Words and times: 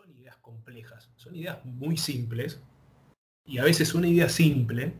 son 0.00 0.10
ideas 0.12 0.36
complejas, 0.38 1.10
son 1.16 1.34
ideas 1.34 1.64
muy 1.64 1.96
simples. 1.96 2.60
Y 3.44 3.58
a 3.58 3.64
veces 3.64 3.94
una 3.94 4.08
idea 4.08 4.28
simple, 4.28 4.94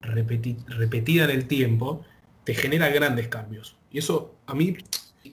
repetida 0.00 1.24
en 1.24 1.30
el 1.30 1.46
tiempo, 1.46 2.04
te 2.44 2.54
genera 2.54 2.88
grandes 2.88 3.28
cambios. 3.28 3.76
Y 3.90 3.98
eso 3.98 4.36
a 4.46 4.54
mí, 4.54 4.76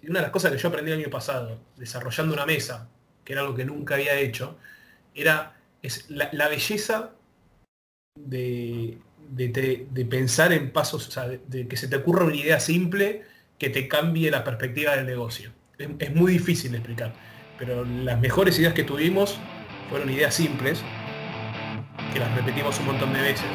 una 0.07 0.19
de 0.19 0.23
las 0.23 0.31
cosas 0.31 0.51
que 0.51 0.57
yo 0.57 0.69
aprendí 0.69 0.91
el 0.91 0.99
año 0.99 1.09
pasado, 1.09 1.59
desarrollando 1.77 2.33
una 2.33 2.45
mesa, 2.45 2.89
que 3.23 3.33
era 3.33 3.41
algo 3.41 3.55
que 3.55 3.65
nunca 3.65 3.95
había 3.95 4.19
hecho, 4.19 4.57
era 5.15 5.57
es 5.81 6.09
la, 6.09 6.47
belleza 6.47 7.15
de, 8.15 8.99
de, 9.31 10.05
pensar 10.05 10.53
en 10.53 10.71
pasos, 10.71 11.07
o 11.07 11.11
sea, 11.11 11.27
de, 11.27 11.67
que 11.67 11.77
se 11.77 11.87
te 11.87 11.95
ocurra 11.95 12.25
una 12.25 12.35
idea 12.35 12.59
simple 12.59 13.23
que 13.57 13.69
te 13.69 13.87
cambie 13.87 14.29
la 14.29 14.43
perspectiva 14.43 14.95
del 14.95 15.07
negocio. 15.07 15.51
Es, 15.79 16.13
muy 16.13 16.33
difícil 16.33 16.71
de 16.71 16.77
explicar, 16.77 17.13
pero 17.61 17.85
las 17.85 18.19
mejores 18.19 18.57
ideas 18.57 18.73
que 18.73 18.83
tuvimos 18.83 19.37
fueron 19.87 20.09
ideas 20.09 20.33
simples, 20.33 20.81
que 22.11 22.19
las 22.19 22.33
repetimos 22.33 22.79
un 22.79 22.87
montón 22.87 23.13
de 23.13 23.21
veces. 23.21 23.45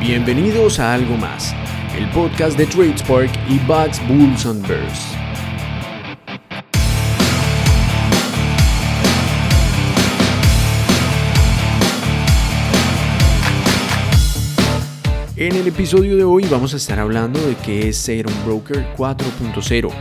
Bienvenidos 0.00 0.80
a 0.80 0.94
Algo 0.94 1.18
Más, 1.18 1.54
el 1.94 2.08
podcast 2.12 2.56
de 2.56 2.64
TradeSpark 2.64 3.30
y 3.50 3.58
Bugs 3.66 4.00
Bulls 4.08 4.46
on 4.46 4.62
Bears. 4.62 5.06
En 15.36 15.54
el 15.54 15.68
episodio 15.68 16.16
de 16.16 16.24
hoy 16.24 16.46
vamos 16.50 16.72
a 16.72 16.78
estar 16.78 16.98
hablando 16.98 17.38
de 17.38 17.54
qué 17.56 17.90
es 17.90 17.98
ser 17.98 18.26
un 18.26 18.44
broker 18.46 18.86
4.0, 18.96 19.92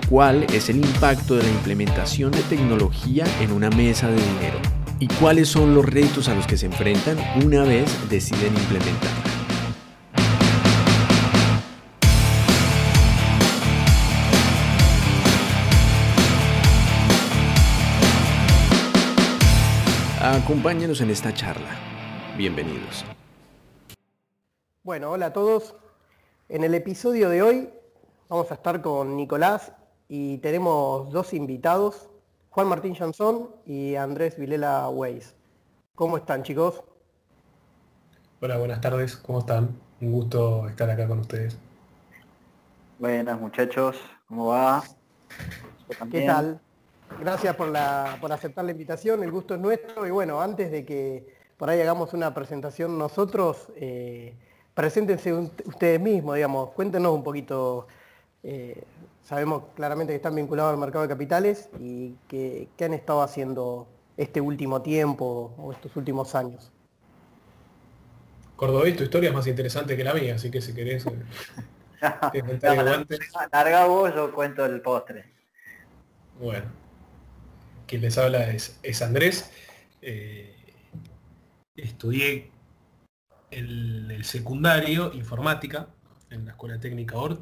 cuál 0.00 0.44
es 0.44 0.68
el 0.68 0.76
impacto 0.76 1.34
de 1.34 1.42
la 1.42 1.50
implementación 1.50 2.30
de 2.30 2.42
tecnología 2.42 3.24
en 3.40 3.52
una 3.52 3.70
mesa 3.70 4.08
de 4.08 4.16
dinero 4.16 4.58
y 4.98 5.08
cuáles 5.08 5.48
son 5.48 5.74
los 5.74 5.84
retos 5.84 6.28
a 6.28 6.34
los 6.34 6.46
que 6.46 6.56
se 6.56 6.66
enfrentan 6.66 7.18
una 7.44 7.64
vez 7.64 7.90
deciden 8.08 8.54
implementarla. 8.54 9.32
Acompáñenos 20.22 21.00
en 21.00 21.10
esta 21.10 21.34
charla. 21.34 21.68
Bienvenidos. 22.38 23.04
Bueno, 24.82 25.10
hola 25.10 25.26
a 25.26 25.32
todos. 25.32 25.74
En 26.48 26.64
el 26.64 26.74
episodio 26.74 27.28
de 27.28 27.42
hoy 27.42 27.70
vamos 28.28 28.50
a 28.50 28.54
estar 28.54 28.80
con 28.80 29.16
Nicolás 29.16 29.72
y 30.14 30.36
tenemos 30.38 31.10
dos 31.10 31.32
invitados, 31.32 32.10
Juan 32.50 32.68
Martín 32.68 32.94
Jansón 32.94 33.48
y 33.64 33.94
Andrés 33.94 34.36
Vilela 34.36 34.86
Weiss. 34.90 35.34
¿Cómo 35.94 36.18
están 36.18 36.42
chicos? 36.42 36.84
Hola, 38.42 38.58
buenas 38.58 38.82
tardes, 38.82 39.16
¿cómo 39.16 39.38
están? 39.38 39.70
Un 40.02 40.12
gusto 40.12 40.68
estar 40.68 40.90
acá 40.90 41.08
con 41.08 41.20
ustedes. 41.20 41.56
Buenas 42.98 43.40
muchachos, 43.40 43.96
¿cómo 44.28 44.48
va? 44.48 44.82
¿Qué 46.10 46.26
tal? 46.26 46.60
Gracias 47.18 47.56
por, 47.56 47.68
la, 47.68 48.18
por 48.20 48.34
aceptar 48.34 48.66
la 48.66 48.72
invitación, 48.72 49.22
el 49.22 49.30
gusto 49.30 49.54
es 49.54 49.60
nuestro 49.60 50.06
y 50.06 50.10
bueno, 50.10 50.42
antes 50.42 50.70
de 50.70 50.84
que 50.84 51.26
por 51.56 51.70
ahí 51.70 51.80
hagamos 51.80 52.12
una 52.12 52.34
presentación 52.34 52.98
nosotros, 52.98 53.68
eh, 53.76 54.36
preséntense 54.74 55.32
ustedes 55.32 55.98
mismos, 55.98 56.34
digamos, 56.34 56.68
cuéntenos 56.72 57.14
un 57.14 57.24
poquito, 57.24 57.86
eh, 58.42 58.84
sabemos 59.24 59.64
claramente 59.74 60.12
que 60.12 60.16
están 60.16 60.34
vinculados 60.34 60.72
al 60.72 60.78
mercado 60.78 61.02
de 61.02 61.08
capitales 61.08 61.68
y 61.78 62.14
qué 62.28 62.68
han 62.80 62.94
estado 62.94 63.22
haciendo 63.22 63.88
este 64.16 64.40
último 64.40 64.82
tiempo 64.82 65.54
o 65.58 65.72
estos 65.72 65.94
últimos 65.96 66.34
años. 66.34 66.70
Cordobés, 68.56 68.96
tu 68.96 69.02
historia 69.02 69.30
es 69.30 69.34
más 69.34 69.46
interesante 69.46 69.96
que 69.96 70.04
la 70.04 70.14
mía, 70.14 70.36
así 70.36 70.50
que 70.50 70.60
si 70.60 70.72
querés... 70.72 71.04
Eh, 71.06 71.12
larga 73.52 73.86
vos, 73.86 74.14
yo 74.14 74.32
cuento 74.32 74.64
el 74.64 74.80
postre. 74.80 75.32
Bueno, 76.38 76.66
quien 77.86 78.02
les 78.02 78.16
habla 78.18 78.50
es, 78.50 79.02
Andrés. 79.02 79.50
Eh, 80.00 80.54
estudié 81.74 82.50
el, 83.50 84.24
secundario, 84.24 85.12
informática, 85.12 85.88
en 86.30 86.44
la 86.44 86.52
Escuela 86.52 86.78
Técnica 86.78 87.16
ORT. 87.16 87.40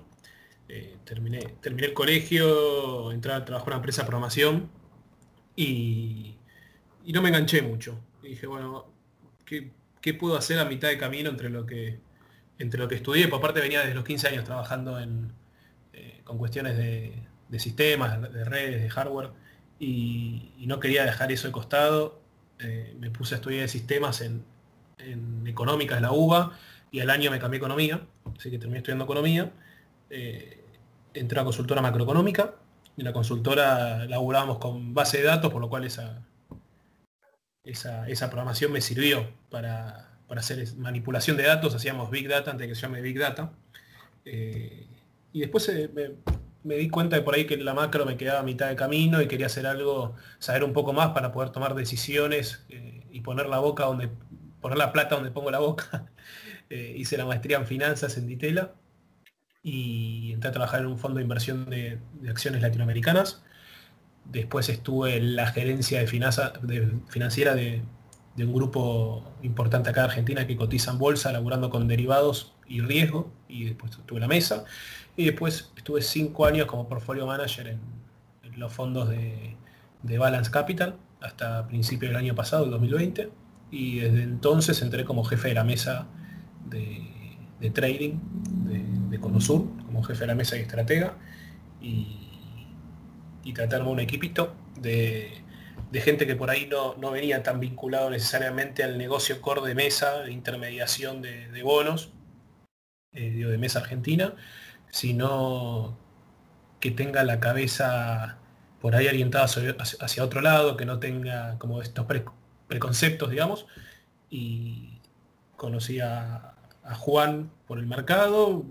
Eh, 0.73 0.99
terminé, 1.05 1.41
terminé 1.61 1.89
el 1.89 1.95
colegio, 1.95 3.11
entré 3.11 3.33
a 3.33 3.45
trabajar 3.45 3.67
en 3.67 3.73
una 3.73 3.77
empresa 3.79 4.03
de 4.03 4.07
programación 4.07 4.71
y, 5.57 6.37
no 7.13 7.21
me 7.23 7.31
enganché 7.31 7.61
mucho. 7.61 7.99
dije, 8.23 8.47
bueno, 8.47 8.87
¿qué, 9.45 10.15
puedo 10.15 10.37
hacer 10.37 10.61
a 10.61 10.65
mitad 10.65 10.87
de 10.87 10.97
camino 10.97 11.29
entre 11.29 11.51
lo 11.51 11.67
que, 11.67 11.99
entre 12.59 12.79
lo 12.79 12.87
que 12.87 12.95
estudié? 12.95 13.27
Por 13.27 13.41
parte 13.41 13.61
venía 13.61 13.81
desde 13.81 13.95
los 13.97 14.05
15 14.05 14.29
años 14.29 14.45
trabajando 14.45 15.01
en, 15.01 15.33
eh, 15.93 16.21
con 16.23 16.39
cuestiones 16.39 16.77
de, 16.77 17.15
sistemas, 17.59 18.33
de 18.33 18.45
redes, 18.45 18.81
de 18.81 18.91
hardware, 18.91 19.31
y, 19.81 20.53
no 20.69 20.79
quería 20.79 21.05
dejar 21.05 21.33
eso 21.33 21.49
de 21.49 21.53
costado. 21.53 22.21
Eh, 22.61 22.95
me 23.01 23.11
puse 23.11 23.35
a 23.35 23.39
estudiar 23.39 23.69
sistemas 23.69 24.21
en, 24.21 24.45
en 24.99 25.49
económicas 25.49 25.99
de 25.99 26.03
la 26.03 26.13
UBA 26.13 26.57
y 26.93 27.01
al 27.01 27.11
año 27.11 27.33
me 27.33 27.41
cambié 27.41 27.59
economía, 27.59 28.07
así 28.39 28.53
que 28.53 28.59
terminé 28.59 28.79
estudiando 28.79 29.05
economía. 29.05 29.53
Entré 31.15 31.41
a 31.41 31.45
consultora 31.45 31.83
macroeconómica 31.83 32.55
y 32.97 33.03
la 33.03 33.13
consultora 33.13 34.07
laburábamos 34.07 34.59
con 34.59 34.95
base 34.95 35.19
de 35.19 35.25
datos, 35.25 35.53
por 35.53 35.61
lo 35.61 35.69
cual 35.69 35.85
esa, 35.85 36.23
esa, 37.65 38.31
programación 38.31 38.73
me 38.73 38.81
sirvió 38.81 39.29
para, 39.51 40.19
hacer 40.29 40.77
manipulación 40.77 41.37
de 41.37 41.45
datos, 41.45 41.75
hacíamos 41.75 42.11
Big 42.11 42.29
Data 42.29 42.51
antes 42.51 42.67
de 42.67 42.69
que 42.69 42.75
se 42.75 42.83
llame 42.83 43.01
Big 43.01 43.19
Data. 43.19 43.53
Eh, 44.25 44.87
y 45.33 45.41
después 45.41 45.69
eh, 45.69 45.91
me, 46.63 46.75
di 46.75 46.89
cuenta 46.91 47.17
de 47.17 47.23
por 47.23 47.35
ahí 47.35 47.47
que 47.47 47.57
la 47.57 47.75
macro 47.75 48.05
me 48.05 48.17
quedaba 48.17 48.41
a 48.41 48.43
mitad 48.43 48.69
de 48.69 48.77
camino 48.77 49.23
y 49.23 49.29
quería 49.29 49.47
hacer 49.47 49.67
algo, 49.67 50.15
saber 50.39 50.65
un 50.65 50.73
poco 50.73 50.93
más 50.93 51.11
para 51.11 51.33
poder 51.33 51.51
tomar 51.51 51.75
decisiones 51.75 52.65
y 53.11 53.21
poner 53.23 53.49
la 53.49 53.59
boca 53.59 53.85
donde 53.85 54.11
poner 54.61 54.79
la 54.79 54.93
plata 54.93 55.15
donde 55.15 55.31
pongo 55.31 55.51
la 55.51 55.59
boca. 55.59 56.07
Eh, 56.73 56.95
hice 56.97 57.17
la 57.17 57.27
maestría 57.27 57.57
en 57.57 57.67
finanzas 57.67 58.17
en 58.17 58.29
Ditela 58.29 58.71
y 59.63 60.33
entré 60.33 60.51
a 60.51 60.53
trabajar 60.53 60.81
en 60.81 60.87
un 60.87 60.99
fondo 60.99 61.19
de 61.19 61.23
inversión 61.23 61.69
de, 61.69 61.99
acciones 62.29 62.63
latinoamericanas. 62.63 63.43
Después 64.25 64.69
estuve 64.69 65.17
en 65.17 65.37
la 65.37 65.47
gerencia 65.47 66.01
de, 66.01 66.07
financiera 67.09 67.55
de, 67.55 67.83
un 68.39 68.55
grupo 68.55 69.35
importante 69.43 69.91
acá 69.91 70.01
de 70.01 70.07
Argentina 70.07 70.47
que 70.47 70.57
cotiza 70.57 70.93
en 70.93 70.99
bolsa, 70.99 71.31
laburando 71.31 71.69
con 71.69 71.87
derivados 71.89 72.55
y 72.67 72.81
riesgo, 72.81 73.31
y 73.49 73.65
después 73.65 73.93
estuve 73.93 74.19
la 74.21 74.29
mesa. 74.29 74.65
Y 75.17 75.27
después 75.27 75.71
estuve 75.77 76.01
cinco 76.01 76.47
años 76.47 76.67
como 76.67 76.89
portfolio 76.89 77.27
manager 77.27 77.67
en, 77.67 78.01
los 78.57 78.73
fondos 78.73 79.09
de, 79.09 79.57
de 80.03 80.19
Balance 80.19 80.51
Capital 80.51 80.97
hasta 81.21 81.67
principios 81.67 82.11
del 82.11 82.19
año 82.19 82.35
pasado, 82.35 82.65
el 82.65 82.71
2020 82.71 83.31
y 83.71 84.01
desde 84.01 84.23
entonces 84.23 84.83
entré 84.83 85.05
como 85.05 85.25
jefe 85.25 85.49
de 85.49 85.55
la 85.55 85.65
mesa 85.65 86.07
de, 86.69 87.71
trading 87.71 88.19
de, 88.65 88.85
Conosur, 89.19 89.67
como 89.87 90.03
jefe 90.03 90.21
de 90.21 90.27
la 90.27 90.35
mesa 90.35 90.57
y 90.57 90.61
estratega, 90.61 91.17
y, 91.81 92.31
y 93.45 93.53
tratar 93.53 93.83
un 93.83 94.01
equipito 94.01 94.55
de, 94.81 95.43
gente 95.95 96.27
que 96.27 96.37
por 96.37 96.51
ahí 96.51 96.69
no, 96.69 97.11
venía 97.11 97.43
tan 97.43 97.61
vinculado 97.61 98.11
necesariamente 98.11 98.85
al 98.85 98.99
negocio 98.99 99.41
core 99.41 99.67
de 99.67 99.75
mesa, 99.75 100.21
de 100.21 100.33
intermediación 100.33 101.23
de, 101.23 101.63
bonos, 101.63 102.13
eh, 103.13 103.31
de 103.31 103.59
mesa 103.59 103.81
argentina, 103.81 104.35
sino 104.91 105.99
que 106.81 106.91
tenga 106.91 107.25
la 107.25 107.41
cabeza 107.41 108.39
por 108.81 108.95
ahí 108.95 109.07
orientada 109.07 109.45
hacia, 109.45 110.25
otro 110.25 110.41
lado, 110.41 110.77
que 110.77 110.87
no 110.87 110.99
tenga 110.99 111.59
como 111.59 111.83
estos 111.83 112.07
preconceptos, 112.67 113.31
digamos, 113.31 113.67
y 114.31 115.01
conocí 115.57 116.01
a, 116.01 116.55
Juan 116.99 117.53
por 117.69 117.79
el 117.79 117.87
mercado, 117.87 118.65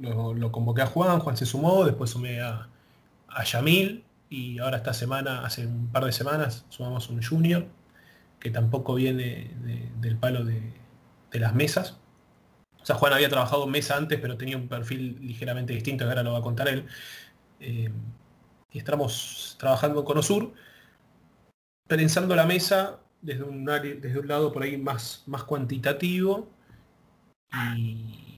lo, 0.00 0.52
convoqué 0.52 0.82
a 0.82 0.86
Juan, 0.86 1.20
Juan 1.20 1.36
se 1.36 1.46
sumó, 1.46 1.84
después 1.84 2.10
sumé 2.10 2.40
a, 2.40 2.68
a 3.28 3.44
Yamil 3.44 4.04
y 4.28 4.58
ahora 4.58 4.78
esta 4.78 4.94
semana, 4.94 5.44
hace 5.44 5.66
un 5.66 5.88
par 5.88 6.04
de 6.04 6.12
semanas, 6.12 6.64
sumamos 6.68 7.08
un 7.10 7.22
junior 7.22 7.66
que 8.38 8.50
tampoco 8.50 8.94
viene 8.94 9.50
del 10.00 10.16
palo 10.16 10.44
de, 10.44 10.72
las 11.32 11.54
mesas. 11.54 11.98
O 12.82 12.86
sea, 12.86 12.96
Juan 12.96 13.12
había 13.12 13.28
trabajado 13.28 13.66
mesa 13.66 13.96
antes, 13.96 14.18
pero 14.20 14.36
tenía 14.36 14.56
un 14.56 14.68
perfil 14.68 15.18
ligeramente 15.20 15.74
distinto, 15.74 16.04
que 16.04 16.08
ahora 16.10 16.22
lo 16.22 16.32
va 16.32 16.38
a 16.38 16.42
contar 16.42 16.68
él. 16.68 16.86
Eh, 17.60 17.92
y 18.72 18.78
estamos 18.78 19.56
trabajando 19.58 20.04
con 20.04 20.18
Osur, 20.18 20.54
pensando 21.86 22.34
la 22.34 22.46
mesa 22.46 23.00
desde 23.20 23.42
un, 23.42 23.64
desde 23.64 24.18
un 24.18 24.28
lado 24.28 24.52
por 24.52 24.62
ahí 24.62 24.78
más, 24.78 25.24
más 25.26 25.44
cuantitativo 25.44 26.48
y, 27.76 28.29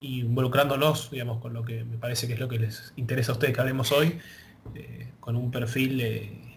involucrándonos, 0.00 1.10
digamos, 1.10 1.40
con 1.40 1.52
lo 1.52 1.64
que 1.64 1.84
me 1.84 1.98
parece 1.98 2.26
que 2.26 2.34
es 2.34 2.40
lo 2.40 2.48
que 2.48 2.58
les 2.58 2.92
interesa 2.96 3.32
a 3.32 3.34
ustedes 3.34 3.54
que 3.54 3.60
hablemos 3.60 3.92
hoy, 3.92 4.18
eh, 4.74 5.12
con 5.20 5.36
un 5.36 5.50
perfil 5.50 6.56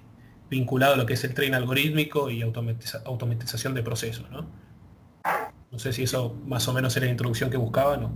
vinculado 0.50 0.96
a 0.96 0.98
lo 0.98 1.06
que 1.06 1.14
es 1.14 1.24
el 1.24 1.34
tren 1.34 1.54
algorítmico 1.54 2.30
y 2.30 2.42
automatización 2.42 3.74
de 3.74 3.84
procesos, 3.84 4.30
¿no? 4.32 4.48
No 5.72 5.78
sé 5.78 5.94
si 5.94 6.04
eso 6.04 6.36
más 6.46 6.68
o 6.68 6.74
menos 6.74 6.96
era 6.98 7.06
la 7.06 7.12
introducción 7.12 7.50
que 7.50 7.58
buscaba, 7.58 7.98
¿no? 7.98 8.12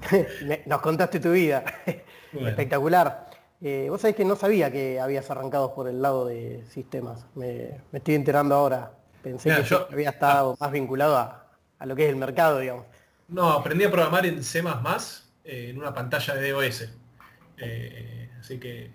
Nos 0.66 0.80
contaste 0.80 1.20
tu 1.20 1.32
vida. 1.32 1.64
Espectacular. 2.32 3.30
Eh, 3.60 3.86
vos 3.90 4.00
sabés 4.00 4.16
que 4.16 4.24
no 4.24 4.36
sabía 4.36 4.72
que 4.72 4.98
habías 4.98 5.30
arrancado 5.30 5.74
por 5.74 5.86
el 5.86 6.02
lado 6.02 6.26
de 6.26 6.64
sistemas. 6.68 7.26
Me, 7.34 7.82
estoy 7.92 8.14
enterando 8.14 8.54
ahora. 8.54 8.92
Pensé 9.22 9.54
que 9.54 9.62
yo 9.62 9.86
había 9.92 10.10
estado 10.10 10.56
más 10.58 10.72
vinculado 10.72 11.16
a, 11.16 11.86
lo 11.86 11.94
que 11.94 12.04
es 12.04 12.10
el 12.10 12.16
mercado, 12.16 12.58
digamos. 12.58 12.86
No, 13.30 13.50
aprendí 13.50 13.84
a 13.84 13.90
programar 13.90 14.26
en 14.26 14.42
C++ 14.42 14.62
eh, 15.44 15.70
en 15.70 15.78
una 15.78 15.94
pantalla 15.94 16.34
de 16.34 16.50
DOS. 16.50 16.88
Eh, 17.56 18.30
así 18.38 18.58
que 18.58 18.90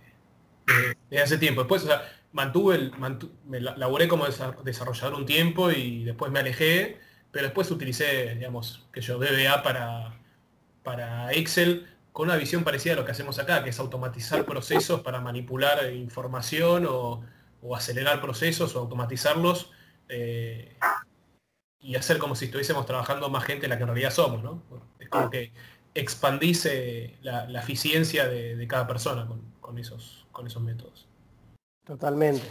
desde 1.10 1.24
hace 1.24 1.38
tiempo. 1.38 1.62
Después, 1.62 1.84
o 1.84 1.88
sea, 1.88 2.04
mantuve 2.32 2.76
el, 2.76 2.92
me 3.48 3.62
laburé 3.62 4.08
como 4.08 4.26
desarrollador 4.64 5.14
un 5.14 5.26
tiempo 5.26 5.72
y 5.72 6.04
después 6.04 6.32
me 6.32 6.40
alejé, 6.40 7.00
pero 7.32 7.46
después 7.46 7.72
utilicé, 7.72 8.36
digamos, 8.36 8.88
que 8.92 9.02
yo 9.02 9.18
VBA 9.18 9.64
para, 9.64 10.20
para 10.84 11.32
Excel 11.34 11.88
con 12.12 12.30
una 12.30 12.38
visión 12.38 12.64
parecida 12.64 12.94
a 12.94 12.96
lo 12.96 13.06
que 13.06 13.12
hacemos 13.12 13.40
acá, 13.40 13.64
que 13.64 13.70
es 13.72 13.80
automatizar 13.80 14.46
procesos 14.46 15.02
para 15.02 15.20
manipular 15.20 15.92
información 15.94 16.86
o, 16.90 17.24
acelerar 17.76 18.22
procesos 18.22 18.76
o 18.76 18.80
automatizarlos 18.80 19.72
eh, 20.08 20.78
y 21.86 21.96
hacer 21.96 22.18
como 22.18 22.36
si 22.36 22.46
estuviésemos 22.46 22.88
trabajando 22.88 23.30
más 23.30 23.44
gente 23.44 23.68
en 23.68 23.70
la 23.70 23.78
que 23.78 23.84
en 23.84 23.90
realidad 23.90 24.10
somos, 24.10 24.42
¿no? 24.42 24.60
Es 25.00 25.08
como 25.08 25.30
que 25.30 25.52
expandís 25.94 26.68
la, 27.22 27.60
eficiencia 27.60 28.28
de, 28.28 28.66
cada 28.68 28.88
persona 28.88 29.28
con, 29.62 29.78
esos, 29.78 30.26
con 30.32 30.48
esos 30.48 30.64
métodos. 30.64 31.08
Totalmente. 31.86 32.44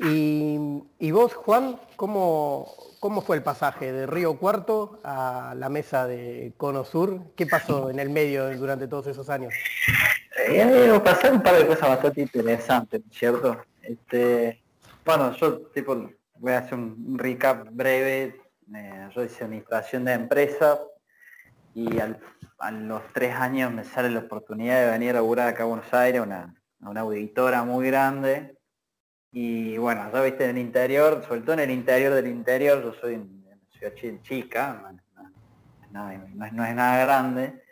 Y, 0.00 1.10
vos, 1.12 1.34
Juan, 1.34 1.78
¿cómo, 1.94 2.74
¿cómo 2.98 3.22
fue 3.22 3.36
el 3.36 3.44
pasaje 3.44 3.92
de 3.92 4.06
Río 4.06 4.36
Cuarto 4.38 5.00
a 5.04 5.54
la 5.56 5.68
mesa 5.68 6.08
de 6.08 6.52
Cono 6.56 6.84
Sur? 6.84 7.20
¿Qué 7.36 7.46
pasó 7.46 7.90
en 7.90 8.00
el 8.00 8.10
medio 8.10 8.56
durante 8.58 8.88
todos 8.88 9.06
esos 9.06 9.30
años? 9.30 9.54
Eh, 10.48 11.00
pasaron 11.04 11.36
un 11.36 11.42
par 11.44 11.56
de 11.56 11.66
cosas 11.66 11.88
bastante 11.90 12.22
interesantes, 12.22 13.02
¿cierto? 13.12 13.56
Este, 13.82 14.60
bueno, 15.04 15.32
yo 15.36 15.58
tipo, 15.72 16.10
voy 16.38 16.52
a 16.52 16.58
hacer 16.58 16.74
un 16.74 17.16
recap 17.16 17.68
breve. 17.70 18.47
Yo 19.14 19.24
hice 19.24 19.44
administración 19.44 20.04
de 20.04 20.12
empresa 20.12 20.78
y 21.74 22.00
a 22.00 22.70
los 22.70 23.02
tres 23.14 23.34
años 23.34 23.72
me 23.72 23.84
sale 23.84 24.10
la 24.10 24.20
oportunidad 24.20 24.84
de 24.84 24.90
venir 24.90 25.10
a 25.10 25.14
laburar 25.14 25.48
acá 25.48 25.62
a 25.62 25.66
Buenos 25.66 25.92
Aires, 25.94 26.20
una, 26.20 26.54
una 26.80 27.00
auditora 27.00 27.62
muy 27.64 27.86
grande. 27.86 28.56
Y 29.32 29.78
bueno, 29.78 30.10
ya 30.12 30.20
viste 30.22 30.44
en 30.44 30.50
el 30.50 30.58
interior, 30.58 31.24
sobre 31.26 31.40
todo 31.40 31.54
en 31.54 31.60
el 31.60 31.70
interior 31.70 32.12
del 32.12 32.26
interior, 32.26 32.82
yo 32.82 32.92
soy 32.94 33.14
una 33.14 33.56
ciudad 33.70 34.22
chica, 34.22 34.92
no, 35.90 36.10
es 36.10 36.52
nada 36.52 37.04
grande, 37.04 37.62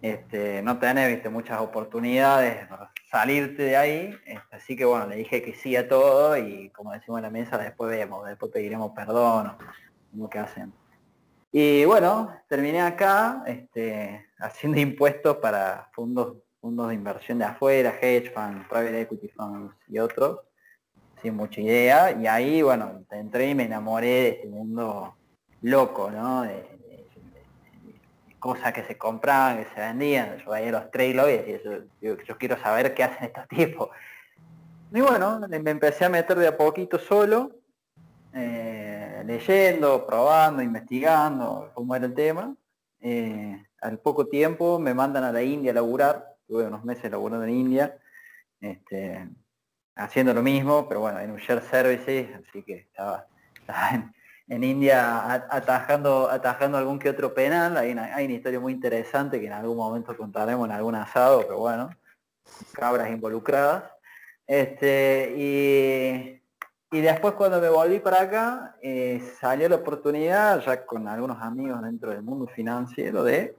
este, 0.00 0.62
no 0.62 0.78
tenés 0.78 1.08
viste, 1.08 1.28
muchas 1.28 1.60
oportunidades 1.60 2.66
para 2.68 2.92
salirte 3.10 3.62
de 3.64 3.76
ahí, 3.76 4.18
este, 4.26 4.56
así 4.56 4.76
que 4.76 4.84
bueno, 4.84 5.06
le 5.06 5.16
dije 5.16 5.42
que 5.42 5.54
sí 5.54 5.76
a 5.76 5.88
todo 5.88 6.36
y 6.36 6.70
como 6.70 6.92
decimos 6.92 7.18
en 7.18 7.24
la 7.24 7.30
mesa, 7.30 7.58
después 7.58 7.90
vemos, 7.90 8.26
después 8.26 8.52
pediremos 8.52 8.92
perdón 8.92 9.56
lo 10.18 10.28
que 10.28 10.38
hacen. 10.38 10.72
Y 11.50 11.84
bueno, 11.84 12.34
terminé 12.48 12.80
acá 12.80 13.42
este, 13.46 14.26
haciendo 14.38 14.78
impuestos 14.80 15.36
para 15.38 15.88
fondos, 15.92 16.36
fondos 16.60 16.88
de 16.88 16.94
inversión 16.94 17.38
de 17.38 17.44
afuera, 17.44 17.94
hedge 18.00 18.32
funds, 18.32 18.66
private 18.68 19.00
equity 19.02 19.28
funds 19.28 19.74
y 19.88 19.98
otros 19.98 20.40
sin 21.22 21.34
mucha 21.34 21.60
idea, 21.60 22.12
y 22.12 22.26
ahí, 22.26 22.62
bueno, 22.62 23.04
entré 23.10 23.50
y 23.50 23.54
me 23.54 23.64
enamoré 23.64 24.06
de 24.06 24.28
este 24.28 24.48
mundo 24.48 25.16
loco, 25.62 26.10
¿no? 26.10 26.42
De, 26.42 26.78
cosas 28.38 28.72
que 28.72 28.84
se 28.84 28.96
compraban, 28.96 29.58
que 29.58 29.74
se 29.74 29.80
vendían, 29.80 30.38
yo 30.38 30.52
veía 30.52 30.70
los 30.70 30.92
trailers 30.92 31.48
y 31.48 31.60
yo, 32.00 32.16
yo, 32.24 32.38
quiero 32.38 32.56
saber 32.56 32.94
qué 32.94 33.02
hacen 33.02 33.24
estos 33.24 33.48
tipos. 33.48 33.88
Y 34.92 35.00
bueno, 35.00 35.40
me 35.48 35.70
empecé 35.70 36.04
a 36.04 36.08
meter 36.08 36.38
de 36.38 36.46
a 36.46 36.56
poquito 36.56 37.00
solo, 37.00 37.50
eh, 38.32 38.97
leyendo, 39.28 40.06
probando, 40.06 40.62
investigando 40.62 41.70
cómo 41.74 41.94
era 41.94 42.06
el 42.06 42.14
tema. 42.14 42.56
Eh, 43.00 43.62
al 43.82 43.98
poco 43.98 44.26
tiempo 44.26 44.78
me 44.78 44.94
mandan 44.94 45.22
a 45.22 45.30
la 45.30 45.42
India 45.42 45.70
a 45.70 45.74
laburar, 45.74 46.34
tuve 46.46 46.66
unos 46.66 46.82
meses 46.82 47.10
laburando 47.10 47.44
en 47.44 47.50
India. 47.54 47.98
Este, 48.58 49.28
haciendo 49.96 50.32
lo 50.32 50.42
mismo, 50.42 50.88
pero 50.88 51.00
bueno, 51.00 51.20
en 51.20 51.30
un 51.30 51.36
share 51.36 51.62
services, 51.62 52.28
así 52.36 52.62
que 52.62 52.76
estaba, 52.78 53.26
en, 54.48 54.64
India 54.64 55.30
atajando, 55.50 56.30
atajando 56.30 56.78
algún 56.78 56.98
que 56.98 57.10
otro 57.10 57.34
penal. 57.34 57.76
Hay 57.76 57.92
una, 57.92 58.14
hay 58.14 58.24
una 58.24 58.34
historia 58.34 58.60
muy 58.60 58.72
interesante 58.72 59.38
que 59.40 59.46
en 59.46 59.52
algún 59.52 59.76
momento 59.76 60.16
contaremos 60.16 60.66
en 60.66 60.74
algún 60.74 60.94
asado, 60.94 61.42
pero 61.42 61.58
bueno, 61.58 61.90
cabras 62.72 63.10
involucradas. 63.10 63.84
Este, 64.46 65.34
y, 65.36 66.37
y 66.90 67.00
después 67.00 67.34
cuando 67.34 67.60
me 67.60 67.68
volví 67.68 67.98
para 67.98 68.22
acá, 68.22 68.76
eh, 68.80 69.22
salió 69.38 69.68
la 69.68 69.76
oportunidad, 69.76 70.60
ya 70.64 70.86
con 70.86 71.06
algunos 71.06 71.40
amigos 71.42 71.82
dentro 71.82 72.10
del 72.10 72.22
mundo 72.22 72.46
financiero, 72.46 73.22
de 73.24 73.56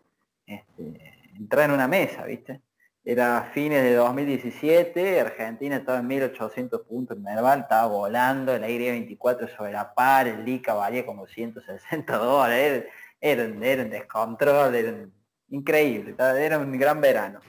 este, 0.47 1.13
entrar 1.35 1.65
en 1.65 1.75
una 1.75 1.87
mesa, 1.87 2.23
¿viste? 2.25 2.61
Era 3.05 3.51
fines 3.53 3.83
de 3.83 3.93
2017, 3.93 5.21
Argentina 5.21 5.77
estaba 5.77 5.99
en 5.99 6.07
1800 6.07 6.81
puntos 6.81 7.17
en 7.17 7.23
Merval, 7.23 7.61
estaba 7.61 7.87
volando, 7.87 8.53
el 8.53 8.63
aire 8.63 8.91
24 8.91 9.47
sobre 9.49 9.73
la 9.73 9.93
par, 9.93 10.27
el 10.27 10.43
LICA 10.43 10.73
valía 10.73 11.05
como 11.05 11.27
160 11.27 12.17
dólares, 12.17 12.85
era, 13.21 13.43
un 13.43 13.59
descontrol, 13.59 14.73
era 14.73 15.07
increíble, 15.49 16.15
era 16.17 16.57
un 16.57 16.77
gran 16.79 16.99
verano. 16.99 17.41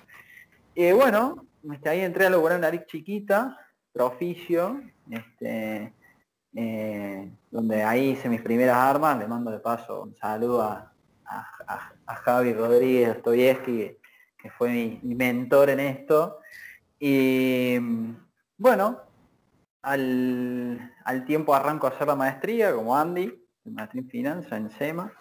Y 0.74 0.92
bueno, 0.92 1.46
este, 1.72 1.88
ahí 1.88 2.00
entré 2.00 2.26
a 2.26 2.30
lograr 2.30 2.58
una 2.58 2.70
liga 2.70 2.84
chiquita, 2.86 3.56
Proficio, 3.92 4.82
este, 5.10 5.94
eh, 6.54 7.32
donde 7.50 7.82
ahí 7.82 8.10
hice 8.10 8.28
mis 8.28 8.42
primeras 8.42 8.76
armas, 8.76 9.18
le 9.18 9.28
mando 9.28 9.50
de 9.50 9.60
paso 9.60 10.02
un 10.02 10.16
saludo 10.16 10.62
a, 10.62 10.92
a, 11.26 12.14
Javi 12.16 12.52
Rodríguez 12.52 13.18
Stoyevsky, 13.18 13.96
que 14.36 14.50
fue 14.50 14.70
mi, 15.02 15.14
mentor 15.14 15.70
en 15.70 15.80
esto. 15.80 16.40
Y 16.98 17.78
bueno, 18.58 19.00
al, 19.82 21.24
tiempo 21.26 21.54
arranco 21.54 21.86
a 21.86 21.90
hacer 21.90 22.08
la 22.08 22.16
maestría 22.16 22.74
como 22.74 22.96
Andy, 22.96 23.32
maestría 23.64 24.02
en 24.02 24.08
finanzas 24.08 24.52
en 24.52 24.70
SEMA. 24.70 25.12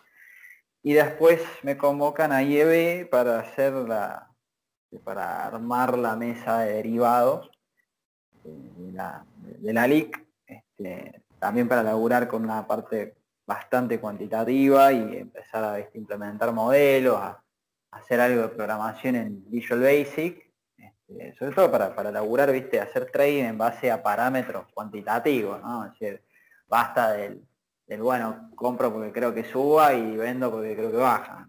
Y 0.81 0.93
después 0.93 1.41
me 1.63 1.77
convocan 1.77 2.31
a 2.31 2.41
IEB 2.41 3.09
para 3.09 3.39
hacer 3.39 3.73
la, 3.73 4.31
para 5.03 5.45
armar 5.45 5.97
la 5.97 6.15
mesa 6.15 6.59
de 6.59 6.73
derivados 6.73 7.51
de 8.43 8.91
la, 8.91 9.25
de 9.41 9.87
LIC, 9.87 10.25
este, 10.45 11.23
también 11.39 11.67
para 11.67 11.83
laburar 11.83 12.27
con 12.27 12.43
una 12.43 12.65
parte 12.67 13.15
bastante 13.45 13.99
cuantitativa 13.99 14.91
y 14.91 15.17
empezar 15.17 15.63
a 15.63 15.79
implementar 15.93 16.53
modelos, 16.53 17.17
a, 17.17 17.43
hacer 17.91 18.19
algo 18.19 18.43
de 18.43 18.49
programación 18.49 19.15
en 19.15 19.49
Visual 19.49 19.81
Basic, 19.81 20.47
este, 20.77 21.33
sobre 21.33 21.55
todo 21.55 21.71
para, 21.71 21.95
para 21.95 22.11
laburar, 22.11 22.51
viste, 22.51 22.79
hacer 22.79 23.09
trading 23.11 23.45
en 23.45 23.57
base 23.57 23.91
a 23.91 24.03
parámetros 24.03 24.67
cuantitativos, 24.73 25.59
¿no? 25.61 25.85
Es 25.85 25.93
decir, 25.93 26.21
basta 26.67 27.13
del, 27.13 27.41
bueno, 27.97 28.51
compro 28.55 28.93
porque 28.93 29.11
creo 29.11 29.33
que 29.33 29.43
suba 29.43 29.93
y 29.93 30.15
vendo 30.15 30.51
porque 30.51 30.75
creo 30.75 30.91
que 30.91 30.97
baja. 30.97 31.47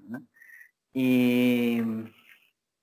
Y, 0.93 1.83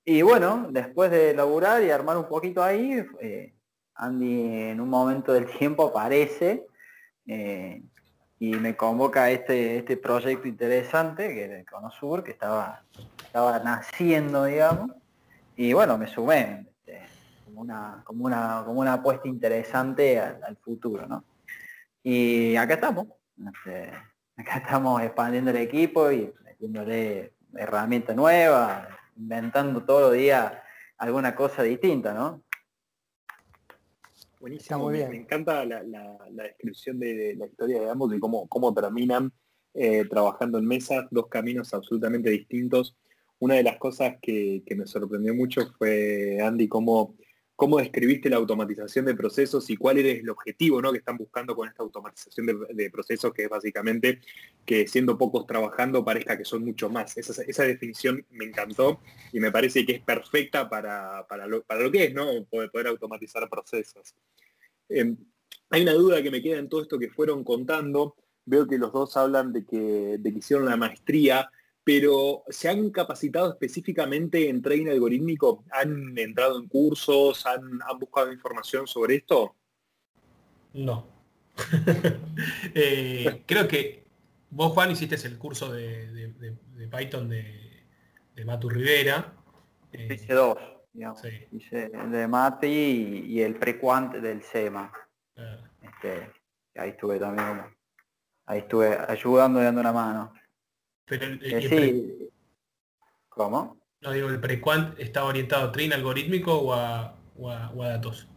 y 0.04 0.22
bueno, 0.22 0.68
después 0.70 1.10
de 1.10 1.34
laburar 1.34 1.82
y 1.82 1.90
armar 1.90 2.16
un 2.16 2.28
poquito 2.28 2.62
ahí, 2.62 3.04
eh, 3.20 3.54
Andy 3.98 4.70
en 4.70 4.80
un 4.80 4.88
momento 4.88 5.32
del 5.32 5.46
tiempo 5.46 5.88
aparece 5.88 6.66
eh, 7.26 7.82
y 8.38 8.52
me 8.52 8.76
convoca 8.76 9.24
a 9.24 9.30
este, 9.30 9.78
este 9.78 9.96
proyecto 9.96 10.46
interesante, 10.46 11.28
que 11.28 11.44
era 11.44 11.58
el 11.58 11.66
Conosur, 11.66 12.22
que 12.22 12.30
estaba, 12.30 12.84
estaba 13.24 13.58
naciendo, 13.58 14.44
digamos, 14.44 14.92
y 15.56 15.72
bueno, 15.72 15.98
me 15.98 16.06
sumé 16.06 16.68
este, 16.68 17.02
como, 17.44 17.62
una, 17.62 18.02
como, 18.04 18.24
una, 18.24 18.62
como 18.64 18.80
una 18.80 18.92
apuesta 18.94 19.26
interesante 19.26 20.20
al, 20.20 20.56
futuro, 20.56 21.06
¿no? 21.08 21.24
Y 22.04 22.54
acá 22.54 22.74
estamos, 22.74 23.08
este, 23.36 23.90
acá 24.36 24.58
estamos 24.58 25.02
expandiendo 25.02 25.50
el 25.50 25.56
equipo 25.56 26.12
y 26.12 26.32
metiéndole 26.44 27.32
herramientas 27.56 28.14
nuevas, 28.14 28.86
inventando 29.16 29.82
todos 29.82 30.02
los 30.02 30.12
días 30.12 30.52
alguna 30.96 31.34
cosa 31.34 31.64
distinta, 31.64 32.14
¿no? 32.14 32.42
Buenísimo, 34.40 34.78
muy 34.78 34.94
bien. 34.94 35.10
Me, 35.10 35.16
encanta 35.16 35.64
la, 35.64 35.82
descripción 36.30 36.98
de, 36.98 37.34
la 37.36 37.46
historia 37.46 37.80
de 37.80 37.90
ambos, 37.90 38.10
de 38.10 38.20
cómo, 38.20 38.48
cómo 38.48 38.72
terminan 38.72 39.32
eh, 39.74 40.04
trabajando 40.08 40.58
en 40.58 40.66
mesas, 40.66 41.06
dos 41.10 41.26
caminos 41.28 41.74
absolutamente 41.74 42.30
distintos. 42.30 42.96
Una 43.40 43.54
de 43.54 43.62
las 43.62 43.78
cosas 43.78 44.16
que, 44.20 44.62
me 44.76 44.86
sorprendió 44.86 45.34
mucho 45.34 45.62
fue, 45.78 46.38
Andy, 46.42 46.68
cómo 46.68 47.16
cómo 47.58 47.78
describiste 47.78 48.30
la 48.30 48.36
automatización 48.36 49.04
de 49.04 49.16
procesos 49.16 49.68
y 49.68 49.76
cuál 49.76 49.98
es 49.98 50.20
el 50.20 50.30
objetivo 50.30 50.80
¿no? 50.80 50.92
que 50.92 50.98
están 50.98 51.16
buscando 51.16 51.56
con 51.56 51.66
esta 51.66 51.82
automatización 51.82 52.46
de, 52.46 52.88
procesos, 52.88 53.34
que 53.34 53.42
es 53.42 53.48
básicamente 53.48 54.20
que 54.64 54.86
siendo 54.86 55.18
pocos 55.18 55.44
trabajando 55.44 56.04
parezca 56.04 56.38
que 56.38 56.44
son 56.44 56.64
mucho 56.64 56.88
más. 56.88 57.16
Esa, 57.16 57.64
definición 57.64 58.24
me 58.30 58.44
encantó 58.44 59.00
y 59.32 59.40
me 59.40 59.50
parece 59.50 59.84
que 59.84 59.94
es 59.94 60.00
perfecta 60.00 60.68
para, 60.68 61.26
lo, 61.48 61.64
que 61.90 62.04
es, 62.04 62.14
¿no? 62.14 62.28
Poder, 62.44 62.86
automatizar 62.86 63.50
procesos. 63.50 64.14
Em, 64.88 65.16
hay 65.70 65.82
una 65.82 65.94
duda 65.94 66.22
que 66.22 66.30
me 66.30 66.40
queda 66.40 66.58
en 66.58 66.68
todo 66.68 66.82
esto 66.82 66.96
que 66.96 67.10
fueron 67.10 67.42
contando. 67.42 68.14
Veo 68.44 68.68
que 68.68 68.78
los 68.78 68.92
dos 68.92 69.16
hablan 69.16 69.52
de 69.52 69.64
que 69.64 70.20
hicieron 70.32 70.66
la 70.66 70.76
maestría 70.76 71.50
pero 71.88 72.44
¿se 72.50 72.68
han 72.68 72.90
capacitado 72.90 73.48
específicamente 73.48 74.50
en 74.50 74.60
training 74.60 74.90
algorítmico? 74.90 75.64
¿Han 75.70 76.18
entrado 76.18 76.60
en 76.60 76.68
cursos? 76.68 77.46
¿Han, 77.46 77.80
buscado 77.98 78.30
información 78.30 78.86
sobre 78.86 79.14
esto? 79.16 79.56
No. 80.74 81.06
Eh, 82.74 83.42
creo 83.46 83.66
que 83.66 84.04
vos, 84.50 84.72
Juan, 84.72 84.90
hiciste 84.90 85.16
el 85.26 85.38
curso 85.38 85.72
de, 85.72 86.30
Python 86.94 87.26
de, 87.26 87.86
de, 88.34 88.44
Matu 88.44 88.68
Rivera. 88.68 89.32
Eh, 89.90 90.08
hice 90.14 90.34
dos, 90.34 90.58
digamos. 90.92 91.22
Hice 91.52 91.90
el 91.94 92.12
de 92.12 92.28
Mati 92.28 93.24
y, 93.26 93.40
el 93.40 93.56
prequant 93.56 94.14
del 94.16 94.42
SEMA. 94.42 94.92
Ah. 95.38 95.56
Este, 95.80 96.30
ahí 96.76 96.90
estuve 96.90 97.18
también, 97.18 97.62
ahí 98.44 98.58
estuve 98.58 98.96
ayudando 99.08 99.58
y 99.60 99.64
dando 99.64 99.80
una 99.80 99.92
mano. 99.92 100.37
Pero 101.08 101.24
el, 101.26 102.30
¿Cómo? 103.28 103.78
No 104.00 104.12
digo, 104.12 104.28
el 104.28 104.40
prequant 104.40 104.98
está 104.98 105.24
orientado 105.24 105.68
a 105.68 105.72
train 105.72 105.92
algorítmico 105.92 106.54
o 106.54 106.74
a, 106.74 107.14
datos. 107.76 108.28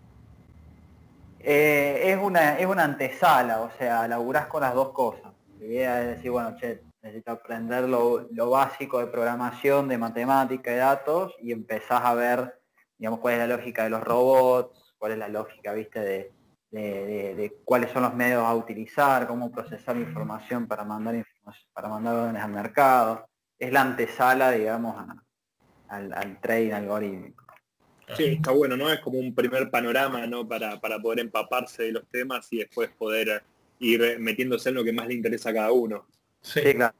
Eh, 1.40 2.12
es 2.12 2.18
una 2.22 2.60
es 2.60 2.68
una 2.68 2.84
antesala, 2.84 3.62
o 3.62 3.72
sea, 3.78 4.08
laburás 4.08 4.46
con 4.48 4.62
las 4.62 4.74
dos 4.74 4.90
cosas. 4.90 5.34
La 5.60 5.66
idea 5.66 6.02
es 6.02 6.18
decir, 6.18 6.32
bueno, 6.32 6.56
che, 6.56 6.82
necesito 7.02 7.32
aprender 7.32 7.90
lo, 7.90 8.28
básico 8.50 9.00
de 9.00 9.08
programación, 9.08 9.88
de 9.88 9.98
matemática, 9.98 10.72
de 10.72 10.78
datos, 10.78 11.36
y 11.42 11.52
empezás 11.52 12.02
a 12.04 12.14
ver, 12.14 12.60
digamos, 12.98 13.20
cuál 13.20 13.36
es 13.36 13.40
la 13.40 13.56
lógica 13.58 13.84
de 13.84 13.90
los 13.90 14.04
robots, 14.04 14.96
cuál 14.98 15.14
es 15.14 15.18
la 15.18 15.28
lógica, 15.28 15.74
viste, 15.74 16.00
de, 16.00 16.32
de, 16.72 17.58
cuáles 17.66 17.92
son 17.92 18.04
los 18.04 18.14
medios 18.14 18.44
a 18.44 18.54
utilizar, 18.56 19.28
cómo 19.28 19.52
procesar 19.52 19.98
información 19.98 20.68
para 20.68 20.84
mandar 20.84 21.16
información, 21.16 21.31
para 21.74 21.90
mandar 21.90 22.16
órdenes 22.16 22.44
al 22.44 22.52
mercado. 22.52 23.28
Es 23.58 23.72
la 23.72 23.82
antesala, 23.82 24.52
digamos, 24.52 24.96
al, 25.88 26.14
al 26.14 26.42
trading 26.42 26.74
algorítmico. 26.74 27.42
Sí, 28.16 28.26
está 28.26 28.52
bueno, 28.52 28.76
¿no? 28.76 28.92
Es 28.92 29.00
como 29.00 29.20
un 29.20 29.34
primer 29.34 29.70
panorama, 29.70 30.26
¿no? 30.28 30.48
Para, 30.48 30.80
poder 30.80 31.20
empaparse 31.20 31.84
de 31.84 31.92
los 31.94 32.08
temas 32.10 32.48
y 32.52 32.58
después 32.58 32.90
poder 32.98 33.44
ir 33.80 34.20
metiéndose 34.20 34.70
en 34.70 34.76
lo 34.76 34.84
que 34.84 34.94
más 34.94 35.08
le 35.08 35.14
interesa 35.14 35.50
a 35.50 35.54
cada 35.54 35.72
uno. 35.72 36.08
Sí, 36.42 36.62
claro. 36.74 36.94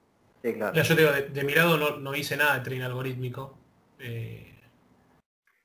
yo 0.44 0.84
te 0.84 0.96
digo, 0.96 1.12
de, 1.12 1.44
mi 1.44 1.54
lado 1.54 2.00
no, 2.00 2.16
hice 2.16 2.38
nada 2.38 2.58
de 2.58 2.62
trading 2.62 2.82
algorítmico. 2.82 3.58
Eh, 4.00 4.56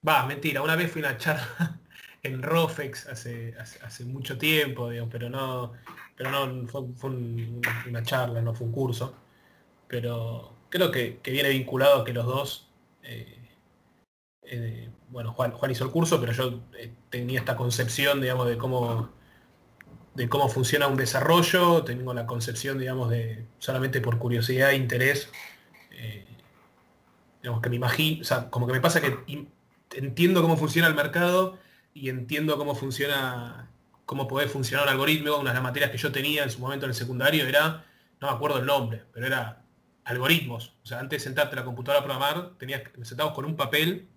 va, 0.06 0.26
mentira, 0.26 0.62
una 0.62 0.76
vez 0.76 0.90
fui 0.90 1.02
a 1.02 1.08
una 1.08 1.18
charla 1.18 1.80
en 2.22 2.42
Rofex 2.42 3.06
hace, 3.08 3.54
hace, 3.58 4.04
mucho 4.04 4.36
tiempo, 4.36 4.90
pero 5.10 5.30
no, 5.30 5.72
pero 6.16 6.30
no 6.30 6.66
fue, 6.66 7.10
una 7.10 8.02
charla, 8.02 8.40
no 8.40 8.54
fue 8.54 8.66
un 8.66 8.72
curso. 8.72 9.14
Pero 9.88 10.54
creo 10.68 10.90
que, 10.90 11.20
viene 11.24 11.50
vinculado 11.50 12.04
que 12.04 12.12
los 12.12 12.26
dos, 12.26 12.68
eh, 13.02 13.38
eh, 14.42 14.88
bueno, 15.10 15.32
Juan, 15.32 15.52
Juan 15.52 15.70
hizo 15.70 15.84
el 15.84 15.90
curso, 15.90 16.20
pero 16.20 16.32
yo 16.32 16.60
eh, 16.78 16.92
tenía 17.10 17.38
esta 17.38 17.56
concepción, 17.56 18.20
digamos, 18.20 18.48
de 18.48 18.58
cómo 18.58 19.14
de 20.14 20.30
cómo 20.30 20.48
funciona 20.48 20.86
un 20.86 20.96
desarrollo, 20.96 21.84
tengo 21.84 22.14
la 22.14 22.24
concepción, 22.24 22.78
digamos, 22.78 23.10
de 23.10 23.44
solamente 23.58 24.00
por 24.00 24.18
curiosidad 24.18 24.70
e 24.70 24.76
interés, 24.76 25.30
digamos 27.42 27.60
que 27.62 27.68
me 27.68 27.76
imagino, 27.76 28.22
o 28.22 28.24
sea, 28.24 28.48
como 28.50 28.66
que 28.66 28.72
me 28.72 28.80
pasa 28.80 29.02
que 29.02 29.46
entiendo 29.94 30.40
cómo 30.40 30.56
funciona 30.56 30.88
el 30.88 30.94
mercado 30.94 31.58
y 31.92 32.08
entiendo 32.08 32.56
cómo 32.56 32.74
funciona, 32.74 33.70
cómo 34.06 34.26
puede 34.26 34.48
funcionar 34.48 34.86
un 34.86 34.92
algoritmo. 34.92 35.36
Una 35.36 35.50
de 35.50 35.54
las 35.54 35.62
materias 35.62 35.90
que 35.90 35.98
yo 35.98 36.10
tenía 36.10 36.44
en 36.44 36.50
su 36.50 36.60
momento 36.60 36.86
en 36.86 36.90
el 36.90 36.96
secundario 36.96 37.46
era, 37.46 37.84
no 38.20 38.28
me 38.28 38.34
acuerdo 38.34 38.58
el 38.58 38.66
nombre, 38.66 39.02
pero 39.12 39.26
era 39.26 39.62
algoritmos. 40.04 40.72
O 40.82 40.86
sea, 40.86 41.00
antes 41.00 41.20
de 41.20 41.24
sentarte 41.24 41.54
a 41.54 41.60
la 41.60 41.64
computadora 41.64 42.00
a 42.00 42.04
programar, 42.04 42.52
tenías 42.58 42.82
que 42.82 43.04
sentabas 43.04 43.34
con 43.34 43.44
un 43.44 43.56
papel 43.56 44.08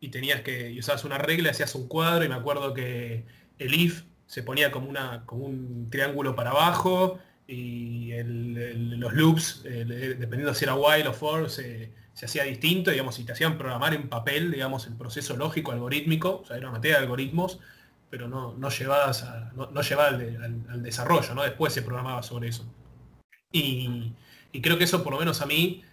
y 0.00 0.08
tenías 0.08 0.40
que, 0.40 0.70
y 0.70 0.78
usabas 0.78 1.04
una 1.04 1.18
regla, 1.18 1.50
hacías 1.50 1.74
un 1.74 1.86
cuadro 1.86 2.24
y 2.24 2.28
me 2.28 2.34
acuerdo 2.34 2.74
que 2.74 3.24
el 3.58 3.74
if 3.74 4.02
se 4.26 4.42
ponía 4.42 4.72
como, 4.72 4.88
una, 4.88 5.24
como 5.24 5.44
un 5.44 5.88
triángulo 5.90 6.34
para 6.34 6.50
abajo 6.50 7.18
y 7.46 8.10
los 8.22 9.12
loops, 9.12 9.62
dependiendo 9.62 10.52
si 10.52 10.64
era 10.64 10.74
while 10.74 11.08
o 11.08 11.12
for, 11.12 11.48
se, 11.48 11.92
hacía 12.20 12.42
distinto, 12.44 12.90
digamos, 12.90 13.18
y 13.18 13.24
te 13.24 13.32
hacían 13.32 13.56
programar 13.56 13.94
en 13.94 14.08
papel, 14.08 14.50
digamos, 14.50 14.86
el 14.86 14.96
proceso 14.96 15.36
lógico 15.36 15.70
algorítmico, 15.70 16.40
o 16.42 16.44
sea, 16.44 16.56
era 16.56 16.68
una 16.68 16.78
materia 16.78 16.96
de 16.96 17.02
algoritmos, 17.04 17.60
pero 18.10 18.28
no, 18.28 18.54
no 18.56 18.68
llevadas 18.70 19.22
a, 19.24 19.52
no, 19.54 19.80
llevaba 19.82 20.08
al, 20.08 20.82
desarrollo, 20.82 21.34
¿no? 21.34 21.42
Después 21.42 21.72
se 21.72 21.82
programaba 21.82 22.22
sobre 22.22 22.48
eso. 22.48 22.64
Y, 23.52 24.12
creo 24.62 24.78
que 24.78 24.84
eso, 24.84 25.02
por 25.04 25.12
lo 25.12 25.18
menos 25.18 25.42
a 25.42 25.46
mí, 25.46 25.84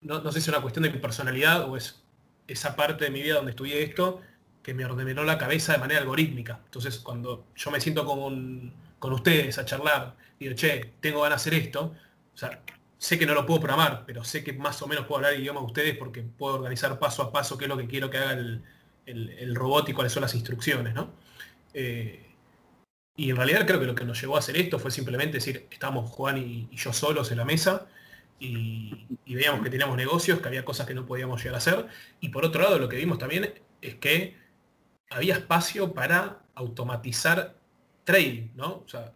no, 0.00 0.20
no 0.20 0.32
sé 0.32 0.40
si 0.40 0.44
es 0.44 0.48
una 0.48 0.60
cuestión 0.62 0.82
de 0.82 0.90
mi 0.90 0.98
personalidad 0.98 1.68
o 1.68 1.76
es 1.76 2.02
esa 2.46 2.76
parte 2.76 3.04
de 3.04 3.10
mi 3.10 3.22
vida 3.22 3.36
donde 3.36 3.52
estudié 3.52 3.82
esto, 3.82 4.20
que 4.62 4.74
me 4.74 4.84
ordenó 4.84 5.24
la 5.24 5.38
cabeza 5.38 5.72
de 5.72 5.78
manera 5.78 6.00
algorítmica. 6.00 6.60
Entonces, 6.64 6.98
cuando 6.98 7.46
yo 7.56 7.70
me 7.70 7.80
siento 7.80 8.04
con, 8.04 8.72
con 8.98 9.12
ustedes 9.12 9.58
a 9.58 9.64
charlar 9.64 10.14
digo, 10.42 10.54
che, 10.54 10.92
tengo 11.00 11.22
ganas 11.22 11.44
de 11.44 11.50
hacer 11.50 11.62
esto, 11.62 11.94
o 12.34 12.36
sea, 12.36 12.60
sé 12.98 13.18
que 13.18 13.26
no 13.26 13.34
lo 13.34 13.46
puedo 13.46 13.60
programar, 13.60 14.04
pero 14.06 14.24
sé 14.24 14.44
que 14.44 14.52
más 14.52 14.80
o 14.82 14.86
menos 14.86 15.06
puedo 15.06 15.18
hablar 15.18 15.38
idioma 15.38 15.60
de 15.60 15.66
ustedes 15.66 15.96
porque 15.96 16.22
puedo 16.22 16.56
organizar 16.56 16.98
paso 16.98 17.22
a 17.22 17.32
paso 17.32 17.58
qué 17.58 17.64
es 17.64 17.68
lo 17.68 17.76
que 17.76 17.86
quiero 17.86 18.10
que 18.10 18.18
haga 18.18 18.32
el, 18.32 18.62
robot 19.54 19.88
y 19.88 19.92
cuáles 19.92 20.12
son 20.12 20.22
las 20.22 20.34
instrucciones, 20.34 20.94
¿no? 20.94 21.12
Eh, 21.74 22.32
y 23.16 23.30
en 23.30 23.36
realidad 23.36 23.66
creo 23.66 23.80
que 23.80 23.86
lo 23.86 23.94
que 23.94 24.04
nos 24.04 24.20
llevó 24.20 24.36
a 24.36 24.38
hacer 24.38 24.56
esto 24.56 24.78
fue 24.78 24.90
simplemente 24.90 25.34
decir, 25.34 25.66
estábamos 25.70 26.10
Juan 26.10 26.38
y, 26.38 26.68
yo 26.72 26.92
solos 26.92 27.30
en 27.30 27.38
la 27.38 27.44
mesa 27.44 27.86
y, 28.38 29.06
veíamos 29.26 29.62
que 29.62 29.70
teníamos 29.70 29.96
negocios, 29.96 30.40
que 30.40 30.48
había 30.48 30.64
cosas 30.64 30.86
que 30.86 30.94
no 30.94 31.06
podíamos 31.06 31.40
llegar 31.42 31.56
a 31.56 31.58
hacer. 31.58 31.86
Y 32.20 32.30
por 32.30 32.44
otro 32.44 32.62
lado, 32.62 32.78
lo 32.78 32.88
que 32.88 32.96
vimos 32.96 33.18
también 33.18 33.52
es 33.82 33.94
que 33.96 34.36
había 35.10 35.34
espacio 35.34 35.92
para 35.92 36.42
automatizar 36.54 37.56
trading, 38.04 38.48
¿no? 38.56 38.82
O 38.84 38.88
sea, 38.88 39.12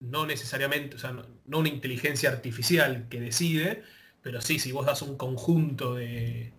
no 0.00 0.26
necesariamente, 0.26 0.96
o 0.96 0.98
sea, 0.98 1.12
no, 1.12 1.58
una 1.58 1.68
inteligencia 1.68 2.30
artificial 2.30 3.08
que 3.08 3.20
decide, 3.20 3.84
pero 4.22 4.40
sí, 4.40 4.58
si 4.58 4.72
vos 4.72 4.86
das 4.86 5.02
un 5.02 5.16
conjunto 5.16 5.94
de, 5.94 6.52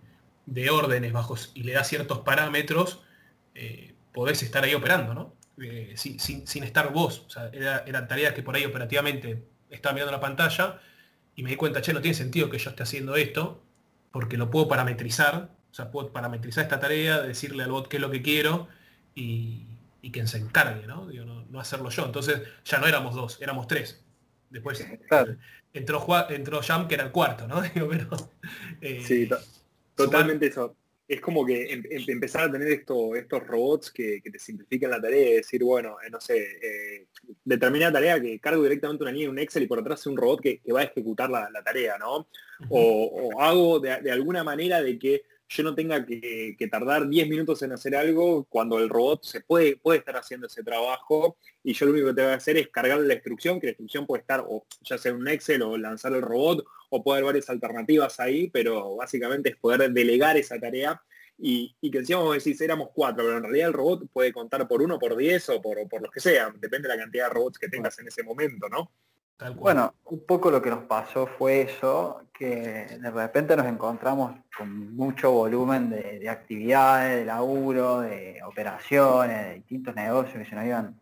órdenes 0.70 1.14
bajos 1.14 1.52
y 1.54 1.64
le 1.64 1.74
das 1.74 1.88
ciertos 1.88 2.20
parámetros, 2.20 3.04
eh, 3.56 3.94
podés 4.14 4.42
estar 4.44 4.64
ahí 4.64 4.74
operando, 4.74 5.14
¿no? 5.14 5.36
Eh, 5.62 5.94
sin, 5.96 6.64
estar 6.64 6.92
vos. 6.94 7.24
O 7.28 7.30
sea, 7.30 7.50
eran 7.54 8.08
tareas 8.08 8.34
que 8.34 8.44
por 8.44 8.56
ahí 8.56 8.66
operativamente 8.66 9.44
estaba 9.70 9.94
mirando 9.94 10.12
la 10.12 10.20
pantalla 10.20 10.80
y 11.36 11.44
me 11.44 11.50
di 11.50 11.56
cuenta, 11.56 11.82
che, 11.82 11.94
no 11.94 12.02
tiene 12.02 12.16
sentido 12.16 12.50
que 12.50 12.58
yo 12.58 12.70
esté 12.70 12.84
haciendo 12.84 13.16
esto, 13.16 13.64
porque 14.12 14.38
lo 14.38 14.50
puedo 14.50 14.68
parametrizar, 14.68 15.50
o 15.72 15.74
sea, 15.74 15.92
puedo 15.92 16.12
parametrizar 16.12 16.64
esta 16.64 16.80
tarea, 16.80 17.22
decirle 17.22 17.64
al 17.64 17.72
bot 17.72 17.88
qué 17.88 17.98
es 17.98 18.02
lo 18.02 18.10
que 18.10 18.22
quiero 18.22 18.68
y, 19.14 19.68
y 20.02 20.12
quien 20.12 20.28
se 20.28 20.38
encargue, 20.38 20.88
¿no? 20.88 21.10
no, 21.50 21.60
hacerlo 21.60 21.90
yo. 21.90 22.06
Entonces 22.06 22.42
ya 22.66 22.80
no 22.80 22.88
éramos 22.88 23.16
dos, 23.16 23.42
éramos 23.42 23.68
tres. 23.68 24.04
Después 24.50 24.86
entró, 25.74 26.06
entró 26.30 26.62
Jam, 26.62 26.88
que 26.88 26.96
era 26.96 27.04
el 27.04 27.12
cuarto, 27.12 27.48
¿no? 27.48 27.62
Eh, 28.82 29.04
sí, 29.06 29.28
totalmente 29.98 30.48
eso. 30.48 30.76
Es 31.08 31.22
como 31.22 31.46
que 31.46 31.72
em, 31.72 31.84
em, 31.90 32.04
empezar 32.08 32.44
a 32.44 32.52
tener 32.52 32.68
esto, 32.70 33.16
estos 33.16 33.46
robots 33.48 33.92
que, 33.92 34.22
te 34.22 34.40
simplifican 34.40 34.92
la 34.92 35.02
tarea 35.02 35.30
y 35.30 35.36
decir, 35.36 35.64
bueno, 35.64 35.96
eh, 36.06 36.10
no 36.10 36.20
sé, 36.20 36.38
eh, 36.62 37.08
determinada 37.46 37.94
tarea 37.94 38.22
que 38.22 38.40
cargo 38.40 38.64
directamente 38.64 39.04
una 39.04 39.12
línea 39.12 39.26
en 39.26 39.32
un 39.32 39.40
Excel 39.40 39.64
y 39.64 39.68
por 39.68 39.80
atrás 39.80 40.06
un 40.06 40.18
robot 40.18 40.42
que, 40.42 40.62
va 40.74 40.82
a 40.82 40.84
ejecutar 40.84 41.30
la, 41.30 41.50
tarea, 41.64 41.98
¿no? 41.98 42.28
o, 42.70 43.42
hago 43.42 43.80
de, 43.80 44.12
alguna 44.12 44.44
manera 44.44 44.82
de 44.82 45.00
que 45.00 45.24
yo 45.50 45.64
no 45.64 45.74
tenga 45.74 46.06
que, 46.06 46.56
tardar 46.70 47.08
10 47.08 47.30
minutos 47.30 47.62
en 47.64 47.72
hacer 47.72 47.96
algo 47.96 48.46
cuando 48.46 48.80
el 48.80 48.90
robot 48.90 49.24
se 49.24 49.42
puede, 49.42 49.78
puede 49.78 50.00
estar 50.00 50.18
haciendo 50.18 50.48
ese 50.48 50.64
trabajo 50.64 51.38
y 51.64 51.74
yo 51.74 51.86
lo 51.86 51.94
único 51.94 52.08
que 52.08 52.14
tengo 52.16 52.30
que 52.30 52.36
hacer 52.36 52.58
es 52.58 52.68
cargar 52.70 53.00
la 53.00 53.14
instrucción, 53.14 53.60
que 53.60 53.68
la 53.68 53.72
instrucción 53.72 54.06
puede 54.06 54.22
estar 54.22 54.44
o 54.48 54.66
ya 54.82 54.98
sea 54.98 55.12
en 55.12 55.18
un 55.18 55.28
Excel 55.28 55.62
o 55.62 55.78
lanzar 55.78 56.14
el 56.14 56.22
robot 56.22 56.66
o 56.90 57.04
puede 57.04 57.20
haber 57.20 57.26
varias 57.26 57.50
alternativas 57.50 58.20
ahí, 58.20 58.50
pero 58.50 58.96
básicamente 58.96 59.50
es 59.50 59.56
poder 59.58 59.92
delegar 59.92 60.38
esa 60.38 60.60
tarea 60.60 61.02
y, 61.38 61.76
que 61.92 62.00
decíamos 62.00 62.34
decir 62.34 62.56
éramos 62.62 62.90
cuatro, 62.94 63.24
pero 63.24 63.38
en 63.38 63.44
realidad 63.44 63.68
el 63.68 63.74
robot 63.74 64.10
puede 64.12 64.34
contar 64.34 64.68
por 64.68 64.82
uno, 64.82 64.98
por 64.98 65.16
diez 65.16 65.48
o 65.50 65.62
por, 65.62 65.88
por 65.88 66.02
los 66.02 66.12
que 66.12 66.20
sea, 66.20 66.52
depende 66.58 66.88
de 66.88 66.96
la 66.96 67.02
cantidad 67.02 67.28
de 67.28 67.34
robots 67.34 67.60
que 67.60 67.70
tengas 67.70 67.98
en 68.00 68.08
ese 68.08 68.24
momento, 68.24 68.68
¿no? 68.70 68.92
Bueno, 69.56 69.94
un 70.06 70.26
poco 70.26 70.50
lo 70.50 70.62
que 70.62 70.72
nos 70.72 70.84
pasó 70.86 71.28
fue 71.28 71.62
eso, 71.62 72.24
que 72.34 72.98
de 73.00 73.12
repente 73.12 73.56
nos 73.56 73.68
encontramos 73.68 74.34
con 74.58 74.96
mucho 74.96 75.32
volumen 75.32 75.92
de, 75.92 76.28
actividades, 76.28 77.20
de 77.20 77.26
laburo, 77.26 78.02
de 78.02 78.42
operaciones, 78.44 79.46
de 79.46 79.54
distintos 79.56 79.94
negocios 79.96 80.40
que 80.40 80.50
se 80.50 80.56
nos 80.56 80.66
iban 80.66 81.00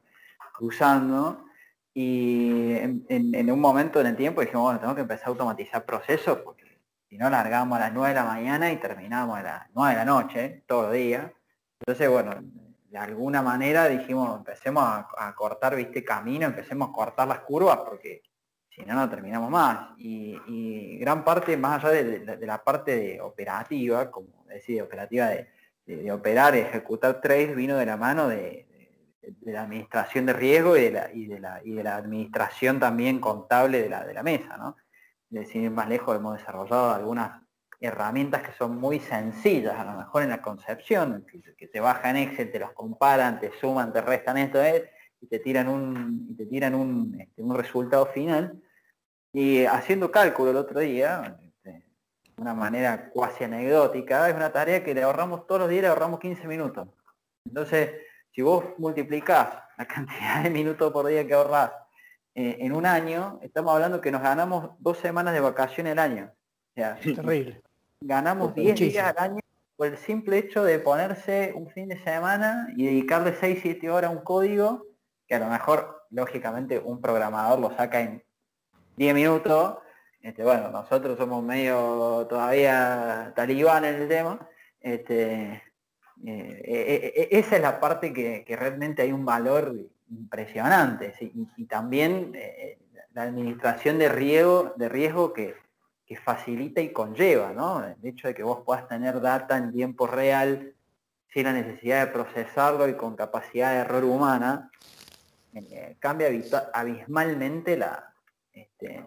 cruzando. 0.54 1.46
Y 1.94 2.74
en, 2.74 3.52
un 3.52 3.60
momento 3.60 4.02
en 4.02 4.08
el 4.08 4.18
tiempo 4.18 4.42
dijimos, 4.42 4.64
bueno, 4.64 4.80
tenemos 4.80 4.96
que 4.96 5.02
empezar 5.04 5.28
a 5.28 5.30
automatizar 5.30 5.86
procesos, 5.86 6.40
porque 6.40 6.82
si 7.10 7.18
no 7.18 7.30
largamos 7.30 7.78
a 7.78 7.82
las 7.82 7.94
9 7.94 8.10
de 8.10 8.16
la 8.16 8.26
mañana 8.26 8.70
y 8.70 8.78
terminamos 8.78 9.40
a 9.40 9.44
las 9.44 9.70
9 9.74 9.92
de 9.92 9.98
la 9.98 10.06
noche, 10.06 10.64
todo 10.68 10.92
el 10.92 10.98
día. 11.02 11.34
Entonces, 11.80 12.10
bueno, 12.10 12.36
de 12.96 13.02
alguna 13.02 13.42
manera 13.42 13.90
dijimos, 13.90 14.38
empecemos 14.38 14.82
a, 14.86 15.36
cortar, 15.36 15.76
viste, 15.76 16.02
camino, 16.02 16.46
empecemos 16.46 16.88
a 16.88 16.94
cortar 16.94 17.28
las 17.28 17.40
curvas 17.40 17.80
porque 17.80 18.24
si 18.70 18.86
no, 18.86 18.96
no 18.96 19.10
terminamos 19.10 19.52
más. 19.52 19.90
Y, 19.98 20.98
gran 20.98 21.26
parte, 21.26 21.58
más 21.58 21.84
allá 21.84 21.94
de, 21.94 22.38
la 22.48 22.64
parte 22.64 22.96
de 22.96 23.20
operativa, 23.20 24.10
como 24.10 24.46
decía, 24.48 24.82
operativa 24.82 25.28
de, 25.28 26.10
operar 26.10 26.56
y 26.56 26.60
ejecutar 26.60 27.20
trades, 27.20 27.54
vino 27.54 27.76
de 27.76 27.86
la 27.86 27.98
mano 27.98 28.30
de, 28.30 28.66
la 29.42 29.64
administración 29.64 30.26
de 30.28 30.32
riesgo 30.32 30.78
y 30.78 30.84
de 30.84 30.92
la, 30.92 31.12
y 31.12 31.26
de 31.26 31.40
la, 31.42 31.62
de 31.62 31.84
la 31.84 31.98
administración 31.98 32.80
también 32.80 33.20
contable 33.20 33.82
de 33.82 33.90
la, 33.90 34.06
de 34.06 34.14
la 34.14 34.24
mesa, 34.24 34.56
¿no? 34.56 34.78
De 35.30 35.42
decir, 35.42 35.70
más 35.70 35.90
lejos 35.90 36.16
hemos 36.16 36.38
desarrollado 36.38 36.94
algunas 36.94 37.42
herramientas 37.80 38.42
que 38.42 38.54
son 38.54 38.78
muy 38.78 39.00
sencillas, 39.00 39.78
a 39.78 39.84
lo 39.84 39.98
mejor 39.98 40.24
en 40.24 40.30
la 40.30 40.42
concepción, 40.42 41.26
que, 41.58 41.68
te 41.68 41.80
bajan 41.80 42.18
Excel, 42.18 42.52
te 42.52 42.60
los 42.60 42.72
comparan, 42.72 43.40
te 43.40 43.52
suman, 43.60 43.92
te 43.92 44.02
restan 44.02 44.38
esto, 44.38 44.64
eh, 44.64 44.90
y 45.22 45.28
te 45.28 45.40
tiran 45.40 45.68
un, 45.68 46.28
y 46.30 46.36
te 46.36 46.46
tiran 46.46 46.76
un, 46.76 47.20
este, 47.20 47.42
un 47.42 47.56
resultado 47.56 48.06
final. 48.08 48.62
Y 49.34 49.66
haciendo 49.66 50.12
cálculo 50.12 50.52
el 50.52 50.58
otro 50.58 50.80
día, 50.80 51.38
este, 51.44 51.70
de 51.70 52.42
una 52.42 52.54
manera 52.54 53.10
cuasi 53.10 53.44
anecdótica, 53.44 54.30
es 54.30 54.36
una 54.36 54.52
tarea 54.52 54.84
que 54.84 54.94
le 54.94 55.04
ahorramos 55.04 55.46
todos 55.48 55.62
los 55.62 55.70
días, 55.70 55.84
le 55.84 55.88
ahorramos 55.90 56.20
15 56.20 56.48
minutos. 56.48 56.88
Entonces, 57.46 57.92
si 58.32 58.42
vos 58.42 58.64
multiplicás 58.78 59.50
la 59.78 59.86
cantidad 59.88 60.44
de 60.44 60.50
minutos 60.50 60.92
por 60.92 61.08
día 61.08 61.26
que 61.26 61.34
ahorrás 61.34 61.72
eh, 62.34 62.58
en 62.60 62.74
un 62.74 62.86
año, 62.86 63.40
estamos 63.42 63.74
hablando 63.74 64.02
que 64.02 64.12
nos 64.12 64.22
ganamos 64.22 64.72
dos 64.80 64.98
semanas 64.98 65.34
de 65.34 65.40
vacaciones 65.40 65.94
al 65.94 66.00
año. 66.00 66.32
Terrible. 66.74 67.65
Ganamos 68.02 68.54
10 68.54 68.80
días 68.80 69.16
al 69.16 69.24
año 69.24 69.40
por 69.76 69.88
el 69.88 69.98
simple 69.98 70.38
hecho 70.38 70.64
de 70.64 70.80
ponerse 70.80 71.54
un 71.56 71.70
fin 71.70 71.88
de 71.90 72.02
semana 72.04 72.68
y 72.76 72.86
dedicarle 72.86 73.34
6, 73.34 73.60
7 73.62 73.90
horas 73.90 74.12
a 74.12 74.14
un 74.14 74.24
código 74.24 74.86
que 75.28 75.36
a 75.36 75.40
lo 75.40 75.48
mejor, 75.48 76.04
lógicamente, 76.12 76.80
un 76.80 77.02
programador 77.02 77.60
lo 77.60 77.76
saca 77.76 78.02
en 78.02 78.24
10 78.98 79.16
minutos. 79.16 79.78
Este, 80.22 80.44
bueno, 80.44 80.72
nosotros 80.72 81.18
somos 81.18 81.44
medio 81.44 82.26
todavía 82.30 83.34
talibán 83.36 83.86
en 83.86 83.96
el 83.96 84.08
tema. 84.08 84.48
Este, 84.80 85.64
eh, 86.24 86.62
eh, 86.64 87.14
eh, 87.16 87.28
esa 87.32 87.56
es 87.56 87.62
la 87.62 87.80
parte 87.80 88.14
que, 88.14 88.46
realmente 88.56 89.02
hay 89.02 89.12
un 89.12 89.26
valor 89.26 89.76
impresionante. 90.10 91.14
Y, 91.20 91.66
también 91.66 92.34
la 93.14 93.24
administración 93.24 93.98
de 93.98 94.10
riesgo, 94.10 94.74
de 94.76 94.90
riesgo 94.90 95.34
que, 95.34 95.56
que 96.06 96.18
facilita 96.18 96.82
y 96.82 96.94
conlleva, 96.94 97.52
¿no? 97.54 97.84
El 97.84 97.98
hecho 98.04 98.28
de 98.28 98.36
que 98.36 98.44
vos 98.44 98.62
puedas 98.66 98.88
tener 98.88 99.20
data 99.22 99.58
en 99.58 99.72
tiempo 99.72 100.06
real 100.06 100.74
sin 101.34 101.44
la 101.44 101.54
necesidad 101.54 102.06
de 102.06 102.14
procesarlo 102.14 102.88
y 102.88 102.96
con 102.96 103.16
capacidad 103.16 103.74
de 103.74 103.80
error 103.80 104.04
humana, 104.04 104.72
eh, 105.54 105.98
cambia 106.00 106.30
abismalmente 106.74 107.76
la 107.76 108.14
este, 108.54 109.06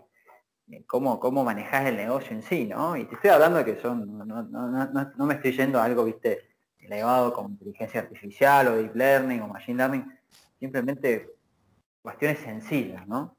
eh, 0.70 0.84
cómo, 0.86 1.18
cómo 1.18 1.44
manejas 1.44 1.86
el 1.86 1.96
negocio 1.96 2.36
en 2.36 2.42
sí, 2.42 2.66
¿no? 2.66 2.96
Y 2.96 3.04
te 3.04 3.14
estoy 3.14 3.30
hablando 3.30 3.58
de 3.58 3.64
que 3.64 3.80
son, 3.80 4.18
no, 4.18 5.26
me 5.26 5.34
estoy 5.34 5.52
yendo 5.52 5.80
a 5.80 5.84
algo, 5.84 6.04
viste, 6.04 6.50
elevado 6.80 7.32
como 7.32 7.50
inteligencia 7.50 8.00
artificial 8.00 8.68
o 8.68 8.76
deep 8.76 8.94
learning 8.94 9.40
o 9.40 9.48
machine 9.48 9.78
learning, 9.78 10.18
simplemente 10.58 11.34
cuestiones 12.02 12.40
sencillas, 12.40 13.06
¿no? 13.06 13.36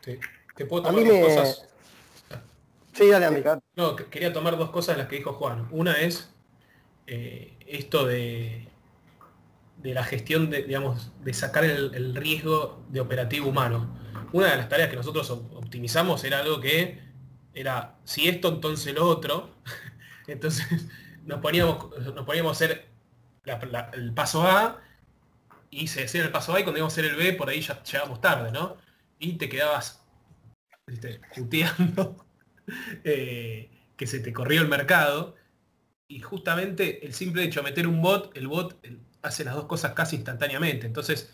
Sí. 0.00 0.18
Te 0.54 0.66
puedo 0.66 0.84
tomar 0.84 1.04
cosas 1.20 1.68
Sí, 2.98 3.08
dale, 3.10 3.44
No, 3.76 3.94
quería 3.94 4.32
tomar 4.32 4.58
dos 4.58 4.70
cosas 4.70 4.96
de 4.96 5.02
las 5.02 5.08
que 5.08 5.18
dijo 5.18 5.34
Juan. 5.34 5.68
Una 5.70 5.92
es 5.92 6.34
eh, 7.06 7.56
esto 7.64 8.04
de, 8.04 8.66
de 9.76 9.94
la 9.94 10.02
gestión 10.02 10.50
de, 10.50 10.64
digamos, 10.64 11.12
de 11.22 11.32
sacar 11.32 11.64
el, 11.64 12.16
riesgo 12.16 12.84
de 12.88 13.00
operativo 13.00 13.50
humano. 13.50 13.96
Una 14.32 14.50
de 14.50 14.56
las 14.56 14.68
tareas 14.68 14.90
que 14.90 14.96
nosotros 14.96 15.30
optimizamos 15.30 16.24
era 16.24 16.40
algo 16.40 16.60
que 16.60 17.00
era, 17.54 17.94
si 18.02 18.28
esto, 18.28 18.48
entonces 18.48 18.92
lo 18.92 19.06
otro. 19.06 19.54
entonces 20.26 20.66
nos 21.24 21.38
poníamos, 21.38 21.96
nos 22.16 22.24
poníamos 22.26 22.50
a 22.50 22.64
hacer 22.64 22.88
el 23.92 24.12
paso 24.12 24.42
A 24.42 24.82
y 25.70 25.86
se 25.86 26.02
hacía 26.02 26.24
el 26.24 26.32
paso 26.32 26.52
A 26.52 26.58
y 26.58 26.64
cuando 26.64 26.78
íbamos 26.78 26.94
a 26.94 27.00
hacer 27.00 27.04
el 27.12 27.16
B, 27.16 27.34
por 27.34 27.48
ahí 27.48 27.60
ya 27.60 27.80
llegamos 27.80 28.20
tarde, 28.20 28.50
¿no? 28.50 28.76
Y 29.20 29.34
te 29.34 29.48
quedabas 29.48 30.04
¿viste? 30.84 31.20
Eh, 33.04 33.70
que 33.96 34.06
se 34.06 34.20
te 34.20 34.32
corrió 34.32 34.62
el 34.62 34.68
mercado. 34.68 35.34
Y 36.06 36.20
justamente 36.20 37.04
el 37.04 37.12
simple 37.12 37.44
hecho 37.44 37.60
de 37.60 37.64
meter 37.64 37.86
un 37.86 38.00
bot, 38.00 38.34
el 38.36 38.48
bot 38.48 38.82
hace 39.20 39.44
las 39.44 39.54
dos 39.54 39.66
cosas 39.66 39.92
casi 39.92 40.16
instantáneamente. 40.16 40.86
Entonces 40.86 41.30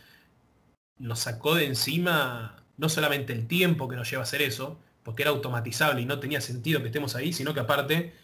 nos 0.98 1.20
sacó 1.20 1.54
de 1.54 1.66
encima 1.66 2.56
no 2.76 2.88
solamente 2.88 3.32
el 3.32 3.46
tiempo 3.46 3.88
que 3.88 3.96
nos 3.96 4.10
lleva 4.10 4.22
a 4.22 4.24
hacer 4.24 4.42
eso, 4.42 4.80
porque 5.04 5.22
era 5.22 5.30
automatizable 5.30 6.00
y 6.00 6.06
no 6.06 6.18
tenía 6.18 6.40
sentido 6.40 6.80
que 6.80 6.86
estemos 6.86 7.14
ahí, 7.14 7.32
sino 7.32 7.54
que 7.54 7.60
aparte 7.60 8.14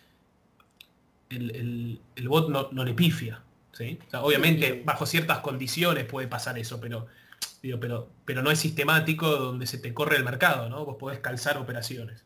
el, 1.28 2.00
bot 2.24 2.48
no, 2.48 2.84
le 2.84 2.94
pifia. 2.94 3.42
obviamente 4.14 4.82
bajo 4.84 5.06
ciertas 5.06 5.38
condiciones 5.38 6.04
puede 6.04 6.26
pasar 6.26 6.58
eso, 6.58 6.80
pero, 6.80 7.06
pero, 7.78 8.10
pero 8.24 8.42
no 8.42 8.50
es 8.50 8.58
sistemático 8.58 9.28
donde 9.28 9.66
se 9.66 9.78
te 9.78 9.94
corre 9.94 10.16
el 10.16 10.24
mercado, 10.24 10.68
¿no? 10.68 10.84
Vos 10.84 10.96
podés 10.98 11.20
calzar 11.20 11.58
operaciones 11.58 12.24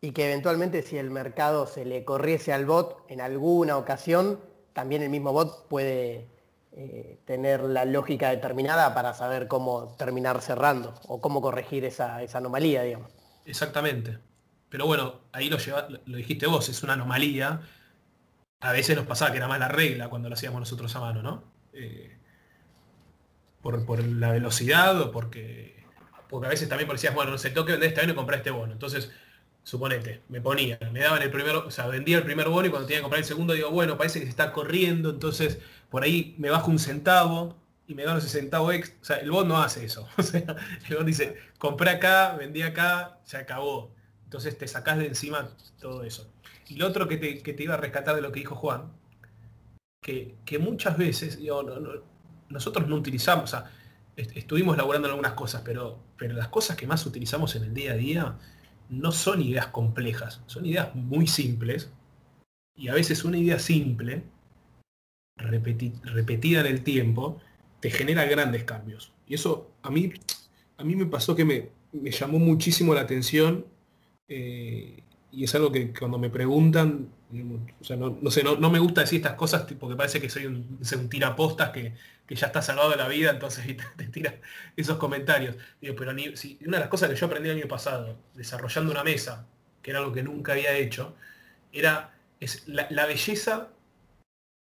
y 0.00 0.12
que 0.12 0.26
eventualmente 0.26 0.82
si 0.82 0.96
el 0.96 1.10
mercado 1.10 1.66
se 1.66 1.84
le 1.84 2.04
corriese 2.04 2.52
al 2.52 2.66
bot 2.66 3.04
en 3.08 3.20
alguna 3.20 3.76
ocasión, 3.76 4.40
también 4.72 5.02
el 5.02 5.10
mismo 5.10 5.32
bot 5.32 5.66
puede 5.68 6.28
eh, 6.72 7.18
tener 7.24 7.62
la 7.62 7.84
lógica 7.84 8.30
determinada 8.30 8.94
para 8.94 9.12
saber 9.14 9.48
cómo 9.48 9.96
terminar 9.98 10.40
cerrando 10.40 10.94
o 11.08 11.20
cómo 11.20 11.40
corregir 11.40 11.84
esa, 11.84 12.18
anomalía, 12.34 12.82
digamos. 12.82 13.10
Exactamente. 13.44 14.18
Pero 14.68 14.86
bueno, 14.86 15.22
ahí 15.32 15.48
lo, 15.48 15.56
lo 16.06 16.16
dijiste 16.16 16.46
vos, 16.46 16.68
es 16.68 16.82
una 16.82 16.92
anomalía. 16.92 17.62
A 18.60 18.72
veces 18.72 18.96
nos 18.96 19.06
pasaba 19.06 19.32
que 19.32 19.38
era 19.38 19.48
más 19.48 19.58
la 19.58 19.68
regla 19.68 20.08
cuando 20.08 20.28
lo 20.28 20.34
hacíamos 20.34 20.60
nosotros 20.60 20.94
a 20.94 21.00
mano, 21.00 21.22
¿no? 21.22 21.42
Eh, 21.72 22.16
por, 23.62 23.84
por, 23.84 24.04
la 24.04 24.30
velocidad 24.30 25.00
o 25.00 25.10
porque, 25.10 25.84
porque 26.28 26.46
a 26.46 26.50
veces 26.50 26.68
también 26.68 26.88
decías, 26.88 27.14
bueno, 27.14 27.32
no 27.32 27.38
sé, 27.38 27.50
tengo 27.50 27.66
que 27.66 27.72
vender 27.72 27.88
este 27.88 28.00
año 28.02 28.12
y 28.12 28.16
comprar 28.16 28.38
este 28.38 28.50
bono. 28.50 28.72
Entonces, 28.72 29.10
suponete, 29.62 30.22
me 30.28 30.40
ponía, 30.40 30.78
me 30.92 31.00
daban 31.00 31.22
el 31.22 31.30
primero, 31.30 31.66
o 31.66 31.70
sea, 31.70 31.86
vendía 31.86 32.18
el 32.18 32.24
primer 32.24 32.48
bono 32.48 32.66
y 32.66 32.70
cuando 32.70 32.86
tenía 32.86 33.00
que 33.00 33.02
comprar 33.02 33.20
el 33.20 33.26
segundo 33.26 33.52
digo, 33.52 33.70
bueno, 33.70 33.98
parece 33.98 34.18
que 34.18 34.26
se 34.26 34.30
está 34.30 34.52
corriendo, 34.52 35.10
entonces 35.10 35.58
por 35.90 36.02
ahí 36.02 36.34
me 36.38 36.50
bajo 36.50 36.70
un 36.70 36.78
centavo 36.78 37.56
y 37.88 37.94
me 37.94 38.04
dan 38.04 38.18
ese 38.18 38.28
centavo 38.28 38.70
extra. 38.70 38.98
O 39.00 39.04
sea, 39.04 39.16
el 39.16 39.30
bot 39.30 39.46
no 39.46 39.60
hace 39.60 39.84
eso. 39.84 40.06
O 40.18 40.22
sea, 40.22 40.56
el 40.88 41.06
dice, 41.06 41.36
compré 41.58 41.90
acá, 41.90 42.36
vendí 42.36 42.62
acá, 42.62 43.18
se 43.24 43.38
acabó. 43.38 43.94
Entonces 44.24 44.56
te 44.58 44.68
sacás 44.68 44.98
de 44.98 45.06
encima 45.06 45.50
todo 45.80 46.04
eso. 46.04 46.30
Y 46.68 46.76
lo 46.76 46.86
otro 46.86 47.08
que 47.08 47.16
te, 47.16 47.62
iba 47.62 47.74
a 47.74 47.78
rescatar 47.78 48.14
de 48.14 48.20
lo 48.20 48.30
que 48.30 48.40
dijo 48.40 48.54
Juan, 48.54 48.92
que, 50.02 50.58
muchas 50.60 50.98
veces, 50.98 51.38
nosotros 52.50 52.88
no 52.88 52.96
utilizamos, 52.96 53.44
o 53.44 53.46
sea, 53.46 53.70
estuvimos 54.16 54.76
laburando 54.76 55.08
en 55.08 55.12
algunas 55.12 55.32
cosas, 55.32 55.62
pero, 55.64 56.02
pero 56.16 56.34
las 56.34 56.48
cosas 56.48 56.76
que 56.76 56.86
más 56.86 57.04
utilizamos 57.06 57.56
en 57.56 57.64
el 57.64 57.74
día 57.74 57.92
a 57.92 57.96
día 57.96 58.38
no 58.88 59.12
son 59.12 59.42
ideas 59.42 59.68
complejas, 59.68 60.42
son 60.46 60.66
ideas 60.66 60.94
muy 60.94 61.26
simples. 61.26 61.90
Y 62.74 62.88
a 62.88 62.94
veces 62.94 63.24
una 63.24 63.38
idea 63.38 63.58
simple, 63.58 64.22
repetida 65.36 66.60
en 66.60 66.66
el 66.66 66.82
tiempo, 66.82 67.40
te 67.80 67.90
genera 67.90 68.24
grandes 68.24 68.64
cambios. 68.64 69.12
Y 69.26 69.34
eso 69.34 69.70
a 69.82 69.90
mí, 69.90 70.12
a 70.76 70.84
mí 70.84 70.96
me 70.96 71.06
pasó 71.06 71.36
que 71.36 71.44
me, 71.44 71.70
llamó 71.92 72.38
muchísimo 72.38 72.94
la 72.94 73.02
atención. 73.02 73.66
Eh, 74.28 75.02
y 75.30 75.44
es 75.44 75.54
algo 75.54 75.70
que 75.70 75.92
cuando 75.92 76.18
me 76.18 76.30
preguntan, 76.30 77.08
o 77.80 77.84
sea, 77.84 77.96
no, 77.96 78.30
sé, 78.30 78.42
no, 78.42 78.70
me 78.70 78.78
gusta 78.78 79.02
decir 79.02 79.18
estas 79.18 79.34
cosas 79.34 79.66
porque 79.78 79.96
parece 79.96 80.20
que 80.20 80.30
soy 80.30 80.46
un, 80.46 80.78
un 80.80 81.08
tirapostas 81.08 81.70
que, 81.70 81.94
que 82.28 82.34
ya 82.34 82.48
está 82.48 82.62
salvado 82.62 82.90
de 82.90 82.96
la 82.96 83.08
vida, 83.08 83.30
entonces 83.30 83.64
te, 83.96 84.04
tira 84.06 84.36
esos 84.76 84.98
comentarios. 84.98 85.56
pero 85.80 86.10
una 86.10 86.22
de 86.22 86.80
las 86.80 86.88
cosas 86.88 87.08
que 87.08 87.16
yo 87.16 87.26
aprendí 87.26 87.48
el 87.48 87.56
año 87.56 87.68
pasado, 87.68 88.18
desarrollando 88.34 88.92
una 88.92 89.02
mesa, 89.02 89.46
que 89.82 89.90
era 89.90 90.00
algo 90.00 90.12
que 90.12 90.22
nunca 90.22 90.52
había 90.52 90.76
hecho, 90.76 91.14
era 91.72 92.14
es 92.40 92.68
la, 92.68 93.06
belleza 93.06 93.70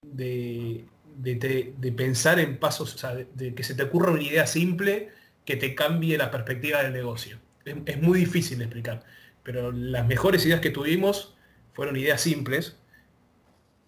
de, 0.02 0.86
de, 1.18 1.92
pensar 1.92 2.40
en 2.40 2.60
pasos, 2.60 2.96
o 2.96 2.98
sea, 2.98 3.16
de, 3.16 3.54
que 3.54 3.64
se 3.64 3.76
te 3.76 3.84
ocurra 3.84 4.12
una 4.12 4.24
idea 4.24 4.48
simple 4.48 5.10
que 5.44 5.58
te 5.58 5.76
cambie 5.76 6.18
la 6.18 6.32
perspectiva 6.32 6.84
del 6.84 6.94
negocio. 6.94 7.40
es, 7.66 8.02
muy 8.02 8.20
difícil 8.20 8.60
de 8.60 8.66
explicar. 8.66 9.04
Pero 9.48 9.72
las 9.72 10.06
mejores 10.06 10.46
ideas 10.46 10.60
que 10.60 10.72
tuvimos 10.72 11.34
fueron 11.72 11.96
ideas 11.96 12.20
simples, 12.20 12.76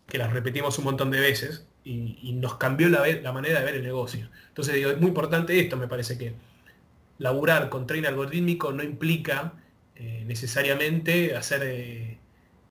que 0.07 0.17
las 0.17 0.31
repetimos 0.31 0.77
un 0.77 0.85
montón 0.85 1.11
de 1.11 1.19
veces 1.19 1.67
y, 1.83 2.31
nos 2.35 2.55
cambió 2.55 2.87
la, 2.87 3.05
la, 3.05 3.33
manera 3.33 3.59
de 3.59 3.65
ver 3.65 3.75
el 3.75 3.83
negocio. 3.83 4.29
Entonces 4.47 4.73
digo, 4.73 4.89
es 4.89 4.97
muy 4.97 5.09
importante 5.09 5.59
esto, 5.59 5.75
me 5.75 5.89
parece 5.89 6.17
que 6.17 6.33
laburar 7.17 7.67
con 7.67 7.85
training 7.85 8.07
algorítmico 8.07 8.71
no 8.71 8.83
implica 8.83 9.51
eh, 9.97 10.23
necesariamente 10.25 11.35
hacer 11.35 11.63
eh, 11.63 12.17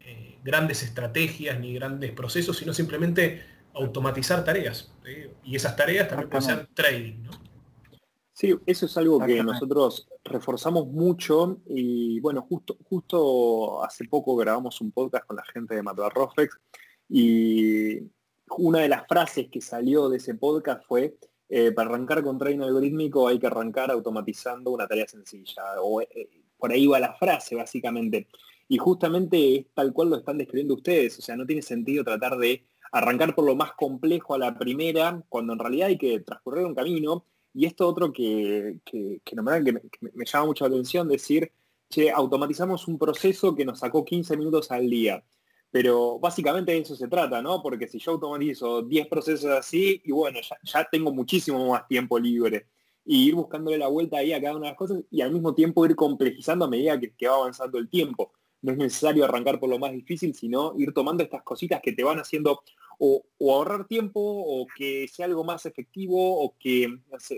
eh, 0.01 0.39
grandes 0.43 0.83
estrategias 0.83 1.61
ni 1.61 1.75
grandes 1.75 2.13
procesos, 2.13 2.57
sino 2.57 2.73
simplemente 2.73 3.43
automatizar 3.75 4.45
tareas. 4.45 4.91
Y 5.45 5.57
esas 5.57 5.77
tareas 5.77 6.09
también 6.09 6.31
pueden 6.31 6.47
ser 6.47 6.69
trading. 6.73 7.25
¿no? 7.25 7.33
Sí, 8.33 8.57
eso 8.65 8.87
es 8.87 8.97
algo 8.97 9.23
que 9.27 9.43
nosotros 9.43 10.09
reforzamos 10.29 10.87
mucho 10.87 11.59
y 11.67 12.21
bueno, 12.21 12.43
justo, 12.43 12.77
justo 12.89 13.83
hace 13.85 14.05
poco 14.05 14.37
grabamos 14.37 14.81
un 14.81 14.93
podcast 14.93 15.27
con 15.27 15.37
la 15.37 15.45
gente 15.45 15.75
de 15.75 15.83
Matar 15.83 16.13
Rofex 16.13 16.59
y 17.09 17.99
una 18.57 18.81
de 18.81 18.89
las 18.89 19.07
frases 19.07 19.49
que 19.51 19.61
salió 19.61 20.09
de 20.09 20.19
ese 20.19 20.35
podcast 20.35 20.85
fue 20.87 21.17
eh, 21.51 21.73
para 21.73 21.89
arrancar 21.89 22.23
con 22.23 22.39
training 22.39 22.63
algorítmico 22.63 23.27
hay 23.27 23.39
que 23.39 23.47
arrancar 23.47 23.91
automatizando 23.91 24.71
una 24.71 24.87
tarea 24.87 25.09
sencilla. 25.09 25.63
O, 25.81 26.01
eh, 26.03 26.29
por 26.59 26.73
ahí 26.73 26.87
va 26.87 26.99
la 27.01 27.15
frase, 27.15 27.55
básicamente. 27.55 28.29
Y 28.69 28.77
justamente 28.77 29.57
es 29.57 29.67
tal 29.75 29.93
cual 29.93 30.11
lo 30.11 30.17
están 30.17 30.37
describiendo 30.39 30.75
ustedes. 30.75 31.19
O 31.19 31.23
sea, 31.23 31.37
no 31.37 31.47
tiene 31.47 31.63
sentido 31.63 32.05
tratar 32.05 32.37
de 32.37 32.65
arrancar 32.93 33.35
por 33.35 33.47
lo 33.47 33.57
más 33.57 33.73
complejo 33.73 34.35
a 34.35 34.39
la 34.39 34.59
primera, 34.59 35.23
cuando 35.29 35.53
en 35.55 35.59
realidad 35.59 35.89
hay 35.89 35.99
que 35.99 36.21
transcurrir 36.21 36.67
un 36.67 36.75
camino. 36.75 37.25
Y 37.55 37.67
esto 37.67 37.87
otro 37.89 38.13
que, 38.13 38.79
que, 38.85 39.21
que, 39.25 39.37
me, 39.37 40.25
llama 40.25 40.47
mucho 40.47 40.65
la 40.65 40.75
atención, 40.75 41.09
decir, 41.09 41.51
che, 41.89 42.11
automatizamos 42.11 42.87
un 42.89 42.99
proceso 42.99 43.55
que 43.55 43.65
nos 43.65 43.81
sacó 43.81 44.05
15 44.05 44.37
minutos 44.37 44.71
al 44.71 44.89
día. 44.89 45.25
Pero 45.71 46.19
básicamente 46.19 46.73
de 46.73 46.79
eso 46.79 46.97
se 46.97 47.09
trata, 47.09 47.43
¿no? 47.43 47.63
Porque 47.63 47.89
si 47.89 47.99
yo 47.99 48.13
automatizo 48.13 48.83
10 48.83 49.07
procesos 49.09 49.51
así, 49.51 50.01
y 50.05 50.13
bueno, 50.13 50.39
ya, 50.63 50.89
tengo 50.91 51.13
muchísimo 51.13 51.71
más 51.71 51.87
tiempo 51.87 52.19
libre. 52.19 52.67
Y 53.05 53.29
ir 53.29 53.35
buscándole 53.35 53.79
la 53.79 53.89
vuelta 53.89 54.19
ahí 54.19 54.33
a 54.33 54.41
cada 54.41 54.57
una 54.57 54.67
de 54.67 54.71
las 54.71 54.79
cosas 54.79 55.03
y 55.11 55.21
al 55.21 55.33
mismo 55.33 55.55
tiempo 55.55 55.85
ir 55.87 55.95
complejizando 55.97 56.67
a 56.67 56.69
medida 56.69 56.99
que, 57.01 57.29
va 57.29 57.37
avanzando 57.37 57.79
el 57.79 57.89
tiempo. 57.89 58.33
No 58.63 58.73
es 58.73 58.79
necesario 58.79 59.25
arrancar 59.25 59.61
por 59.61 59.69
lo 59.69 59.79
más 59.79 59.93
difícil, 59.93 60.35
sino 60.35 60.75
ir 60.79 60.93
tomando 60.93 61.23
estas 61.23 61.43
cositas 61.43 61.81
que 61.83 61.93
te 61.93 62.05
van 62.05 62.19
haciendo 62.19 62.63
o, 62.99 63.25
ahorrar 63.41 63.87
tiempo 63.87 64.21
o 64.21 64.67
que 64.77 65.07
sea 65.09 65.27
algo 65.27 65.45
más 65.45 65.67
efectivo 65.67 66.43
o 66.43 66.57
que, 66.59 66.89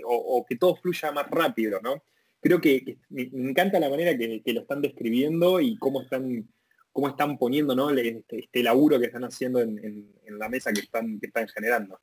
o, 0.04 0.44
que 0.48 0.56
todo 0.56 0.76
fluya 0.76 1.12
más 1.12 1.28
rápido, 1.30 1.80
¿no? 1.82 2.02
Creo 2.40 2.60
que, 2.60 2.98
me, 3.10 3.22
encanta 3.22 3.78
la 3.78 3.90
manera 3.90 4.16
que, 4.16 4.42
lo 4.46 4.60
están 4.62 4.80
describiendo 4.80 5.60
y 5.60 5.76
cómo 5.76 6.02
están 6.02 6.48
cómo 6.92 7.08
están 7.08 7.38
poniendo 7.38 7.74
¿no? 7.76 7.90
este, 7.90 8.40
este, 8.40 8.62
laburo 8.64 8.98
que 8.98 9.06
están 9.06 9.22
haciendo 9.22 9.60
en, 9.60 10.12
la 10.26 10.48
mesa 10.48 10.72
que 10.72 10.80
están, 10.80 11.20
que 11.20 11.26
están 11.26 11.46
generando. 11.48 12.00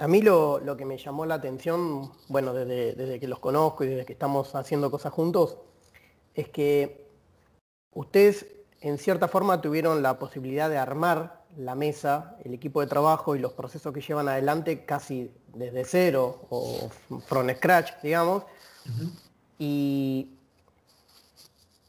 A 0.00 0.08
mí 0.08 0.22
lo, 0.22 0.60
que 0.76 0.84
me 0.84 0.98
llamó 0.98 1.24
la 1.24 1.34
atención, 1.36 2.10
bueno, 2.28 2.52
desde, 2.52 3.20
que 3.20 3.28
los 3.28 3.38
conozco 3.38 3.84
y 3.84 3.88
desde 3.88 4.04
que 4.04 4.12
estamos 4.12 4.54
haciendo 4.54 4.90
cosas 4.90 5.12
juntos, 5.12 5.58
es 6.34 6.48
que 6.48 7.06
ustedes 7.92 8.46
en 8.80 8.98
cierta 8.98 9.28
forma 9.28 9.60
tuvieron 9.60 10.02
la 10.02 10.18
posibilidad 10.18 10.68
de 10.68 10.78
armar 10.78 11.44
la 11.56 11.74
mesa, 11.74 12.36
el 12.44 12.52
equipo 12.54 12.80
de 12.80 12.86
trabajo 12.86 13.36
y 13.36 13.38
los 13.38 13.52
procesos 13.52 13.92
que 13.92 14.00
llevan 14.00 14.28
adelante 14.28 14.84
casi 14.84 15.30
desde 15.54 15.84
cero 15.84 16.46
o 16.50 16.90
from 17.26 17.48
scratch, 17.50 17.92
digamos. 18.02 18.42
Y 19.58 20.34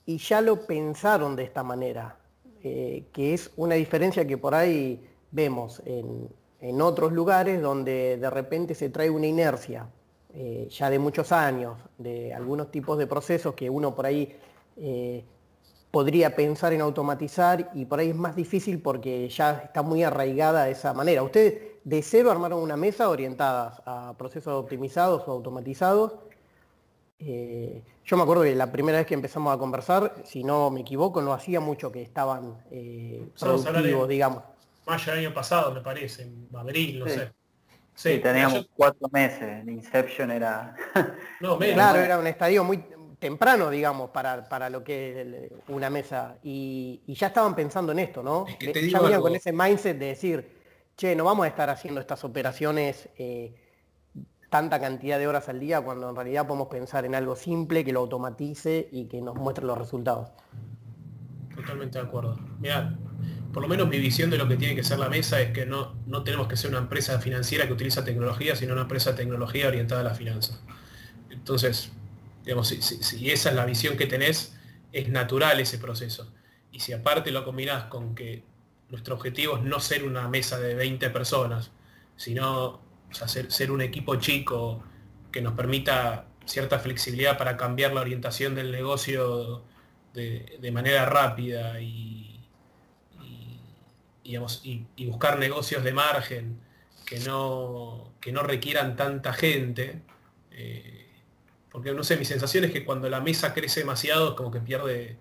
y 0.06 0.18
ya 0.20 0.42
lo 0.42 0.66
pensaron 0.68 1.36
de 1.36 1.44
esta 1.44 1.64
manera, 1.64 2.18
eh, 2.64 3.06
que 3.12 3.34
es 3.34 3.52
una 3.56 3.76
diferencia 3.76 4.26
que 4.26 4.38
por 4.38 4.54
ahí 4.54 5.04
vemos 5.32 5.82
en, 5.86 6.30
otros 6.82 7.12
lugares 7.14 7.62
donde 7.62 8.18
de 8.18 8.30
repente 8.32 8.74
se 8.74 8.90
trae 8.90 9.08
una 9.12 9.28
inercia 9.28 9.88
eh, 10.36 10.68
ya 10.70 10.90
de 10.90 11.00
muchos 11.00 11.32
años, 11.32 11.78
de 11.98 12.34
algunos 12.34 12.70
tipos 12.70 12.98
de 12.98 13.08
procesos 13.08 13.56
que 13.56 13.70
uno 13.70 13.96
por 13.96 14.06
ahí 14.06 14.36
eh, 14.78 15.24
podría 15.92 16.36
pensar 16.36 16.74
en 16.74 16.82
automatizar 16.82 17.72
y 17.74 17.86
por 17.86 18.00
ahí 18.00 18.10
es 18.10 18.16
más 18.16 18.36
difícil 18.36 18.82
porque 18.82 19.30
ya 19.30 19.64
está 19.66 19.82
muy 19.82 20.04
arraigada 20.04 20.66
de 20.66 20.72
esa 20.72 20.94
manera. 20.94 21.24
Ustedes 21.24 21.76
de 21.84 22.02
cero 22.02 22.32
armaron 22.32 22.62
una 22.62 22.76
mesa 22.76 23.10
orientada 23.10 23.82
a 23.86 24.14
procesos 24.18 24.54
optimizados 24.54 25.24
o 25.28 25.32
automatizados 25.32 26.14
eh, 27.20 27.82
yo 28.04 28.18
me 28.18 28.24
acuerdo 28.24 28.44
que 28.44 28.56
la 28.56 28.72
primera 28.72 28.98
vez 28.98 29.08
que 29.08 29.14
empezamos 29.14 29.54
a 29.54 29.58
conversar, 29.58 30.16
si 30.26 30.44
no 30.44 30.70
me 30.70 30.82
equivoco, 30.82 31.22
no 31.22 31.34
hacía 31.34 31.60
mucho 31.60 31.92
que 31.92 32.02
estaban 32.02 32.64
eh, 32.72 33.30
productivos, 33.40 34.08
digamos. 34.08 34.44
Mayo 34.86 35.12
del 35.12 35.26
año 35.26 35.34
pasado, 35.34 35.74
me 35.74 35.82
parece, 35.82 36.24
en 36.24 36.48
abril, 36.54 37.00
no 37.00 37.08
sé. 37.08 37.32
Sí, 37.96 38.20
teníamos 38.20 38.68
cuatro 38.76 39.08
meses. 39.12 39.66
Inception 39.68 40.30
era. 40.32 40.76
no, 41.40 41.58
Claro, 41.58 42.00
era 42.00 42.20
un 42.20 42.28
estadio 42.28 42.64
muy 42.64 42.84
temprano, 43.20 43.70
digamos, 43.70 44.10
para, 44.12 44.48
para 44.48 44.70
lo 44.70 44.84
que 44.84 45.22
es 45.22 45.52
una 45.70 45.90
mesa. 45.90 46.38
Y, 46.44 47.02
ya 47.08 47.28
estaban 47.28 47.56
pensando 47.56 47.94
en 47.94 48.00
esto, 48.00 48.22
¿no? 48.22 48.46
ya 48.60 49.00
venían 49.00 49.22
con 49.22 49.36
ese 49.36 49.52
mindset 49.54 49.98
de 49.98 50.06
decir, 50.08 50.62
che, 50.96 51.16
no 51.16 51.24
vamos 51.24 51.46
a 51.46 51.48
estar 51.48 51.70
haciendo 51.70 52.02
estas 52.02 52.24
operaciones. 52.24 53.10
Eh, 53.18 53.56
tanta 54.50 54.80
cantidad 54.80 55.20
de 55.20 55.28
horas 55.28 55.50
al 55.50 55.60
día 55.60 55.82
cuando 55.82 56.10
en 56.10 56.16
realidad 56.16 56.48
podemos 56.48 56.68
pensar 56.68 57.04
en 57.04 57.16
algo 57.16 57.36
simple 57.36 57.84
que 57.84 57.92
lo 57.92 58.02
automatice 58.02 58.88
y 58.92 59.06
que 59.06 59.22
nos 59.22 59.36
muestre 59.36 59.66
los 59.66 59.78
resultados. 59.78 60.30
Totalmente 61.54 61.98
de 61.98 62.06
acuerdo. 62.06 62.38
Mira, 62.60 62.96
por 63.56 63.62
lo 63.64 63.70
menos 63.70 63.88
mi 63.88 64.00
visión 64.00 64.30
de 64.30 64.38
lo 64.38 64.50
que 64.50 64.58
tiene 64.58 64.76
que 64.76 64.84
ser 64.84 65.00
la 65.00 65.08
mesa 65.08 65.40
es 65.40 65.52
que 65.52 65.66
no, 65.66 65.96
no 66.08 66.24
tenemos 66.26 66.50
que 66.50 66.58
ser 66.58 66.72
una 66.72 66.80
empresa 66.80 67.22
financiera 67.22 67.66
que 67.66 67.72
utiliza 67.72 68.04
tecnología, 68.04 68.54
sino 68.54 68.74
una 68.74 68.82
empresa 68.82 69.12
de 69.12 69.16
tecnología 69.16 69.70
orientada 69.70 70.02
a 70.02 70.04
la 70.04 70.14
finanza. 70.14 70.60
Entonces, 71.30 71.90
digamos, 72.44 72.68
si, 72.68 73.32
esa 73.32 73.50
es 73.52 73.56
la 73.56 73.64
visión 73.64 73.96
que 73.96 74.08
tenés, 74.08 74.58
es 74.92 75.08
natural 75.08 75.58
ese 75.62 75.78
proceso. 75.78 76.30
Y 76.74 76.82
si 76.82 76.92
aparte 76.92 77.32
lo 77.32 77.46
combinás 77.46 77.86
con 77.86 78.14
que 78.14 78.44
nuestro 78.90 79.16
objetivo 79.16 79.56
es 79.56 79.64
no 79.64 79.80
ser 79.80 80.04
una 80.04 80.28
mesa 80.28 80.60
de 80.60 80.76
20 80.76 81.10
personas, 81.12 81.72
sino 82.18 82.82
o 83.22 83.28
ser, 83.30 83.72
un 83.72 83.80
equipo 83.80 84.18
chico 84.18 84.84
que 85.32 85.42
nos 85.42 85.54
permita 85.54 86.28
cierta 86.44 86.78
flexibilidad 86.78 87.38
para 87.38 87.56
cambiar 87.56 87.94
la 87.94 88.02
orientación 88.02 88.54
del 88.54 88.74
negocio 88.74 89.64
de, 90.14 90.72
manera 90.74 91.06
rápida 91.06 91.80
y, 91.80 92.35
y, 94.26 95.06
buscar 95.06 95.38
negocios 95.38 95.84
de 95.84 95.94
margen 95.94 96.60
que 97.06 97.20
no, 97.20 98.12
que 98.20 98.32
no 98.32 98.44
requieran 98.44 98.96
tanta 98.96 99.34
gente. 99.34 100.02
Eh, 100.52 101.08
porque 101.72 101.92
no 101.92 102.04
sé, 102.04 102.18
mi 102.18 102.26
sensación 102.26 102.64
es 102.64 102.72
que 102.72 102.84
cuando 102.84 103.10
la 103.10 103.22
mesa 103.22 103.54
crece 103.54 103.82
demasiado 103.82 104.30
es 104.30 104.36
como 104.36 104.50
que 104.50 104.60
pierde, 104.60 105.18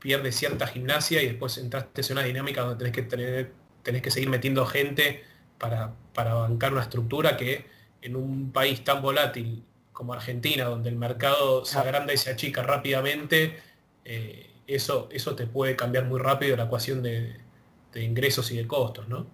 pierde 0.00 0.32
cierta 0.32 0.66
gimnasia 0.66 1.22
y 1.22 1.28
después 1.28 1.56
entraste 1.58 2.02
en 2.02 2.12
una 2.12 2.22
dinámica 2.22 2.62
donde 2.62 2.76
tenés 2.78 2.92
que, 2.92 3.02
tener, 3.02 3.52
tenés 3.82 4.02
que 4.02 4.10
seguir 4.10 4.28
metiendo 4.28 4.66
gente 4.66 5.22
para, 5.58 5.94
bancar 6.14 6.72
una 6.72 6.82
estructura 6.82 7.36
que 7.36 7.66
en 8.02 8.16
un 8.16 8.52
país 8.52 8.82
tan 8.84 9.02
volátil 9.02 9.64
como 9.92 10.12
Argentina, 10.12 10.64
donde 10.64 10.90
el 10.90 10.96
mercado 10.96 11.64
se 11.64 11.78
agranda 11.78 12.12
y 12.12 12.16
se 12.18 12.30
achica 12.30 12.62
rápidamente, 12.62 13.58
eh, 14.04 14.50
eso, 14.66 15.08
eso 15.12 15.36
te 15.36 15.46
puede 15.46 15.76
cambiar 15.76 16.04
muy 16.04 16.20
rápido 16.20 16.56
la 16.56 16.64
ecuación 16.64 17.02
de, 17.02 17.36
ingresos 18.02 18.50
y 18.50 18.56
de 18.56 18.66
costos, 18.66 19.08
¿no? 19.08 19.26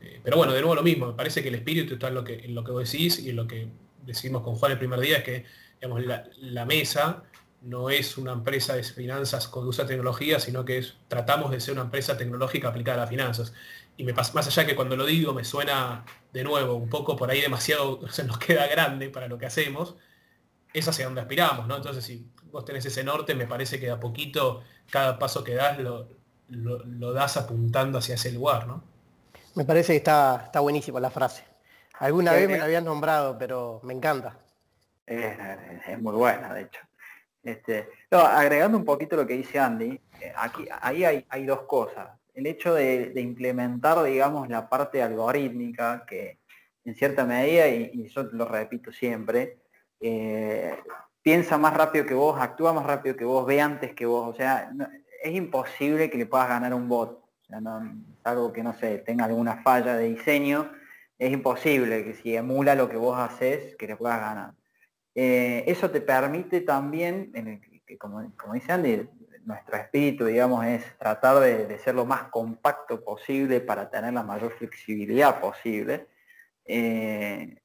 Eh, 0.00 0.20
pero 0.22 0.36
bueno, 0.36 0.52
de 0.52 0.60
nuevo 0.60 0.74
lo 0.74 0.82
mismo, 0.82 1.06
me 1.06 1.14
parece 1.14 1.42
que 1.42 1.48
el 1.48 1.54
espíritu 1.54 1.94
está 1.94 2.08
en 2.08 2.14
lo 2.14 2.24
que, 2.24 2.48
lo 2.48 2.64
que 2.64 2.72
vos 2.72 2.90
decís 2.90 3.20
y 3.20 3.30
en 3.30 3.36
lo 3.36 3.46
que 3.46 3.68
decimos 4.04 4.42
con 4.42 4.56
Juan 4.56 4.72
el 4.72 4.78
primer 4.78 5.00
día, 5.00 5.18
es 5.18 5.24
que 5.24 5.44
digamos, 5.80 6.02
la, 6.38 6.64
mesa 6.64 7.22
no 7.60 7.90
es 7.90 8.18
una 8.18 8.32
empresa 8.32 8.74
de 8.74 8.82
finanzas 8.82 9.46
con 9.48 9.66
usa 9.66 9.86
tecnología, 9.86 10.40
sino 10.40 10.64
que 10.64 10.78
es, 10.78 10.96
tratamos 11.08 11.50
de 11.52 11.60
ser 11.60 11.74
una 11.74 11.82
empresa 11.82 12.16
tecnológica 12.16 12.68
aplicada 12.68 12.98
a 12.98 13.00
las 13.02 13.10
finanzas 13.10 13.52
y 13.96 14.04
me 14.04 14.14
pasa, 14.14 14.32
más 14.34 14.46
allá 14.46 14.66
que 14.66 14.74
cuando 14.74 14.96
lo 14.96 15.06
digo 15.06 15.32
me 15.34 15.44
suena 15.44 16.04
de 16.32 16.44
nuevo 16.44 16.74
un 16.74 16.88
poco 16.88 17.16
por 17.16 17.30
ahí 17.30 17.40
demasiado, 17.40 18.08
se 18.10 18.24
nos 18.24 18.38
queda 18.38 18.66
grande 18.66 19.08
para 19.10 19.28
lo 19.28 19.38
que 19.38 19.46
hacemos, 19.46 19.96
es 20.72 20.88
hacia 20.88 21.04
donde 21.04 21.20
aspiramos, 21.20 21.66
¿no? 21.68 21.76
Entonces 21.76 22.04
si 22.04 22.26
vos 22.50 22.64
tenés 22.64 22.84
ese 22.86 23.04
norte, 23.04 23.34
me 23.34 23.46
parece 23.46 23.78
que 23.78 23.90
a 23.90 24.00
poquito 24.00 24.62
cada 24.90 25.18
paso 25.18 25.44
que 25.44 25.54
das 25.54 25.78
lo, 25.78 26.08
lo, 26.52 27.12
das 27.12 27.36
apuntando 27.36 27.98
hacia 27.98 28.14
ese 28.14 28.32
lugar, 28.32 28.66
¿no? 28.66 28.82
Me 29.54 29.64
parece 29.64 29.92
que 29.92 29.98
está, 29.98 30.42
está 30.46 30.60
buenísima 30.60 31.00
la 31.00 31.10
frase. 31.10 31.44
Alguna 31.98 32.32
vez 32.32 32.48
me 32.48 32.58
la 32.58 32.64
habían 32.64 32.84
nombrado, 32.84 33.36
pero 33.38 33.80
me 33.82 33.92
encanta. 33.92 34.38
Es, 35.06 36.00
muy 36.00 36.14
buena, 36.14 36.54
de 36.54 36.62
hecho. 36.62 36.80
Este, 37.42 37.88
agregando 38.10 38.78
un 38.78 38.84
poquito 38.84 39.16
lo 39.16 39.26
que 39.26 39.34
dice 39.34 39.58
Andy, 39.58 40.00
eh, 40.20 40.32
aquí, 40.36 40.64
ahí 40.80 41.04
hay, 41.04 41.26
hay 41.28 41.44
dos 41.44 41.62
cosas 41.62 42.08
el 42.34 42.46
hecho 42.46 42.74
de, 42.74 43.12
implementar, 43.16 44.02
digamos, 44.04 44.48
la 44.48 44.68
parte 44.68 45.02
algorítmica, 45.02 46.04
que 46.06 46.38
en 46.84 46.94
cierta 46.94 47.24
medida, 47.24 47.68
y, 47.68 48.08
yo 48.08 48.24
lo 48.32 48.44
repito 48.46 48.92
siempre, 48.92 49.58
eh, 50.00 50.76
piensa 51.22 51.58
más 51.58 51.74
rápido 51.74 52.06
que 52.06 52.14
vos, 52.14 52.40
actúa 52.40 52.72
más 52.72 52.86
rápido 52.86 53.16
que 53.16 53.24
vos, 53.24 53.46
ve 53.46 53.60
antes 53.60 53.94
que 53.94 54.06
vos. 54.06 54.28
O 54.28 54.34
sea, 54.36 54.72
es 55.22 55.34
imposible 55.34 56.10
que 56.10 56.18
le 56.18 56.26
puedas 56.26 56.48
ganar 56.48 56.74
un 56.74 56.88
bot. 56.88 57.22
O 57.42 57.44
sea, 57.46 57.60
algo 58.24 58.52
que 58.52 58.62
no 58.62 58.74
sé, 58.74 58.98
tenga 58.98 59.24
alguna 59.24 59.62
falla 59.62 59.96
de 59.96 60.08
diseño, 60.08 60.70
es 61.18 61.32
imposible 61.32 62.04
que 62.04 62.14
si 62.14 62.34
emula 62.34 62.74
lo 62.74 62.88
que 62.88 62.96
vos 62.96 63.18
haces, 63.18 63.76
que 63.76 63.86
le 63.86 63.96
puedas 63.96 64.20
ganar. 64.20 64.54
Eh, 65.14 65.64
eso 65.66 65.90
te 65.90 66.00
permite 66.00 66.62
también, 66.62 67.30
en 67.34 67.48
el, 67.48 67.60
que 67.86 67.98
como, 67.98 68.32
como 68.36 68.54
dice 68.54 68.72
Andy, 68.72 69.08
nuestro 69.44 69.76
espíritu, 69.76 70.24
digamos, 70.24 70.64
es 70.64 70.84
tratar 70.98 71.40
de, 71.40 71.78
ser 71.78 71.94
lo 71.94 72.04
más 72.04 72.24
compacto 72.24 73.02
posible 73.04 73.60
para 73.60 73.90
tener 73.90 74.12
la 74.12 74.22
mayor 74.22 74.52
flexibilidad 74.52 75.40
posible. 75.40 76.06
Eh, 76.64 77.56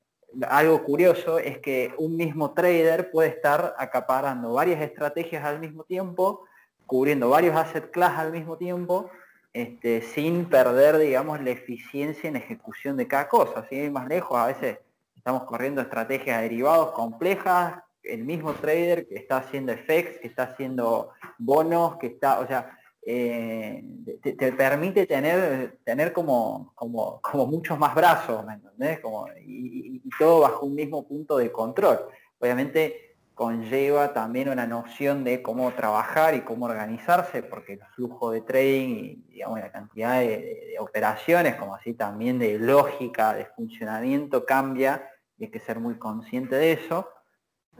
algo 0.47 0.83
curioso 0.83 1.39
es 1.39 1.59
que 1.59 1.93
un 1.97 2.17
mismo 2.17 2.53
trader 2.53 3.11
puede 3.11 3.29
estar 3.29 3.75
acaparando 3.77 4.53
varias 4.53 4.81
estrategias 4.81 5.43
al 5.43 5.59
mismo 5.59 5.83
tiempo, 5.83 6.46
cubriendo 6.87 7.29
varios 7.29 7.55
asset 7.55 7.91
class 7.91 8.17
al 8.17 8.31
mismo 8.31 8.57
tiempo, 8.57 9.11
este, 9.53 10.01
sin 10.01 10.45
perder, 10.45 10.97
digamos, 10.97 11.41
la 11.41 11.51
eficiencia 11.51 12.27
en 12.27 12.37
ejecución 12.37 12.97
de 12.97 13.07
cada 13.07 13.27
cosa. 13.27 13.67
Si 13.69 13.89
más 13.89 14.07
lejos, 14.07 14.37
a 14.37 14.47
veces 14.47 14.79
estamos 15.15 15.43
corriendo 15.43 15.81
estrategias 15.81 16.37
de 16.37 16.43
derivados 16.43 16.91
complejas, 16.93 17.83
el 18.03 18.23
mismo 18.23 18.53
trader 18.53 19.07
que 19.07 19.15
está 19.15 19.37
haciendo 19.37 19.73
FX, 19.73 20.19
que 20.19 20.27
está 20.27 20.43
haciendo 20.43 21.11
bonos, 21.37 21.97
que 21.97 22.07
está, 22.07 22.39
o 22.39 22.47
sea, 22.47 22.77
eh, 23.05 23.83
te, 24.21 24.51
permite 24.51 25.05
tener, 25.05 25.79
tener 25.83 26.11
como, 26.11 26.73
como, 26.75 27.21
como 27.21 27.47
muchos 27.47 27.79
más 27.79 27.95
brazos, 27.95 28.45
¿me 28.45 28.55
entendés? 28.55 28.99
Como, 28.99 29.27
y, 29.45 30.01
todo 30.19 30.41
bajo 30.41 30.65
un 30.65 30.75
mismo 30.75 31.07
punto 31.07 31.37
de 31.37 31.51
control. 31.51 31.99
Obviamente 32.39 33.06
conlleva 33.37 34.13
también 34.13 34.49
una 34.49 34.65
noción 34.65 35.23
de 35.23 35.43
cómo 35.43 35.71
trabajar 35.73 36.33
y 36.33 36.41
cómo 36.41 36.65
organizarse, 36.65 37.43
porque 37.43 37.73
el 37.73 37.81
flujo 37.93 38.31
de 38.31 38.41
trading 38.41 38.89
y 38.89 39.25
digamos, 39.29 39.59
la 39.59 39.71
cantidad 39.71 40.19
de, 40.19 40.75
operaciones, 40.79 41.53
como 41.53 41.75
así 41.75 41.93
también 41.93 42.39
de 42.39 42.57
lógica, 42.57 43.35
de 43.35 43.45
funcionamiento 43.45 44.43
cambia 44.43 45.07
y 45.37 45.45
hay 45.45 45.51
que 45.51 45.59
ser 45.59 45.79
muy 45.79 45.99
consciente 45.99 46.55
de 46.55 46.71
eso. 46.71 47.09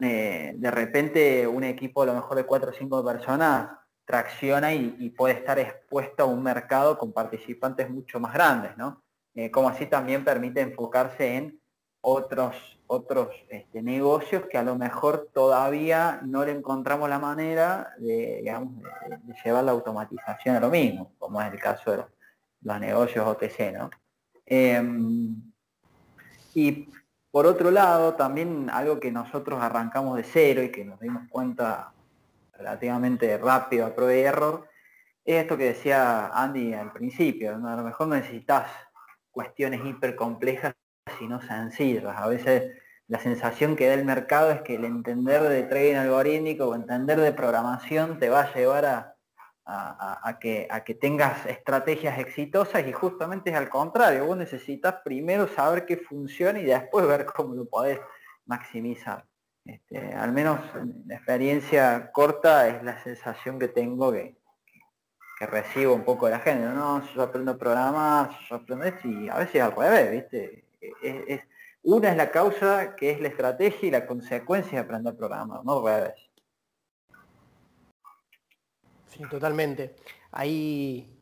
Eh, 0.00 0.52
de 0.54 0.70
repente 0.70 1.44
un 1.48 1.64
equipo 1.64 2.02
a 2.02 2.06
lo 2.06 2.14
mejor 2.14 2.36
de 2.36 2.46
4 2.46 2.70
o 2.70 2.72
5 2.72 3.04
personas 3.04 3.70
tracciona 4.04 4.72
y, 4.72 5.10
puede 5.10 5.34
estar 5.34 5.58
expuesto 5.58 6.22
a 6.22 6.26
un 6.26 6.40
mercado 6.40 6.96
con 6.96 7.12
participantes 7.12 7.90
mucho 7.90 8.20
más 8.20 8.32
grandes, 8.32 8.76
¿no? 8.76 9.02
Eh, 9.34 9.50
como 9.50 9.68
así 9.68 9.86
también 9.86 10.24
permite 10.24 10.60
enfocarse 10.60 11.34
en 11.34 11.60
otros, 12.00 12.77
otros 12.88 13.28
este, 13.50 13.82
negocios 13.82 14.46
que 14.50 14.58
a 14.58 14.62
lo 14.62 14.74
mejor 14.76 15.28
todavía 15.32 16.20
no 16.24 16.44
le 16.44 16.52
encontramos 16.52 17.08
la 17.08 17.18
manera 17.18 17.94
de, 17.98 18.42
llevar 19.44 19.64
la 19.64 19.72
automatización 19.72 20.56
a 20.56 20.60
lo 20.60 20.70
mismo, 20.70 21.12
como 21.18 21.40
es 21.40 21.52
el 21.52 21.60
caso 21.60 21.90
de 21.90 21.96
los, 21.98 22.80
negocios 22.80 23.26
OTC, 23.26 23.72
¿no? 23.72 23.90
Em, 24.46 25.36
y 26.54 26.88
por 27.30 27.46
otro 27.46 27.70
lado, 27.70 28.14
también 28.14 28.70
algo 28.70 28.98
que 28.98 29.12
nosotros 29.12 29.62
arrancamos 29.62 30.16
de 30.16 30.24
cero 30.24 30.62
y 30.62 30.70
que 30.70 30.84
nos 30.84 30.98
dimos 30.98 31.28
cuenta 31.28 31.92
relativamente 32.54 33.36
rápido 33.38 33.86
a 33.86 33.94
prueba 33.94 34.14
y 34.14 34.20
error, 34.20 34.68
es 35.24 35.42
esto 35.42 35.58
que 35.58 35.64
decía 35.64 36.28
Andy 36.28 36.72
al 36.72 36.90
principio, 36.90 37.54
a 37.54 37.76
lo 37.76 37.84
mejor 37.84 38.08
necesitas 38.08 38.70
cuestiones 39.30 39.84
hiper 39.84 40.16
complejas, 40.16 40.74
sino 41.18 41.40
sencillas. 41.40 42.04
A 42.04 42.26
veces 42.26 42.72
la 43.08 43.18
sensación 43.18 43.76
que 43.76 43.88
da 43.88 43.94
el 43.94 44.04
mercado 44.04 44.50
es 44.50 44.62
que 44.62 44.74
el 44.74 44.84
entender 44.84 45.42
de 45.42 45.62
trading 45.64 45.96
algorítmico 45.96 46.68
o 46.68 46.74
entender 46.74 47.20
de 47.20 47.32
programación 47.32 48.18
te 48.18 48.28
va 48.28 48.42
a 48.42 48.54
llevar 48.54 48.84
a, 48.84 49.14
a, 49.64 50.38
que, 50.40 50.66
a 50.70 50.82
que 50.82 50.94
tengas 50.94 51.44
estrategias 51.46 52.18
exitosas 52.18 52.86
y 52.86 52.92
justamente 52.92 53.50
es 53.50 53.56
al 53.56 53.68
contrario, 53.68 54.24
vos 54.24 54.36
necesitas 54.36 54.96
primero 55.04 55.46
saber 55.48 55.84
qué 55.84 55.98
funciona 55.98 56.58
y 56.58 56.64
después 56.64 57.06
ver 57.06 57.26
cómo 57.26 57.54
lo 57.54 57.66
podés 57.66 58.00
maximizar. 58.46 59.24
Este, 59.64 60.14
al 60.14 60.32
menos 60.32 60.60
en 60.74 61.04
experiencia 61.10 62.10
corta 62.12 62.68
es 62.68 62.82
la 62.82 63.02
sensación 63.02 63.58
que 63.58 63.68
tengo 63.68 64.10
que, 64.10 64.38
que 65.38 65.46
recibo 65.46 65.94
un 65.94 66.04
poco 66.04 66.26
de 66.26 66.32
la 66.32 66.40
gente. 66.40 66.64
No, 66.64 67.06
yo 67.14 67.22
aprendo 67.22 67.52
a 67.52 67.58
programar, 67.58 68.30
yo 68.48 68.56
aprendo 68.56 68.86
y 69.04 69.28
a 69.28 69.36
veces 69.36 69.60
al 69.60 69.76
revés, 69.76 70.10
¿viste? 70.10 70.67
Es, 71.02 71.40
una 71.82 72.10
es 72.10 72.16
la 72.16 72.30
causa 72.30 72.96
que 72.96 73.10
es 73.10 73.20
la 73.20 73.28
estrategia 73.28 73.88
y 73.88 73.90
la 73.90 74.06
consecuencia 74.06 74.72
de 74.72 74.84
aprender 74.84 75.16
programar, 75.16 75.64
no. 75.64 75.84
Sí, 79.06 79.22
totalmente. 79.30 79.96
Ahí 80.32 81.18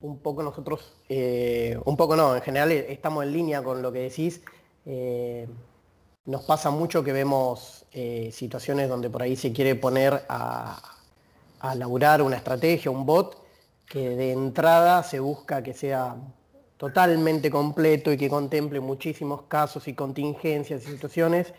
un 0.00 0.18
poco 0.18 0.42
nosotros, 0.42 0.96
eh, 1.08 1.78
un 1.84 1.96
poco 1.96 2.16
no, 2.16 2.34
en 2.34 2.42
general 2.42 2.72
estamos 2.72 3.24
en 3.24 3.32
línea 3.32 3.62
con 3.62 3.82
lo 3.82 3.92
que 3.92 4.00
decís. 4.00 4.42
Eh, 4.86 5.46
nos 6.24 6.42
pasa 6.44 6.70
mucho 6.70 7.04
que 7.04 7.12
vemos 7.12 7.86
eh, 7.92 8.30
situaciones 8.32 8.88
donde 8.88 9.10
por 9.10 9.22
ahí 9.22 9.36
se 9.36 9.52
quiere 9.52 9.74
poner 9.74 10.24
a, 10.28 10.80
a 11.60 11.74
laburar 11.74 12.22
una 12.22 12.36
estrategia, 12.36 12.90
un 12.90 13.04
bot, 13.04 13.44
que 13.86 14.10
de 14.10 14.32
entrada 14.32 15.02
se 15.02 15.20
busca 15.20 15.62
que 15.62 15.74
sea 15.74 16.16
totalmente 16.80 17.50
completo 17.50 18.10
y 18.10 18.16
que 18.16 18.30
contemple 18.30 18.80
muchísimos 18.80 19.42
casos 19.42 19.86
y 19.86 19.92
contingencias 19.92 20.82
y 20.84 20.92
situaciones. 20.92 21.52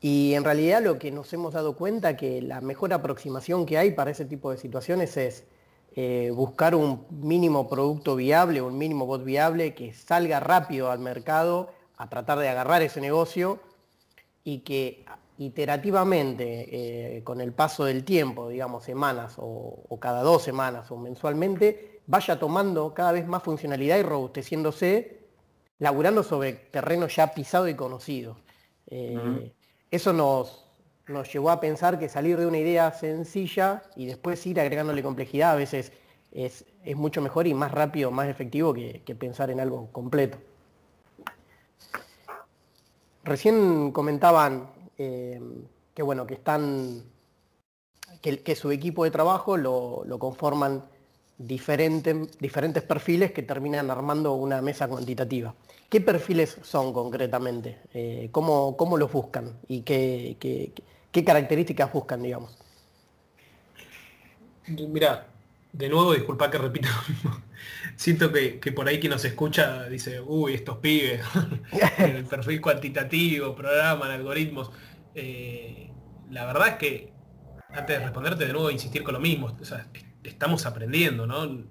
Y 0.00 0.34
en 0.34 0.44
realidad 0.44 0.80
lo 0.80 1.00
que 1.00 1.10
nos 1.10 1.32
hemos 1.32 1.54
dado 1.54 1.74
cuenta 1.74 2.16
que 2.16 2.40
la 2.40 2.60
mejor 2.60 2.92
aproximación 2.92 3.66
que 3.66 3.76
hay 3.76 3.90
para 3.90 4.12
ese 4.12 4.24
tipo 4.24 4.52
de 4.52 4.58
situaciones 4.58 5.16
es 5.16 5.42
eh, 5.96 6.30
buscar 6.32 6.76
un 6.76 7.04
mínimo 7.10 7.68
producto 7.68 8.14
viable, 8.14 8.62
un 8.62 8.78
mínimo 8.78 9.04
bot 9.04 9.24
viable 9.24 9.74
que 9.74 9.92
salga 9.92 10.38
rápido 10.38 10.92
al 10.92 11.00
mercado 11.00 11.72
a 11.96 12.08
tratar 12.08 12.38
de 12.38 12.48
agarrar 12.48 12.82
ese 12.82 13.00
negocio 13.00 13.58
y 14.44 14.60
que 14.60 15.04
iterativamente, 15.38 17.16
eh, 17.16 17.24
con 17.24 17.40
el 17.40 17.52
paso 17.52 17.84
del 17.84 18.04
tiempo, 18.04 18.48
digamos 18.48 18.84
semanas 18.84 19.34
o, 19.38 19.98
cada 20.00 20.22
dos 20.22 20.44
semanas 20.44 20.88
o 20.92 20.96
mensualmente, 20.96 21.93
vaya 22.06 22.38
tomando 22.38 22.94
cada 22.94 23.12
vez 23.12 23.26
más 23.26 23.42
funcionalidad 23.42 23.98
y 23.98 24.02
robusteciéndose, 24.02 25.20
laburando 25.78 26.22
sobre 26.22 26.52
terreno 26.52 27.08
ya 27.08 27.34
pisado 27.34 27.68
y 27.68 27.74
conocido. 27.74 28.36
Eh, 28.86 29.52
eso 29.90 30.12
nos, 30.12 30.66
nos 31.08 31.32
llevó 31.32 31.50
a 31.50 31.60
pensar 31.60 31.98
que 31.98 32.08
salir 32.08 32.38
de 32.38 32.46
una 32.46 32.58
idea 32.58 32.92
sencilla 32.92 33.82
y 33.96 34.06
después 34.06 34.44
ir 34.46 34.60
agregándole 34.60 35.02
complejidad 35.02 35.52
a 35.52 35.56
veces 35.56 35.92
es, 36.32 36.64
mucho 36.96 37.22
mejor 37.22 37.46
y 37.46 37.54
más 37.54 37.72
rápido, 37.72 38.10
más 38.10 38.28
efectivo 38.28 38.74
que, 38.74 39.16
pensar 39.18 39.50
en 39.50 39.60
algo 39.60 39.88
completo. 39.92 40.38
Recién 43.22 43.92
comentaban 43.92 44.70
eh, 44.98 45.40
que 45.94 46.02
bueno, 46.02 46.26
que 46.26 46.34
están. 46.34 47.04
que, 48.20 48.56
su 48.56 48.70
equipo 48.70 49.04
de 49.04 49.10
trabajo 49.10 49.56
lo, 49.56 50.04
conforman 50.18 50.84
diferentes, 51.38 52.38
diferentes 52.38 52.82
perfiles 52.82 53.32
que 53.32 53.42
terminan 53.42 53.90
armando 53.90 54.34
una 54.34 54.62
mesa 54.62 54.88
cuantitativa. 54.88 55.54
¿Qué 55.88 56.00
perfiles 56.00 56.58
son 56.62 56.92
concretamente? 56.92 57.78
Eh, 57.92 58.28
¿cómo, 58.32 58.96
los 58.98 59.12
buscan? 59.12 59.58
¿Y 59.68 59.82
qué, 59.82 60.36
qué, 60.40 61.24
características 61.24 61.92
buscan, 61.92 62.22
digamos? 62.22 62.56
Mira, 64.66 65.28
de 65.72 65.88
nuevo, 65.88 66.14
disculpa 66.14 66.50
que 66.50 66.58
repita 66.58 66.88
lo 66.88 67.14
mismo. 67.14 67.42
Siento 67.96 68.32
que, 68.32 68.58
por 68.74 68.88
ahí 68.88 68.98
quien 68.98 69.12
nos 69.12 69.24
escucha 69.24 69.84
dice, 69.88 70.20
uy, 70.20 70.54
estos 70.54 70.78
pibes, 70.78 71.20
el 71.98 72.24
perfil 72.24 72.60
cuantitativo, 72.60 73.54
programan 73.54 74.10
algoritmos. 74.10 74.70
Eh, 75.14 75.90
la 76.30 76.44
verdad 76.46 76.68
es 76.68 76.74
que, 76.74 77.12
antes 77.68 77.98
de 77.98 78.04
responderte 78.04 78.46
de 78.46 78.52
nuevo, 78.52 78.70
insistir 78.70 79.04
con 79.04 79.14
lo 79.14 79.20
mismo, 79.20 79.56
estamos 80.24 80.66
aprendiendo, 80.66 81.26
¿no? 81.26 81.64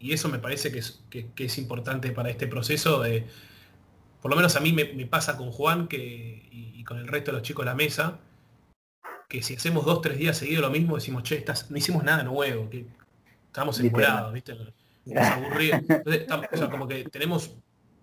Y 0.00 0.12
eso 0.12 0.28
me 0.28 0.38
parece 0.38 0.72
que 0.72 0.78
es, 0.78 1.02
que 1.10 1.44
es 1.44 1.58
importante 1.58 2.10
para 2.10 2.30
este 2.30 2.46
proceso 2.46 3.02
de, 3.02 3.26
por 4.20 4.30
lo 4.30 4.36
menos 4.36 4.56
a 4.56 4.60
mí 4.60 4.72
me, 4.72 4.84
pasa 5.06 5.36
con 5.36 5.52
Juan 5.52 5.86
que, 5.86 6.48
y, 6.50 6.82
con 6.84 6.98
el 6.98 7.06
resto 7.06 7.30
de 7.30 7.38
los 7.38 7.46
chicos 7.46 7.64
de 7.64 7.70
la 7.70 7.74
mesa, 7.74 8.18
que 9.28 9.42
si 9.42 9.54
hacemos 9.54 9.84
dos, 9.84 10.00
tres 10.00 10.18
días 10.18 10.36
seguidos 10.36 10.62
lo 10.62 10.70
mismo, 10.70 10.96
decimos, 10.96 11.22
che, 11.22 11.44
no 11.68 11.76
hicimos 11.76 12.02
nada 12.02 12.22
nuevo, 12.24 12.68
que 12.68 12.86
estamos 13.46 13.78
encurados, 13.80 14.32
¿viste? 14.32 14.52
aburridos. 15.16 15.82
Entonces, 15.88 16.26
o 16.52 16.56
sea, 16.56 16.70
como 16.70 16.88
que 16.88 17.04
tenemos 17.04 17.56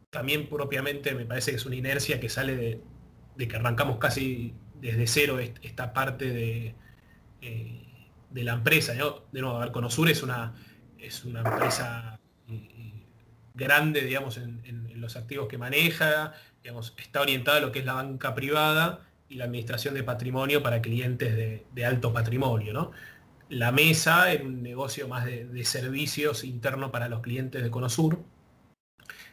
también 0.09 0.47
propiamente, 0.47 1.13
me 1.13 1.25
parece 1.25 1.51
que 1.51 1.57
es 1.57 1.65
una 1.65 1.75
inercia 1.75 2.19
que 2.19 2.29
sale 2.29 2.55
de, 3.35 3.47
que 3.47 3.55
arrancamos 3.55 3.97
casi 3.97 4.53
desde 4.79 5.07
cero 5.07 5.39
esta 5.39 5.93
parte 5.93 6.29
de, 6.29 6.75
eh, 7.41 7.84
de 8.29 8.43
la 8.43 8.53
empresa. 8.53 8.93
¿no? 8.93 9.23
De 9.31 9.41
nuevo, 9.41 9.57
a 9.57 9.59
ver, 9.59 9.71
Conosur 9.71 10.09
es 10.09 10.23
una, 10.23 10.53
es 10.97 11.23
una 11.25 11.41
empresa 11.41 12.19
eh, 12.49 13.05
grande, 13.53 14.01
digamos, 14.01 14.37
en, 14.37 14.65
los 14.95 15.17
activos 15.17 15.47
que 15.47 15.59
maneja, 15.59 16.33
digamos, 16.63 16.95
está 16.97 17.21
orientada 17.21 17.57
a 17.57 17.61
lo 17.61 17.71
que 17.71 17.79
es 17.79 17.85
la 17.85 17.93
banca 17.93 18.33
privada 18.33 19.01
y, 19.29 19.35
la 19.35 19.45
administración 19.45 19.93
de 19.93 20.01
patrimonio 20.01 20.63
para 20.63 20.81
clientes 20.81 21.63
de, 21.71 21.85
alto 21.85 22.11
patrimonio. 22.11 22.73
¿no? 22.73 22.91
La 23.49 23.71
mesa 23.71 24.31
era 24.31 24.43
un 24.43 24.63
negocio 24.63 25.07
más 25.07 25.25
de, 25.25 25.63
servicios 25.63 26.43
interno 26.43 26.91
para 26.91 27.07
los 27.07 27.21
clientes 27.21 27.61
de 27.61 27.69
Conosur. 27.69 28.19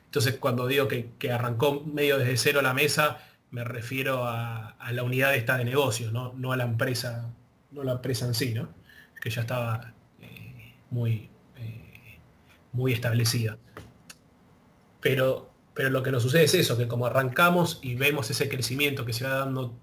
Entonces 0.05 0.37
cuando 0.37 0.67
digo 0.67 0.89
que, 0.89 1.33
arrancó 1.33 1.81
medio 1.81 2.19
desde 2.19 2.37
cero 2.37 2.61
la 2.61 2.75
mesa, 2.75 3.19
me 3.51 3.65
refiero 3.65 4.25
a, 4.27 4.77
la 4.93 5.03
unidad 5.03 5.35
esta 5.35 5.57
de 5.57 5.65
negocios, 5.65 6.13
¿no? 6.13 6.35
no 6.35 6.53
a 6.53 6.57
la 6.59 6.65
empresa, 6.65 7.33
no 7.71 7.83
la 7.83 7.93
empresa 7.93 8.27
en 8.27 8.35
sí, 8.35 8.53
¿no? 8.53 8.82
Que 9.23 9.31
ya 9.31 9.43
estaba 9.43 9.95
eh, 10.21 10.75
muy, 10.91 11.31
eh, 11.57 12.19
muy 12.73 12.93
establecida. 12.93 13.57
Pero 15.01 15.53
pero 15.75 15.91
lo 15.91 16.03
que 16.03 16.11
nos 16.11 16.23
sucede 16.23 16.45
es 16.45 16.55
eso, 16.55 16.77
que 16.77 16.87
como 16.87 17.07
arrancamos 17.07 17.79
y 17.83 17.95
vemos 17.95 18.31
ese 18.31 18.49
crecimiento 18.49 19.05
que 19.05 19.13
se 19.13 19.25
va 19.25 19.37
dando 19.39 19.79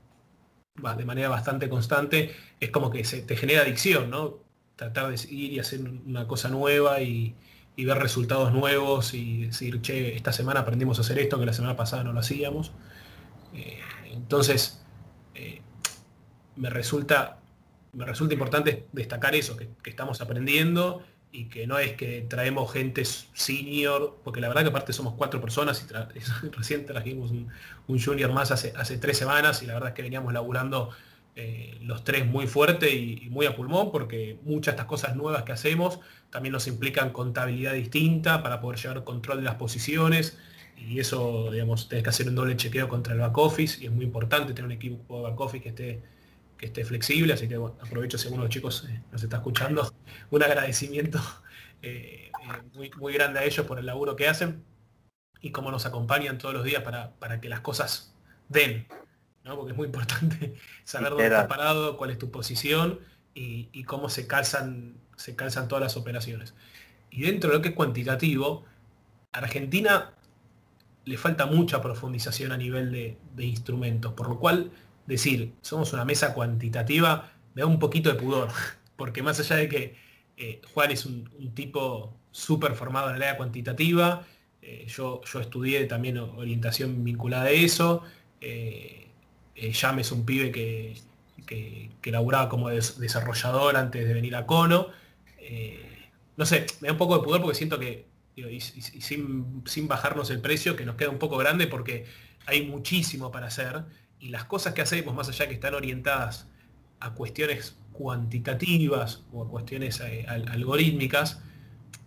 de 0.97 1.06
manera 1.06 1.30
bastante 1.30 1.67
constante, 1.67 2.36
es 2.60 2.69
como 2.69 2.89
que 2.91 3.04
se 3.04 3.21
te 3.23 3.36
genera 3.36 3.63
adicción, 3.63 4.10
¿no? 4.10 4.38
Tratar 4.75 5.10
de 5.10 5.15
ir 5.34 5.54
y 5.54 5.60
hacer 5.60 5.82
una 5.82 6.28
cosa 6.28 6.49
nueva 6.49 7.02
y, 7.02 7.36
ver 7.75 7.97
resultados 7.97 8.52
nuevos 8.54 9.13
y 9.13 9.45
decir, 9.47 9.82
che, 9.82 10.15
esta 10.15 10.34
semana 10.34 10.60
aprendimos 10.60 10.97
a 10.99 11.02
hacer 11.02 11.17
esto 11.17 11.39
que 11.39 11.45
la 11.45 11.54
semana 11.54 11.78
pasada 11.78 12.04
no 12.04 12.13
lo 12.13 12.19
hacíamos. 12.19 12.73
Eh, 13.54 13.80
entonces, 14.12 14.84
me, 16.56 16.69
resulta, 16.69 17.38
me 17.93 18.06
resulta 18.06 18.34
importante 18.34 18.88
destacar 18.91 19.36
eso, 19.36 19.58
que 19.58 19.89
estamos 19.89 20.21
aprendiendo 20.21 21.04
y 21.32 21.45
que 21.45 21.67
no 21.67 21.78
es 21.78 21.93
que 21.93 22.25
traemos 22.28 22.71
gente 22.71 23.06
senior, 23.06 24.19
porque 24.23 24.41
la 24.41 24.47
verdad 24.47 24.63
que 24.63 24.69
aparte 24.69 24.93
somos 24.93 25.13
cuatro 25.13 25.39
personas 25.39 25.86
y, 25.86 26.47
recién 26.52 26.86
trajimos 26.86 27.32
un, 27.32 27.49
junior 27.88 28.32
más 28.32 28.52
hace, 28.52 28.73
hace 28.75 28.97
tres 28.97 29.17
semanas 29.17 29.62
y 29.62 29.67
la 29.67 29.73
verdad 29.73 29.89
es 29.89 29.95
que 29.95 30.02
veníamos 30.02 30.34
laburando 30.34 30.89
eh, 31.36 31.78
los 31.82 32.04
tres 32.04 32.25
muy 32.25 32.47
fuerte 32.47 32.93
y, 32.95 33.30
muy 33.30 33.45
a 33.45 33.56
pulmón 33.56 33.91
porque 33.91 34.39
muchas 34.43 34.73
de 34.73 34.78
estas 34.78 34.86
cosas 34.88 35.15
nuevas 35.15 35.43
que 35.43 35.52
hacemos 35.52 35.99
también 36.32 36.54
nos 36.54 36.67
implican 36.67 37.12
contabilidad 37.12 37.73
distinta 37.73 38.41
para 38.41 38.60
poder 38.60 38.80
llevar 38.80 39.04
control 39.04 39.38
de 39.38 39.43
las 39.43 39.56
posiciones 39.56 40.38
y 40.78 40.99
eso, 40.99 41.52
digamos, 41.52 41.89
tenés 41.89 42.04
que 42.04 42.10
hacer 42.10 42.28
un 42.30 42.36
doble 42.36 42.56
chequeo 42.56 42.88
contra 42.88 43.13
el 43.13 43.19
back 43.19 43.38
office 43.38 43.84
y 43.84 43.86
es 43.86 43.91
muy 43.91 44.06
importante 44.06 44.54
tener 44.54 44.65
un 44.65 44.71
equipo 44.71 45.17
de 45.17 45.23
back 45.23 45.39
office 45.39 45.62
que 45.62 45.69
esté 45.69 46.02
que 46.60 46.65
esté 46.65 46.84
flexible, 46.84 47.34
así 47.34 47.48
que 47.48 47.56
aprovecho 47.56 48.17
si 48.17 48.26
alguno 48.26 48.43
de 48.43 48.48
los 48.48 48.54
chicos 48.54 48.86
eh, 48.89 49.02
nos 49.12 49.24
está 49.24 49.38
escuchando, 49.38 49.93
un 50.30 50.43
agradecimiento 50.43 51.19
eh, 51.82 52.32
eh, 52.76 52.89
muy, 52.98 53.13
grande 53.13 53.39
a 53.39 53.45
ellos 53.45 53.65
por 53.65 53.80
el 53.80 53.86
laburo 53.86 54.17
que 54.17 54.28
hacen 54.28 54.63
y 55.41 55.52
cómo 55.52 55.72
nos 55.72 55.86
acompañan 55.86 56.38
todos 56.38 56.54
los 56.54 56.65
días 56.65 56.84
para, 56.84 57.41
que 57.41 57.48
las 57.48 57.62
cosas 57.62 58.13
den, 58.50 58.88
porque 59.43 59.72
es 59.72 59.78
muy 59.78 59.86
importante 59.86 60.56
saber 60.84 61.12
dónde 61.12 61.28
estás 61.28 61.48
parado, 61.48 61.95
cuál 61.95 62.10
es 62.10 62.19
tu 62.19 62.30
posición 62.30 63.00
y, 63.34 63.84
cómo 63.86 64.10
se 64.10 64.28
calzan, 64.28 64.98
se 65.15 65.38
calzan 65.38 65.69
todas 65.69 65.82
las 65.82 65.95
operaciones. 65.95 66.54
Y 67.10 67.22
dentro 67.22 67.50
de 67.50 67.56
lo 67.56 67.62
que 67.62 67.69
es 67.69 67.76
cuantitativo, 67.76 68.65
Argentina 69.32 70.13
le 71.06 71.17
falta 71.17 71.45
mucha 71.45 71.82
profundización 71.82 72.52
a 72.52 72.58
nivel 72.58 72.91
de, 72.91 73.17
de 73.34 73.45
instrumentos, 73.45 74.12
por 74.12 74.28
lo 74.28 74.39
cual 74.39 74.72
decir, 75.10 75.54
somos 75.62 75.91
una 75.91 76.06
mesa 76.06 76.34
cuantitativa, 76.34 77.32
me 77.56 77.62
da 77.63 77.67
un 77.67 77.80
poquito 77.80 78.10
de 78.10 78.15
pudor, 78.15 78.50
porque 78.95 79.22
más 79.22 79.39
allá 79.39 79.58
de 79.58 79.67
que 79.67 79.95
eh, 80.38 80.62
Juan 80.74 80.91
es 80.91 81.06
un, 81.06 81.28
tipo 81.54 82.15
súper 82.32 82.76
formado 82.76 83.10
en 83.10 83.17
el 83.17 83.24
área 83.24 83.36
cuantitativa, 83.36 84.26
eh, 84.62 84.86
yo, 84.88 85.22
yo 85.26 85.39
estudié 85.39 85.86
también 85.86 86.17
orientación 86.19 87.04
vinculada 87.04 87.45
a 87.45 87.52
eso, 87.52 88.04
eh, 88.39 89.08
Yam 89.56 90.00
es 90.00 90.12
un 90.12 90.26
pibe 90.26 90.52
que, 90.52 90.95
que, 91.45 92.12
laburaba 92.12 92.48
como 92.48 92.69
desarrollador 92.69 93.76
antes 93.76 94.08
de 94.08 94.13
venir 94.13 94.36
a 94.36 94.45
Cono. 94.45 94.88
no 96.38 96.45
sé, 96.45 96.65
me 96.80 96.88
da 96.88 96.93
un 96.93 96.98
poco 96.98 97.17
de 97.17 97.24
pudor 97.24 97.41
porque 97.41 97.58
siento 97.58 97.78
que, 97.78 98.06
y, 98.36 98.62
sin, 98.62 99.63
sin 99.65 99.88
bajarnos 99.88 100.30
el 100.30 100.39
precio, 100.39 100.76
que 100.76 100.86
nos 100.86 100.95
queda 100.95 101.10
un 101.10 101.19
poco 101.19 101.38
grande 101.38 101.67
porque 101.67 102.06
hay 102.45 102.65
muchísimo 102.65 103.32
para 103.32 103.48
hacer 103.48 103.84
y 104.19 104.29
las 104.29 104.45
cosas 104.45 104.73
que 104.73 104.82
hacemos, 104.82 105.15
más 105.15 105.29
allá 105.29 105.47
que 105.47 105.53
están 105.53 105.73
orientadas 105.73 106.47
a 106.99 107.13
cuestiones 107.13 107.77
cuantitativas 107.93 109.23
o 109.32 109.43
a 109.43 109.49
cuestiones 109.49 109.99
eh, 110.01 110.25
algorítmicas, 110.27 111.41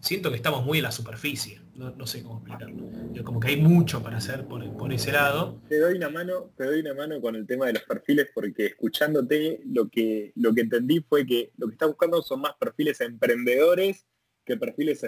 siento 0.01 0.31
que 0.31 0.37
estamos 0.37 0.65
muy 0.65 0.79
en 0.79 0.85
la 0.85 0.93
superficie. 0.93 1.61
No, 1.75 2.07
sé 2.07 2.23
cómo 2.23 2.37
explicarlo. 2.37 3.25
como 3.25 3.41
que 3.41 3.49
hay 3.49 3.57
mucho 3.57 4.03
para 4.03 4.19
hacer 4.19 4.45
por, 4.47 4.93
ese 4.93 5.11
lado. 5.11 5.59
Te 5.69 5.79
doy 5.79 5.97
una 5.97 6.11
mano, 6.11 6.51
te 6.55 6.65
doy 6.65 6.81
una 6.81 6.93
mano 6.93 7.19
con 7.21 7.35
el 7.35 7.47
tema 7.47 7.67
de 7.67 7.73
los 7.73 7.83
perfiles, 7.85 8.29
porque 8.35 8.67
escuchándote 8.67 9.63
lo 9.65 9.89
que, 9.89 10.33
lo 10.37 10.53
que 10.53 10.61
entendí 10.61 11.01
fue 11.01 11.25
que 11.25 11.51
lo 11.57 11.69
que 11.69 11.73
estás 11.73 11.89
buscando 11.89 12.21
son 12.21 12.43
más 12.43 12.53
perfiles 12.59 13.01
emprendedores 13.01 14.07
que 14.45 14.57
perfiles 14.57 15.03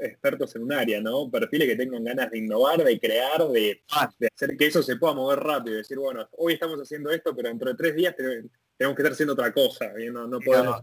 expertos 0.00 0.54
en 0.56 0.62
un 0.62 0.72
área, 0.72 1.00
¿no? 1.00 1.30
Perfiles 1.30 1.68
que 1.68 1.76
tengan 1.76 2.04
ganas 2.04 2.30
de 2.30 2.38
innovar, 2.38 2.82
de 2.82 2.98
crear, 2.98 3.46
de, 3.48 3.82
hacer 3.88 4.56
que 4.56 4.66
eso 4.66 4.82
se 4.82 4.96
pueda 4.96 5.14
mover 5.14 5.40
rápido, 5.40 5.76
decir, 5.76 5.98
bueno, 5.98 6.28
hoy 6.32 6.54
estamos 6.54 6.80
haciendo 6.80 7.10
esto, 7.10 7.34
pero 7.34 7.48
dentro 7.48 7.70
de 7.70 7.76
tres 7.76 7.94
días 7.94 8.14
tenemos 8.16 8.96
que 8.96 9.02
estar 9.02 9.12
haciendo 9.12 9.34
otra 9.34 9.52
cosa, 9.52 9.92
no, 10.12 10.26
no 10.26 10.40
podemos... 10.40 10.82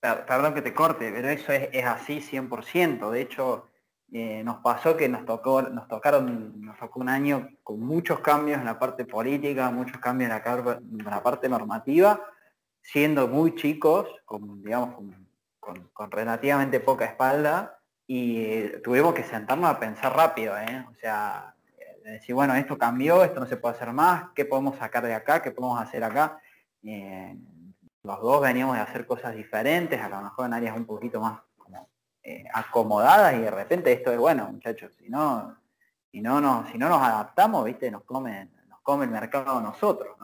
perdón 0.00 0.54
que 0.54 0.62
te 0.62 0.74
corte, 0.74 1.10
pero 1.12 1.28
eso 1.30 1.52
es, 1.52 1.84
así 1.84 2.20
100%, 2.20 3.10
de 3.10 3.20
hecho... 3.20 3.66
Eh, 4.12 4.42
nos 4.42 4.56
pasó 4.56 4.96
que 4.96 5.08
nos 5.08 5.24
tocó, 5.24 5.62
nos 5.62 5.86
tocaron, 5.86 6.60
nos 6.60 6.76
tocó 6.76 6.98
un 6.98 7.08
año 7.08 7.48
con 7.62 7.78
muchos 7.78 8.18
cambios 8.18 8.58
en 8.58 8.64
la 8.64 8.76
parte 8.76 9.04
política, 9.04 9.70
muchos 9.70 9.98
cambios 9.98 10.32
en 10.32 10.36
la, 10.36 10.80
en 10.80 11.04
la 11.04 11.22
parte 11.22 11.48
normativa, 11.48 12.20
siendo 12.82 13.28
muy 13.28 13.54
chicos, 13.54 14.08
con, 14.24 14.64
digamos, 14.64 14.96
con 14.96 15.29
con, 15.60 16.10
relativamente 16.10 16.80
poca 16.80 17.04
espalda 17.04 17.78
y 18.06 18.42
eh, 18.44 18.80
tuvimos 18.82 19.14
que 19.14 19.22
sentarnos 19.22 19.70
a 19.70 19.78
pensar 19.78 20.16
rápido, 20.16 20.56
¿eh? 20.58 20.84
o 20.90 20.94
sea, 20.94 21.54
decir, 22.02 22.34
bueno, 22.34 22.54
esto 22.54 22.76
cambió, 22.76 23.22
esto 23.22 23.38
no 23.38 23.46
se 23.46 23.56
puede 23.56 23.76
hacer 23.76 23.92
más, 23.92 24.30
¿qué 24.34 24.44
podemos 24.44 24.76
sacar 24.76 25.04
de 25.04 25.14
acá? 25.14 25.42
¿Qué 25.42 25.52
podemos 25.52 25.80
hacer 25.80 26.02
acá? 26.02 26.40
Eh, 26.82 27.36
los 28.02 28.20
dos 28.20 28.40
veníamos 28.40 28.74
de 28.76 28.82
hacer 28.82 29.06
cosas 29.06 29.36
diferentes, 29.36 30.00
a 30.00 30.08
lo 30.08 30.22
mejor 30.22 30.46
en 30.46 30.54
áreas 30.54 30.76
un 30.76 30.86
poquito 30.86 31.20
más 31.20 31.40
acomodadas 32.52 33.34
y 33.34 33.38
de 33.38 33.50
repente 33.50 33.92
esto 33.92 34.12
es 34.12 34.18
bueno, 34.18 34.50
muchachos, 34.52 34.94
si 34.94 35.08
no, 35.08 35.56
si 36.12 36.20
no, 36.20 36.40
no, 36.40 36.66
si 36.70 36.78
no 36.78 36.88
nos 36.88 37.02
adaptamos, 37.02 37.64
viste, 37.64 37.90
nos 37.90 38.04
come, 38.04 38.50
nos 38.68 38.80
come 38.82 39.04
el 39.04 39.10
mercado 39.10 39.60
nosotros, 39.60 40.16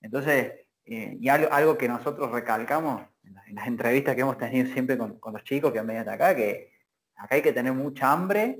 Entonces, 0.00 0.52
y 0.84 1.28
algo 1.28 1.76
que 1.76 1.88
nosotros 1.88 2.30
recalcamos 2.30 3.02
las 3.52 3.66
entrevistas 3.66 4.14
que 4.14 4.22
hemos 4.22 4.38
tenido 4.38 4.72
siempre 4.72 4.98
con, 4.98 5.18
los 5.32 5.44
chicos 5.44 5.72
que 5.72 5.78
han 5.78 5.86
venido 5.86 6.10
acá, 6.10 6.34
que 6.34 6.72
acá 7.16 7.34
hay 7.36 7.42
que 7.42 7.52
tener 7.52 7.72
mucha 7.72 8.12
hambre 8.12 8.58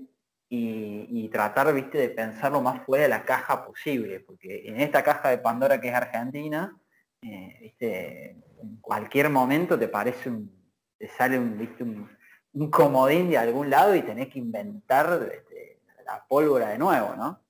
y, 0.49 1.29
tratar, 1.31 1.73
viste, 1.73 1.97
de 1.97 2.11
pensar 2.11 2.53
lo 2.53 2.61
más 2.61 2.85
fuera 2.85 3.05
de 3.05 3.09
la 3.09 3.25
caja 3.25 3.65
posible, 3.65 4.21
porque 4.21 4.69
en 4.69 4.81
esta 4.83 5.03
caja 5.03 5.31
de 5.31 5.39
Pandora 5.39 5.81
que 5.81 5.89
es 5.89 5.95
Argentina, 5.95 6.77
eh, 7.23 7.57
viste, 7.63 8.31
en 8.61 8.77
cualquier 8.83 9.31
momento 9.31 9.79
te 9.79 9.89
parece 9.89 10.29
un, 10.29 10.53
te 10.99 11.09
sale 11.09 11.39
un, 11.39 11.57
viste, 11.57 11.83
un, 11.83 12.71
comodín 12.71 13.31
de 13.31 13.39
algún 13.39 13.71
lado 13.71 13.95
y 13.95 14.03
tenés 14.03 14.29
que 14.29 14.39
inventar 14.39 15.27
este, 15.33 15.81
la 16.05 16.23
pólvora 16.29 16.69
de 16.69 16.79
nuevo, 16.79 17.17
¿no? 17.17 17.41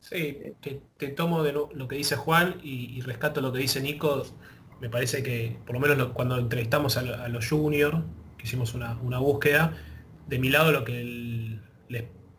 Sí, 0.00 0.54
te, 0.96 1.08
tomo 1.08 1.42
de 1.42 1.52
lo, 1.52 1.68
que 1.88 1.96
dice 1.96 2.16
Juan 2.16 2.60
y, 2.62 3.00
rescato 3.00 3.40
lo 3.40 3.52
que 3.52 3.58
dice 3.58 3.80
Nico 3.80 4.22
me 4.80 4.88
parece 4.88 5.22
que, 5.22 5.56
por 5.66 5.74
lo 5.74 5.80
menos 5.80 6.08
cuando 6.12 6.38
entrevistamos 6.38 6.96
a, 6.96 7.28
los 7.28 7.48
juniors, 7.48 7.98
que 8.36 8.46
hicimos 8.46 8.74
una, 8.74 9.18
búsqueda, 9.18 9.76
de 10.26 10.38
mi 10.38 10.50
lado 10.50 10.72
lo 10.72 10.84
que, 10.84 11.58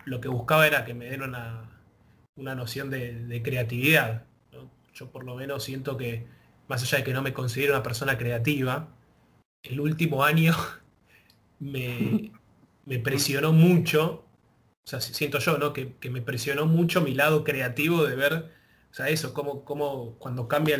lo 0.05 0.21
que 0.21 0.27
buscaba 0.27 0.65
era 0.65 0.85
que 0.85 0.93
me 0.93 1.09
den 1.09 1.21
una, 1.21 1.69
noción 2.35 2.89
de, 2.89 3.41
creatividad. 3.43 4.25
Yo 4.93 5.11
por 5.11 5.23
lo 5.23 5.35
menos 5.35 5.63
siento 5.63 5.97
que, 5.97 6.27
más 6.67 6.81
allá 6.83 6.99
de 6.99 7.03
que 7.03 7.13
no 7.13 7.21
me 7.21 7.33
considero 7.33 7.73
una 7.73 7.83
persona 7.83 8.17
creativa, 8.17 8.89
el 9.63 9.79
último 9.79 10.23
año 10.23 10.55
me, 11.59 12.31
presionó 13.03 13.51
mucho, 13.51 14.25
o 14.85 14.87
sea, 14.87 15.01
siento 15.01 15.39
yo, 15.39 15.57
¿no? 15.57 15.73
Que, 15.73 15.95
que 15.97 16.09
me 16.09 16.21
presionó 16.21 16.65
mucho 16.65 17.01
mi 17.01 17.13
lado 17.13 17.43
creativo 17.43 18.05
de 18.05 18.15
ver 18.15 18.58
o 18.91 18.93
sea, 18.93 19.09
eso, 19.09 19.33
cómo, 19.33 19.63
cómo 19.63 20.15
cuando, 20.17 20.47
cambia 20.47 20.77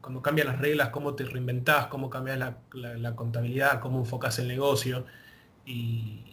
cuando 0.00 0.22
cambian 0.22 0.46
las 0.46 0.60
reglas, 0.60 0.90
cómo 0.90 1.14
te 1.14 1.24
reinventás, 1.24 1.86
cómo 1.86 2.08
cambias 2.08 2.38
la, 2.38 3.16
contabilidad, 3.16 3.80
cómo 3.80 3.98
enfocas 3.98 4.38
el 4.38 4.48
negocio. 4.48 5.04
Y, 5.66 6.24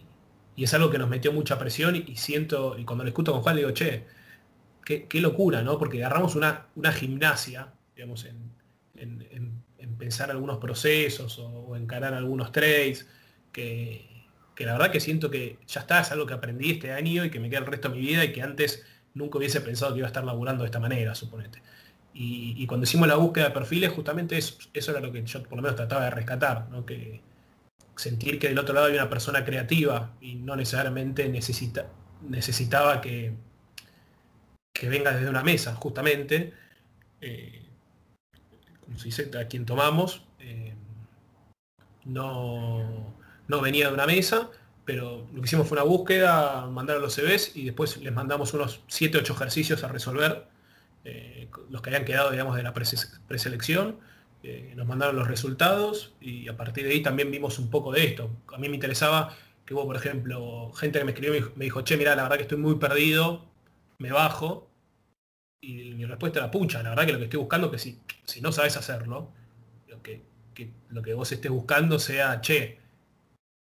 es 0.56 0.72
algo 0.72 0.90
que 0.90 0.98
nos 0.98 1.10
metió 1.10 1.32
mucha 1.32 1.58
presión 1.58 1.96
y, 1.96 2.16
siento, 2.16 2.78
y 2.78 2.84
cuando 2.84 3.04
le 3.04 3.10
escucho 3.10 3.32
con 3.32 3.42
Juan 3.42 3.56
digo, 3.56 3.72
che, 3.72 4.06
qué, 4.84 5.20
locura, 5.20 5.62
¿no? 5.62 5.78
Porque 5.78 5.98
agarramos 6.02 6.34
una, 6.36 6.68
una 6.76 6.92
gimnasia, 6.92 7.72
digamos, 7.94 8.24
en, 8.24 8.54
pensar 9.98 10.30
algunos 10.30 10.58
procesos 10.58 11.38
o, 11.38 11.76
encarar 11.76 12.14
algunos 12.14 12.52
trades, 12.52 13.08
que 13.52 14.06
la 14.58 14.72
verdad 14.72 14.90
que 14.90 15.00
siento 15.00 15.30
que 15.30 15.58
ya 15.66 15.80
está, 15.80 16.00
es 16.00 16.12
algo 16.12 16.26
que 16.26 16.34
aprendí 16.34 16.70
este 16.72 16.92
año 16.92 17.24
y 17.24 17.30
que 17.30 17.40
me 17.40 17.50
queda 17.50 17.60
el 17.60 17.66
resto 17.66 17.88
de 17.88 17.96
mi 17.96 18.00
vida 18.00 18.24
y 18.24 18.32
que 18.32 18.42
antes 18.42 18.84
nunca 19.16 19.38
hubiese 19.38 19.60
pensado 19.62 19.92
que 19.92 19.98
iba 19.98 20.06
a 20.06 20.10
estar 20.10 20.24
laburando 20.24 20.62
de 20.62 20.66
esta 20.66 20.78
manera, 20.78 21.14
suponete. 21.14 21.62
Y, 22.18 22.66
cuando 22.66 22.84
hicimos 22.84 23.08
la 23.08 23.16
búsqueda 23.16 23.46
de 23.46 23.50
perfiles, 23.50 23.92
justamente 23.92 24.38
eso, 24.38 24.90
era 24.90 25.00
lo 25.00 25.12
que 25.12 25.22
yo 25.22 25.42
por 25.42 25.56
lo 25.56 25.62
menos 25.62 25.76
trataba 25.76 26.04
de 26.04 26.10
rescatar, 26.10 26.66
que 26.86 27.20
sentir 27.94 28.38
que 28.38 28.48
del 28.48 28.58
otro 28.58 28.74
lado 28.74 28.86
hay 28.86 28.94
una 28.94 29.10
persona 29.10 29.44
creativa 29.44 30.14
y 30.22 30.36
no 30.36 30.56
necesariamente 30.56 31.28
necesita, 31.28 31.88
necesitaba 32.22 33.02
que, 33.02 33.34
que 34.72 34.88
venga 34.88 35.12
desde 35.12 35.28
una 35.28 35.42
mesa, 35.42 35.74
justamente, 35.74 36.54
eh, 37.20 37.66
como 38.80 38.98
se 38.98 39.04
dice, 39.06 39.30
a 39.38 39.46
quien 39.46 39.66
tomamos, 39.66 40.24
eh, 40.38 40.74
no, 42.04 43.14
no 43.46 43.60
venía 43.60 43.88
de 43.88 43.94
una 43.94 44.06
mesa, 44.06 44.50
pero 44.86 45.26
lo 45.34 45.42
que 45.42 45.46
hicimos 45.46 45.68
fue 45.68 45.76
una 45.76 45.84
búsqueda, 45.84 46.64
mandar 46.66 46.96
a 46.96 47.00
los 47.00 47.16
CVs 47.16 47.56
y 47.56 47.64
después 47.64 47.96
les 47.98 48.12
mandamos 48.14 48.54
unos 48.54 48.80
7, 48.86 49.18
8 49.18 49.32
ejercicios 49.34 49.82
a 49.82 49.88
resolver, 49.88 50.46
eh, 51.04 51.48
los 51.70 51.82
que 51.82 51.90
habían 51.90 52.04
quedado, 52.04 52.30
digamos, 52.30 52.56
de 52.56 52.62
la 52.62 52.72
preselección. 52.72 53.98
Eh, 54.44 54.74
nos 54.76 54.86
mandaron 54.86 55.16
los 55.16 55.26
resultados 55.26 56.14
y 56.20 56.48
a 56.48 56.56
partir 56.56 56.84
de 56.84 56.92
ahí 56.92 57.02
también 57.02 57.32
vimos 57.32 57.58
un 57.58 57.68
poco 57.68 57.92
de 57.92 58.04
esto. 58.04 58.30
A 58.54 58.58
mí 58.58 58.68
me 58.68 58.76
interesaba 58.76 59.36
que 59.64 59.74
hubo, 59.74 59.84
por 59.86 59.96
ejemplo, 59.96 60.72
gente 60.74 61.00
que 61.00 61.04
me 61.04 61.10
escribió 61.10 61.36
y 61.36 61.40
me 61.56 61.64
dijo, 61.64 61.82
che, 61.82 61.96
mira, 61.96 62.14
la 62.14 62.22
verdad 62.22 62.36
que 62.36 62.42
estoy 62.42 62.58
muy 62.58 62.76
perdido, 62.76 63.44
me 63.98 64.12
bajo. 64.12 64.70
Y 65.60 65.94
mi 65.94 66.04
respuesta 66.04 66.38
era, 66.38 66.50
pucha, 66.52 66.80
la 66.84 66.90
verdad 66.90 67.06
que 67.06 67.12
lo 67.12 67.18
que 67.18 67.24
estoy 67.24 67.40
buscando 67.40 67.72
que 67.72 67.78
si, 67.78 67.98
si 68.24 68.40
no 68.40 68.52
sabes 68.52 68.76
hacerlo, 68.76 69.32
que, 70.04 70.22
que 70.54 70.70
lo 70.90 71.02
que 71.02 71.12
vos 71.14 71.32
estés 71.32 71.50
buscando 71.50 71.98
sea, 71.98 72.40
che, 72.40 72.85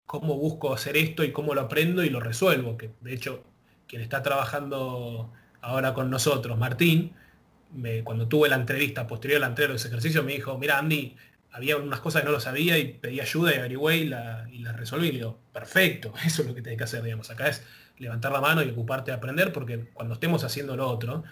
cómo 0.05 0.37
busco 0.37 0.73
hacer 0.73 0.97
esto 0.97 1.23
y 1.23 1.31
cómo 1.31 1.53
lo 1.55 1.61
aprendo 1.61 2.03
y 2.03 2.09
lo 2.09 2.19
resuelvo. 2.19 2.77
Que 2.77 2.91
de 3.01 3.13
hecho, 3.13 3.43
quien 3.87 4.01
está 4.01 4.21
trabajando 4.23 5.31
ahora 5.61 5.93
con 5.93 6.09
nosotros, 6.09 6.57
Martín, 6.57 7.13
cuando 8.03 8.27
tuve 8.27 8.49
la 8.49 8.55
entrevista 8.55 9.07
posterior 9.07 9.37
a 9.37 9.41
la 9.41 9.47
entrega 9.47 9.69
de 9.69 9.73
los 9.73 9.85
ejercicios, 9.85 10.23
me 10.23 10.33
dijo, 10.33 10.57
mira 10.57 10.77
Andy, 10.77 11.15
había 11.51 11.77
unas 11.77 11.99
cosas 12.01 12.21
que 12.21 12.27
no 12.27 12.33
lo 12.33 12.39
sabía 12.39 12.77
y 12.77 12.93
pedí 12.93 13.19
ayuda 13.19 13.53
y 13.53 13.57
averigüé 13.57 13.97
y 13.97 14.05
la, 14.05 14.47
y 14.51 14.59
la 14.59 14.73
resolví. 14.73 15.07
Y 15.07 15.11
le 15.11 15.17
digo, 15.19 15.39
perfecto, 15.53 16.13
eso 16.25 16.41
es 16.41 16.47
lo 16.47 16.55
que 16.55 16.61
tenés 16.61 16.77
que 16.77 16.83
hacer, 16.83 17.03
digamos. 17.03 17.29
Acá 17.29 17.47
es 17.47 17.63
levantar 17.97 18.31
la 18.31 18.41
mano 18.41 18.61
y 18.61 18.69
ocuparte 18.69 19.11
de 19.11 19.17
aprender, 19.17 19.53
porque 19.53 19.89
cuando 19.93 20.15
estemos 20.15 20.43
haciendo 20.43 20.75
lo 20.75 20.87
otro, 20.87 21.23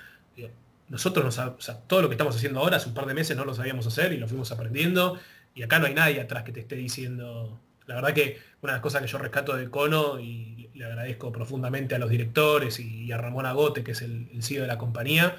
nosotros 0.90 1.26
nos, 1.26 1.88
todo 1.88 2.02
lo 2.02 2.10
que 2.10 2.14
estamos 2.14 2.36
haciendo 2.36 2.60
ahora 2.60 2.78
hace 2.78 2.88
un 2.88 2.94
par 2.94 3.06
de 3.06 3.14
meses 3.14 3.36
no 3.36 3.46
lo 3.46 3.54
sabíamos 3.56 3.88
hacer 3.88 4.14
y 4.14 4.18
lo 4.18 4.28
fuimos 4.28 4.52
aprendiendo. 4.52 5.20
Y 5.56 5.64
acá 5.64 5.80
no 5.80 5.88
hay 5.88 5.94
nadie 5.94 6.22
atrás 6.22 6.44
que 6.44 6.52
te 6.52 6.60
esté 6.60 6.76
diciendo, 6.76 7.60
la 7.86 7.96
verdad 7.96 8.14
que 8.14 8.40
una 8.62 8.74
de 8.74 8.78
las 8.78 8.82
cosas 8.82 9.02
que 9.02 9.08
yo 9.08 9.18
rescato 9.18 9.56
de 9.56 9.70
Cono 9.70 10.20
y 10.20 10.70
le 10.74 10.86
agradezco 10.86 11.32
profundamente 11.32 11.96
a 11.96 12.00
los 12.00 12.10
directores 12.10 12.80
y 12.80 13.12
a 13.12 13.18
Ramón 13.18 13.46
Agote, 13.46 13.84
que 13.84 13.92
es 13.92 14.02
el, 14.02 14.30
CEO 14.42 14.62
de 14.62 14.68
la 14.68 14.78
compañía, 14.78 15.38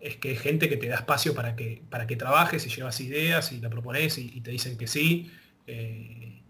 es 0.00 0.16
que 0.16 0.32
es 0.32 0.40
gente 0.40 0.68
que 0.68 0.76
te 0.76 0.88
da 0.88 0.96
espacio 0.96 1.34
para 1.34 1.56
que, 1.56 1.82
para 1.90 2.06
que 2.06 2.16
trabajes 2.16 2.66
y 2.66 2.70
llevas 2.70 3.00
ideas 3.00 3.52
y 3.52 3.60
la 3.60 3.70
propones 3.70 4.18
y, 4.18 4.40
te 4.40 4.50
dicen 4.50 4.76
que 4.76 4.86
sí. 4.86 5.30
Eh, 5.66 6.42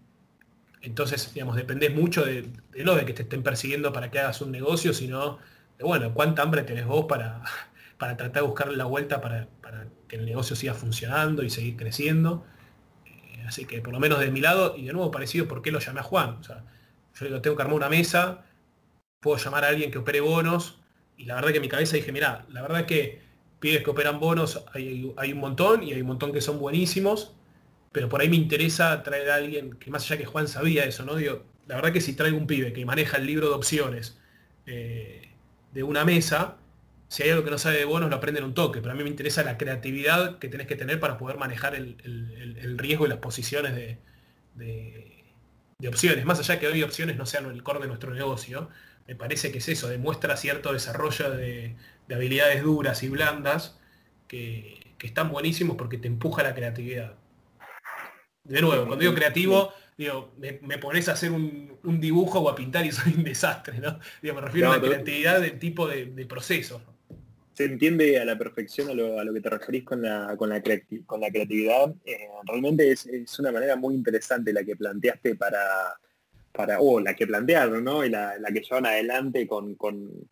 entonces, 0.81 1.33
digamos, 1.33 1.55
dependés 1.55 1.93
mucho 1.93 2.25
de, 2.25 2.45
de, 2.71 2.83
no 2.83 2.95
de 2.95 3.05
que 3.05 3.13
te 3.13 3.23
estén 3.23 3.43
persiguiendo 3.43 3.91
para 3.93 4.11
que 4.11 4.19
hagas 4.19 4.41
un 4.41 4.51
negocio, 4.51 4.93
sino 4.93 5.39
de, 5.77 5.83
bueno, 5.83 6.13
cuánta 6.13 6.41
hambre 6.41 6.63
tenés 6.63 6.85
vos 6.85 7.05
para, 7.07 7.41
para 7.97 8.17
tratar 8.17 8.41
de 8.41 8.47
buscar 8.47 8.71
la 8.71 8.85
vuelta 8.85 9.21
para, 9.21 9.47
para 9.61 9.87
que 10.07 10.17
el 10.17 10.25
negocio 10.25 10.55
siga 10.55 10.73
funcionando 10.73 11.43
y 11.43 11.49
seguir 11.49 11.77
creciendo. 11.77 12.45
Así 13.49 13.65
que 13.65 13.81
por 13.81 13.91
lo 13.91 13.99
menos 13.99 14.19
de 14.19 14.29
mi 14.29 14.41
lado, 14.41 14.75
y 14.77 14.85
de 14.85 14.93
nuevo 14.93 15.09
parecido, 15.09 15.47
¿por 15.47 15.63
qué 15.63 15.71
lo 15.71 15.79
llamé 15.79 16.01
a 16.01 16.03
Juan? 16.03 16.37
O 16.39 16.43
sea, 16.43 16.63
yo 17.15 17.25
digo, 17.25 17.41
tengo 17.41 17.55
que 17.55 17.63
armar 17.63 17.77
una 17.77 17.89
mesa, 17.89 18.45
puedo 19.19 19.37
llamar 19.37 19.65
a 19.65 19.69
alguien 19.69 19.89
que 19.89 19.97
opere 19.97 20.21
bonos, 20.21 20.77
y 21.17 21.25
la 21.25 21.33
verdad 21.33 21.49
que 21.49 21.55
en 21.55 21.63
mi 21.63 21.67
cabeza 21.67 21.95
dije, 21.95 22.11
mira, 22.11 22.45
la 22.49 22.61
verdad 22.61 22.85
que 22.85 23.23
pibes 23.59 23.83
que 23.83 23.89
operan 23.89 24.19
bonos 24.19 24.63
hay, 24.71 25.33
un 25.33 25.39
montón, 25.39 25.81
y 25.81 25.93
hay 25.93 26.01
un 26.01 26.07
montón 26.07 26.31
que 26.31 26.41
son 26.41 26.59
buenísimos, 26.59 27.33
pero 27.91 28.07
por 28.07 28.21
ahí 28.21 28.29
me 28.29 28.35
interesa 28.35 29.01
traer 29.01 29.31
a 29.31 29.35
alguien 29.35 29.71
que 29.79 29.89
más 29.89 30.03
allá 30.03 30.19
que 30.19 30.25
Juan 30.25 30.47
sabía 30.47 30.85
eso, 30.85 31.03
¿no? 31.03 31.15
Digo, 31.15 31.43
la 31.65 31.73
verdad 31.73 31.91
que 31.91 32.01
si 32.01 32.13
traigo 32.13 32.37
un 32.37 32.45
pibe 32.45 32.71
que 32.71 32.85
maneja 32.85 33.17
el 33.17 33.25
libro 33.25 33.47
de 33.49 33.55
opciones 33.55 34.19
eh, 34.67 35.27
de 35.73 35.81
una 35.81 36.05
mesa, 36.05 36.57
si 37.09 37.23
hay 37.23 37.31
algo 37.31 37.43
que 37.43 37.49
no 37.49 37.57
sabe 37.57 37.77
de 37.77 37.85
bonos, 37.85 38.09
lo 38.09 38.15
aprende 38.15 38.39
en 38.39 38.45
un 38.45 38.53
toque, 38.53 38.81
pero 38.81 38.91
a 38.93 38.95
mí 38.95 39.03
me 39.03 39.09
interesa 39.09 39.43
la 39.43 39.57
creatividad 39.57 40.37
que 40.37 40.47
tenés 40.47 40.67
que 40.67 40.75
tener 40.75 40.99
para 40.99 41.17
poder 41.17 41.37
manejar 41.37 41.73
el, 41.73 42.75
riesgo 42.77 43.07
y 43.07 43.09
las 43.09 43.17
posiciones 43.17 43.97
de, 44.53 45.25
opciones. 45.87 46.23
Más 46.25 46.39
allá 46.39 46.59
que 46.59 46.67
hoy 46.67 46.83
opciones 46.83 47.17
no 47.17 47.25
sean 47.25 47.45
el 47.47 47.63
core 47.63 47.79
de 47.79 47.87
nuestro 47.87 48.13
negocio, 48.13 48.69
me 49.07 49.15
parece 49.15 49.51
que 49.51 49.57
es 49.57 49.67
eso, 49.69 49.89
demuestra 49.89 50.37
cierto 50.37 50.71
desarrollo 50.71 51.31
de, 51.31 51.75
habilidades 52.13 52.61
duras 52.61 53.01
y 53.01 53.09
blandas 53.09 53.79
que, 54.27 54.77
están 55.01 55.31
buenísimos 55.31 55.77
porque 55.77 55.97
te 55.97 56.07
empuja 56.07 56.43
la 56.43 56.53
creatividad. 56.53 57.15
De 58.43 58.61
nuevo, 58.61 58.85
cuando 58.85 58.97
digo 58.97 59.15
creativo, 59.15 59.73
digo, 59.97 60.33
me, 60.37 60.77
pones 60.77 61.09
a 61.09 61.13
hacer 61.13 61.31
un, 61.31 61.79
dibujo 61.99 62.39
o 62.39 62.49
a 62.49 62.55
pintar 62.55 62.85
y 62.85 62.91
soy 62.91 63.13
un 63.13 63.23
desastre, 63.23 63.79
¿no? 63.79 63.97
me 64.21 64.41
refiero 64.41 64.71
a 64.71 64.75
la 64.75 64.81
creatividad 64.81 65.41
del 65.41 65.57
tipo 65.57 65.87
de, 65.87 66.05
de 66.05 66.25
proceso 66.27 66.83
se 67.59 67.65
entiende 67.65 68.17
a 68.17 68.23
la 68.23 68.37
perfección 68.37 68.89
a 68.89 68.93
lo, 68.93 69.33
que 69.33 69.41
te 69.41 69.49
referís 69.49 69.83
con 69.83 70.01
la, 70.01 70.33
con 70.37 70.47
la, 70.47 70.63
con 71.05 71.19
la 71.19 71.29
creatividad. 71.29 71.93
Eh, 72.05 72.29
realmente 72.47 72.89
es, 72.89 73.37
una 73.37 73.51
manera 73.51 73.75
muy 73.75 73.95
interesante 73.95 74.53
la 74.53 74.63
que 74.63 74.77
planteaste 74.77 75.35
para, 75.35 75.59
para 76.53 76.79
o 76.79 77.01
la 77.01 77.13
que 77.13 77.27
plantearon, 77.27 77.83
¿no? 77.83 78.05
Y 78.05 78.09
la, 78.09 78.37
que 78.53 78.61
llevan 78.61 78.85
adelante 78.85 79.45
con, 79.45 79.75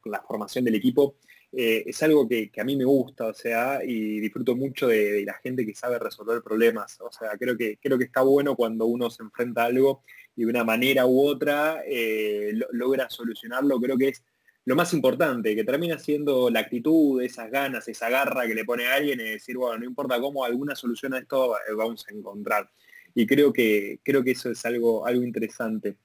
la 0.05 0.21
formación 0.21 0.63
del 0.63 0.75
equipo. 0.75 1.17
Eh, 1.51 1.83
es 1.87 2.01
algo 2.01 2.29
que, 2.29 2.49
a 2.57 2.63
mí 2.63 2.77
me 2.77 2.85
gusta, 2.85 3.25
o 3.25 3.33
sea, 3.33 3.81
y 3.83 4.21
disfruto 4.21 4.55
mucho 4.55 4.87
de, 4.87 5.25
la 5.25 5.33
gente 5.33 5.65
que 5.65 5.75
sabe 5.75 5.99
resolver 5.99 6.41
problemas. 6.41 6.97
O 7.01 7.11
sea, 7.11 7.31
creo 7.37 7.57
que, 7.57 7.77
creo 7.81 7.97
que 7.97 8.05
está 8.05 8.21
bueno 8.21 8.55
cuando 8.55 8.85
uno 8.85 9.09
se 9.09 9.21
enfrenta 9.21 9.63
a 9.63 9.65
algo 9.65 10.01
y 10.33 10.45
de 10.45 10.49
una 10.49 10.63
manera 10.63 11.05
u 11.05 11.27
otra 11.27 11.83
eh, 11.85 12.53
logra 12.71 13.09
solucionarlo. 13.09 13.81
Creo 13.81 13.97
que 13.97 14.07
es 14.07 14.23
lo 14.67 14.75
más 14.75 14.93
importante, 14.93 15.55
que 15.55 15.63
termina 15.63 15.97
siendo 15.97 16.49
la 16.49 16.59
actitud, 16.59 17.21
esas 17.21 17.49
ganas, 17.49 17.87
esa 17.87 18.09
garra 18.09 18.45
que 18.45 18.53
le 18.53 18.65
pone 18.65 18.85
a 18.85 18.95
alguien 18.95 19.17
y 19.21 19.23
decir, 19.23 19.55
bueno, 19.55 19.79
no 19.79 19.85
importa 19.85 20.19
cómo, 20.19 20.43
alguna 20.43 20.75
solución 20.75 21.13
a 21.13 21.19
esto 21.19 21.55
eh, 21.55 21.73
vamos 21.73 22.05
a 22.05 22.13
encontrar. 22.13 22.69
Y 23.15 23.25
creo 23.25 23.53
que, 23.53 24.01
creo 24.03 24.21
que 24.25 24.31
eso 24.31 24.51
es 24.51 24.65
algo, 24.65 25.05
algo 25.05 25.23
interesante. 25.23 25.95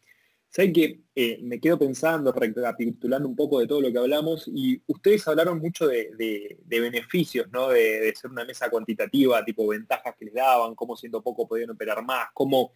Sé 0.48 0.72
que 0.72 1.00
eh, 1.12 1.40
me 1.42 1.58
quedo 1.58 1.76
pensando, 1.76 2.30
recapitulando 2.30 3.28
un 3.28 3.34
poco 3.34 3.58
de 3.58 3.66
todo 3.66 3.80
lo 3.80 3.90
que 3.90 3.98
hablamos, 3.98 4.46
y 4.46 4.80
ustedes 4.86 5.26
hablaron 5.26 5.58
mucho 5.58 5.88
de, 5.88 6.56
beneficios, 6.64 7.48
¿no? 7.50 7.68
De, 7.68 8.14
ser 8.14 8.30
una 8.30 8.44
mesa 8.44 8.70
cuantitativa, 8.70 9.44
tipo 9.44 9.66
ventajas 9.66 10.14
que 10.16 10.26
les 10.26 10.34
daban, 10.34 10.76
cómo 10.76 10.96
siendo 10.96 11.20
poco 11.20 11.48
podían 11.48 11.70
operar 11.70 12.04
más, 12.04 12.28
cómo, 12.32 12.74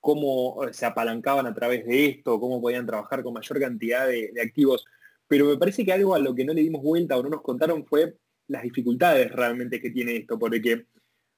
cómo 0.00 0.62
se 0.72 0.86
apalancaban 0.86 1.46
a 1.46 1.52
través 1.52 1.84
de 1.84 2.06
esto, 2.06 2.40
cómo 2.40 2.58
podían 2.58 2.86
trabajar 2.86 3.22
con 3.22 3.34
mayor 3.34 3.60
cantidad 3.60 4.08
de 4.08 4.40
activos. 4.42 4.86
Pero 5.30 5.46
me 5.46 5.56
parece 5.56 5.84
que 5.84 5.92
algo 5.92 6.12
a 6.12 6.18
lo 6.18 6.34
que 6.34 6.44
no 6.44 6.52
le 6.52 6.60
dimos 6.60 6.82
vuelta 6.82 7.16
o 7.16 7.22
no 7.22 7.28
nos 7.28 7.42
contaron 7.42 7.86
fue 7.86 8.16
las 8.48 8.64
dificultades 8.64 9.30
realmente 9.30 9.80
que 9.80 9.90
tiene 9.90 10.16
esto, 10.16 10.36
porque 10.36 10.86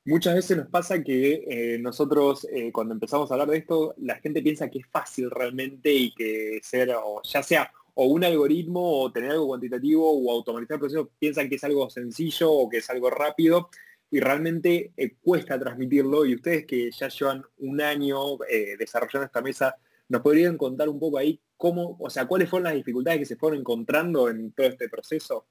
muchas 0.06 0.34
veces 0.34 0.56
nos 0.56 0.68
pasa 0.68 1.02
que 1.02 1.44
eh, 1.46 1.78
nosotros 1.78 2.46
eh, 2.50 2.72
cuando 2.72 2.94
empezamos 2.94 3.30
a 3.30 3.34
hablar 3.34 3.50
de 3.50 3.58
esto, 3.58 3.94
la 3.98 4.14
gente 4.14 4.40
piensa 4.40 4.70
que 4.70 4.78
es 4.78 4.86
fácil 4.86 5.30
realmente 5.30 5.92
y 5.92 6.14
que 6.14 6.58
ser, 6.62 6.94
o 7.04 7.20
ya 7.22 7.42
sea 7.42 7.70
o 7.92 8.06
un 8.06 8.24
algoritmo 8.24 9.02
o 9.02 9.12
tener 9.12 9.32
algo 9.32 9.48
cuantitativo 9.48 10.10
o 10.10 10.32
automatizar 10.32 10.76
el 10.76 10.80
proceso, 10.80 11.10
piensan 11.18 11.50
que 11.50 11.56
es 11.56 11.64
algo 11.64 11.90
sencillo 11.90 12.50
o 12.50 12.70
que 12.70 12.78
es 12.78 12.88
algo 12.88 13.10
rápido 13.10 13.68
y 14.10 14.20
realmente 14.20 14.92
eh, 14.96 15.16
cuesta 15.20 15.60
transmitirlo. 15.60 16.24
Y 16.24 16.36
ustedes 16.36 16.64
que 16.64 16.90
ya 16.90 17.08
llevan 17.08 17.44
un 17.58 17.78
año 17.82 18.38
desarrollando 18.78 19.26
esta 19.26 19.42
mesa, 19.42 19.76
nos 20.08 20.20
podrían 20.20 20.56
contar 20.56 20.88
un 20.88 20.98
poco 20.98 21.18
ahí 21.18 21.40
cómo, 21.56 21.96
o 22.00 22.10
sea, 22.10 22.26
cuáles 22.26 22.50
fueron 22.50 22.64
las 22.64 22.74
dificultades 22.74 23.20
que 23.20 23.26
se 23.26 23.36
fueron 23.36 23.60
encontrando 23.60 24.28
en 24.28 24.52
todo 24.52 24.66
este 24.66 24.88
proceso. 24.88 25.46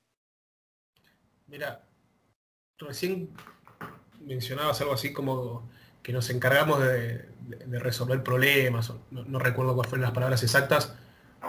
Mira, 1.48 1.84
recién 2.78 3.30
mencionabas 4.26 4.82
algo 4.82 4.94
así 4.94 5.14
como 5.14 5.70
que 6.04 6.14
nos 6.14 6.30
encargamos 6.30 6.82
de, 6.84 7.30
resolver 7.80 8.24
problemas, 8.24 8.94
no, 9.12 9.40
recuerdo 9.40 9.76
cuáles 9.76 9.90
fueron 9.90 10.04
las 10.04 10.14
palabras 10.14 10.44
exactas. 10.44 10.96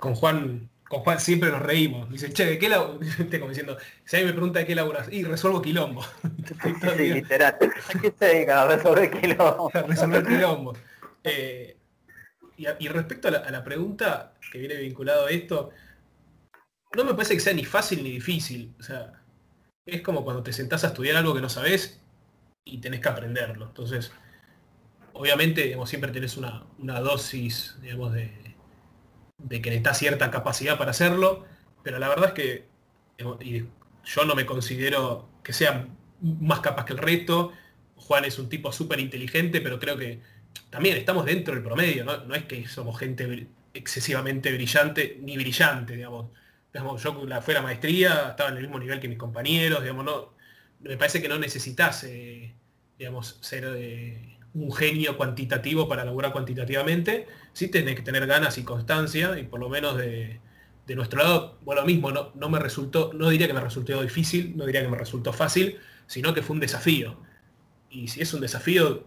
Con 0.00 0.14
Juan, 0.14 0.70
con 0.88 1.00
Juan 1.00 1.20
siempre 1.20 1.50
nos 1.50 1.62
reímos. 1.62 2.10
Dice, 2.10 2.32
che, 2.32 2.46
¿de 2.46 2.58
qué 2.58 2.68
laburas? 2.68 3.16
como 3.38 3.48
diciendo, 3.48 3.76
si 4.04 4.16
alguien 4.16 4.30
me 4.30 4.32
pregunta 4.34 4.58
de 4.60 4.66
qué 4.66 4.74
laburas, 4.74 5.08
y 5.10 5.22
resuelvo 5.22 5.62
quilombo. 5.62 6.02
sí, 6.96 7.12
literal. 7.12 7.56
¿A 7.60 7.98
qué 7.98 8.14
se 8.18 8.24
dedica 8.24 8.62
a 8.62 8.76
resolver 8.76 9.10
quilombo? 9.10 9.70
resolver 9.88 10.26
quilombo. 10.26 10.72
Eh, 11.24 11.76
y, 12.78 12.88
respecto 12.88 13.28
a 13.28 13.30
la, 13.30 13.64
pregunta 13.64 14.34
que 14.50 14.58
viene 14.58 14.76
vinculado 14.76 15.26
a 15.26 15.30
esto, 15.30 15.70
no 16.94 17.04
me 17.04 17.14
parece 17.14 17.34
que 17.34 17.40
sea 17.40 17.54
ni 17.54 17.64
fácil 17.64 18.02
ni 18.02 18.10
difícil. 18.10 18.74
O 18.78 18.82
sea, 18.82 19.12
es 19.86 20.02
como 20.02 20.24
cuando 20.24 20.42
te 20.42 20.52
sentás 20.52 20.84
a 20.84 20.88
estudiar 20.88 21.16
algo 21.16 21.34
que 21.34 21.40
no 21.40 21.48
sabes 21.48 22.00
y 22.64 22.78
tenés 22.78 23.00
que 23.00 23.08
aprenderlo. 23.08 23.66
Entonces, 23.66 24.12
obviamente, 25.12 25.76
siempre 25.86 26.12
tenés 26.12 26.36
una, 26.36 27.00
dosis, 27.00 27.76
digamos, 27.80 28.12
de, 28.12 28.32
de 29.38 29.62
que 29.62 29.70
necesitas 29.70 29.98
cierta 29.98 30.30
capacidad 30.30 30.78
para 30.78 30.92
hacerlo, 30.92 31.46
pero 31.82 31.98
la 31.98 32.08
verdad 32.08 32.28
es 32.28 32.34
que 32.34 32.72
yo 34.04 34.24
no 34.24 34.34
me 34.34 34.46
considero 34.46 35.28
que 35.42 35.52
sea 35.52 35.88
más 36.20 36.60
capaz 36.60 36.84
que 36.84 36.92
el 36.92 36.98
resto. 36.98 37.52
Juan 37.96 38.24
es 38.24 38.38
un 38.38 38.48
tipo 38.48 38.72
súper 38.72 39.00
inteligente, 39.00 39.60
pero 39.60 39.78
creo 39.78 39.96
que 39.96 40.20
también 40.70 40.96
estamos 40.96 41.26
dentro 41.26 41.54
del 41.54 41.62
promedio, 41.62 42.04
¿no? 42.04 42.34
es 42.34 42.44
que 42.44 42.66
somos 42.66 42.98
gente 42.98 43.46
excesivamente 43.74 44.52
brillante, 44.52 45.18
ni 45.20 45.36
brillante, 45.36 45.96
digamos. 45.96 46.30
digamos 46.72 47.02
yo 47.02 47.24
la, 47.26 47.42
fue 47.42 47.54
la 47.54 47.62
maestría, 47.62 48.30
estaba 48.30 48.50
en 48.50 48.56
el 48.56 48.62
mismo 48.62 48.78
nivel 48.78 49.00
que 49.00 49.08
mis 49.08 49.18
compañeros, 49.18 49.82
digamos, 49.82 50.04
no, 50.04 50.32
me 50.80 50.96
parece 50.96 51.20
que 51.22 51.28
no 51.28 51.38
necesitas, 51.38 52.04
eh, 52.04 52.54
digamos, 52.98 53.38
ser 53.40 53.64
eh, 53.76 54.38
un 54.54 54.72
genio 54.72 55.16
cuantitativo 55.16 55.88
para 55.88 56.04
laburar 56.04 56.32
cuantitativamente, 56.32 57.26
sí 57.52 57.68
tenés 57.68 57.96
que 57.96 58.02
tener 58.02 58.26
ganas 58.26 58.58
y 58.58 58.64
constancia, 58.64 59.38
y 59.38 59.44
por 59.44 59.60
lo 59.60 59.68
menos 59.68 59.96
de, 59.96 60.40
nuestro 60.94 61.22
lado, 61.22 61.58
bueno, 61.62 61.84
mismo, 61.84 62.12
no, 62.12 62.32
no 62.34 62.50
me 62.50 62.58
resultó, 62.58 63.12
no 63.14 63.30
diría 63.30 63.46
que 63.46 63.54
me 63.54 63.60
resultó 63.60 64.02
difícil, 64.02 64.54
no 64.56 64.66
diría 64.66 64.82
que 64.82 64.88
me 64.88 64.98
resultó 64.98 65.32
fácil, 65.32 65.78
sino 66.06 66.34
que 66.34 66.42
fue 66.42 66.54
un 66.54 66.60
desafío. 66.60 67.16
Y 67.88 68.08
si 68.08 68.20
es 68.20 68.34
un 68.34 68.42
desafío, 68.42 69.06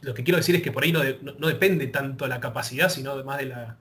lo 0.00 0.14
que 0.14 0.24
quiero 0.24 0.38
decir 0.38 0.56
es 0.56 0.62
que 0.62 0.72
por 0.72 0.82
ahí 0.82 0.92
no, 0.92 1.02
depende 1.46 1.86
tanto 1.88 2.24
de 2.24 2.30
la 2.30 2.40
capacidad, 2.40 2.88
sino 2.88 3.22
más 3.24 3.38
de 3.38 3.46
la, 3.46 3.78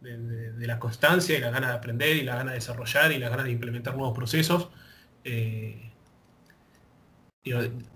de, 0.00 0.66
la 0.66 0.78
constancia 0.78 1.36
y 1.36 1.40
la 1.40 1.50
ganas 1.50 1.70
de 1.70 1.76
aprender 1.76 2.16
y 2.16 2.22
la 2.22 2.36
ganas 2.36 2.52
de 2.52 2.58
desarrollar 2.58 3.12
y 3.12 3.18
la 3.18 3.28
ganas 3.28 3.46
de 3.46 3.52
implementar 3.52 3.94
nuevos 3.96 4.14
procesos. 4.14 4.68
Eh, 5.24 5.92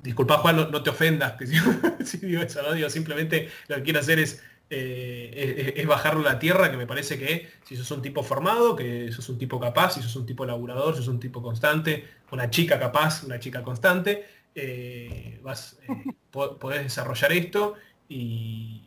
disculpa 0.03 0.39
Juan, 0.39 0.57
no, 0.71 0.83
te 0.83 0.91
ofendas 0.91 1.33
que 1.33 1.47
si, 2.05 2.19
digo 2.19 2.43
eso, 2.43 2.63
¿no? 2.63 2.91
Simplemente 2.91 3.49
lo 3.69 3.77
que 3.77 3.83
quiero 3.83 4.01
hacer 4.01 4.19
es, 4.19 4.43
eh, 4.69 5.75
es, 5.77 5.87
bajarlo 5.87 6.29
a 6.29 6.33
la 6.33 6.39
tierra, 6.39 6.71
que 6.71 6.77
me 6.77 6.87
parece 6.87 7.19
que 7.19 7.49
si 7.65 7.77
sos 7.77 7.91
un 7.93 8.03
tipo 8.03 8.23
formado, 8.23 8.75
que 8.75 9.13
sos 9.13 9.29
un 9.29 9.39
tipo 9.39 9.61
capaz, 9.61 9.93
si 9.93 10.03
sos 10.03 10.17
un 10.17 10.27
tipo 10.27 10.45
laburador, 10.45 10.95
si 10.95 11.03
sos 11.03 11.09
un 11.09 11.21
tipo 11.21 11.43
constante, 11.43 12.05
una 12.33 12.51
chica 12.51 12.79
capaz, 12.79 13.23
una 13.23 13.39
chica 13.39 13.63
constante, 13.63 14.27
eh, 14.57 15.39
vas, 15.43 15.79
eh, 15.89 16.13
podés 16.31 16.83
desarrollar 16.83 17.33
esto 17.33 17.75
y 18.09 18.83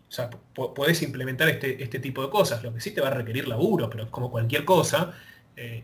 o 0.57 0.74
podés 0.74 1.01
implementar 1.01 1.49
este, 1.49 1.82
este, 1.82 1.99
tipo 1.99 2.24
de 2.24 2.30
cosas. 2.30 2.63
Lo 2.63 2.74
que 2.74 2.82
sí 2.82 2.91
te 2.91 3.01
va 3.01 3.07
a 3.07 3.13
requerir 3.13 3.47
laburo, 3.47 3.89
pero 3.89 4.09
como 4.11 4.32
cualquier 4.32 4.65
cosa. 4.65 5.13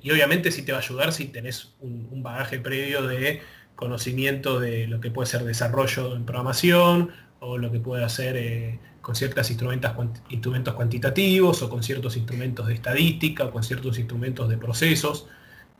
y 0.01 0.09
obviamente 0.09 0.51
sí 0.51 0.63
te 0.63 0.71
va 0.71 0.79
a 0.79 0.81
ayudar 0.81 1.11
si 1.11 1.25
tenés 1.25 1.75
un 1.81 2.23
bagaje 2.23 2.59
previo 2.59 3.03
de 3.07 3.41
conocimiento 3.75 4.59
de 4.59 4.87
lo 4.87 4.99
que 4.99 5.11
puede 5.11 5.27
ser 5.27 5.43
desarrollo 5.43 6.15
en 6.15 6.25
programación 6.25 7.11
o 7.39 7.57
lo 7.57 7.71
que 7.71 7.79
puede 7.79 8.03
hacer 8.03 8.37
eh, 8.37 8.79
con 9.01 9.15
ciertos 9.15 9.49
instrumentos, 9.49 9.91
instrumentos 10.29 10.73
cuantitativos 10.73 11.61
o 11.61 11.69
con 11.69 11.83
ciertos 11.83 12.17
instrumentos 12.17 12.67
de 12.67 12.73
estadística 12.73 13.45
o 13.45 13.51
con 13.51 13.63
ciertos 13.63 13.99
instrumentos 13.99 14.49
de 14.49 14.57
procesos. 14.57 15.27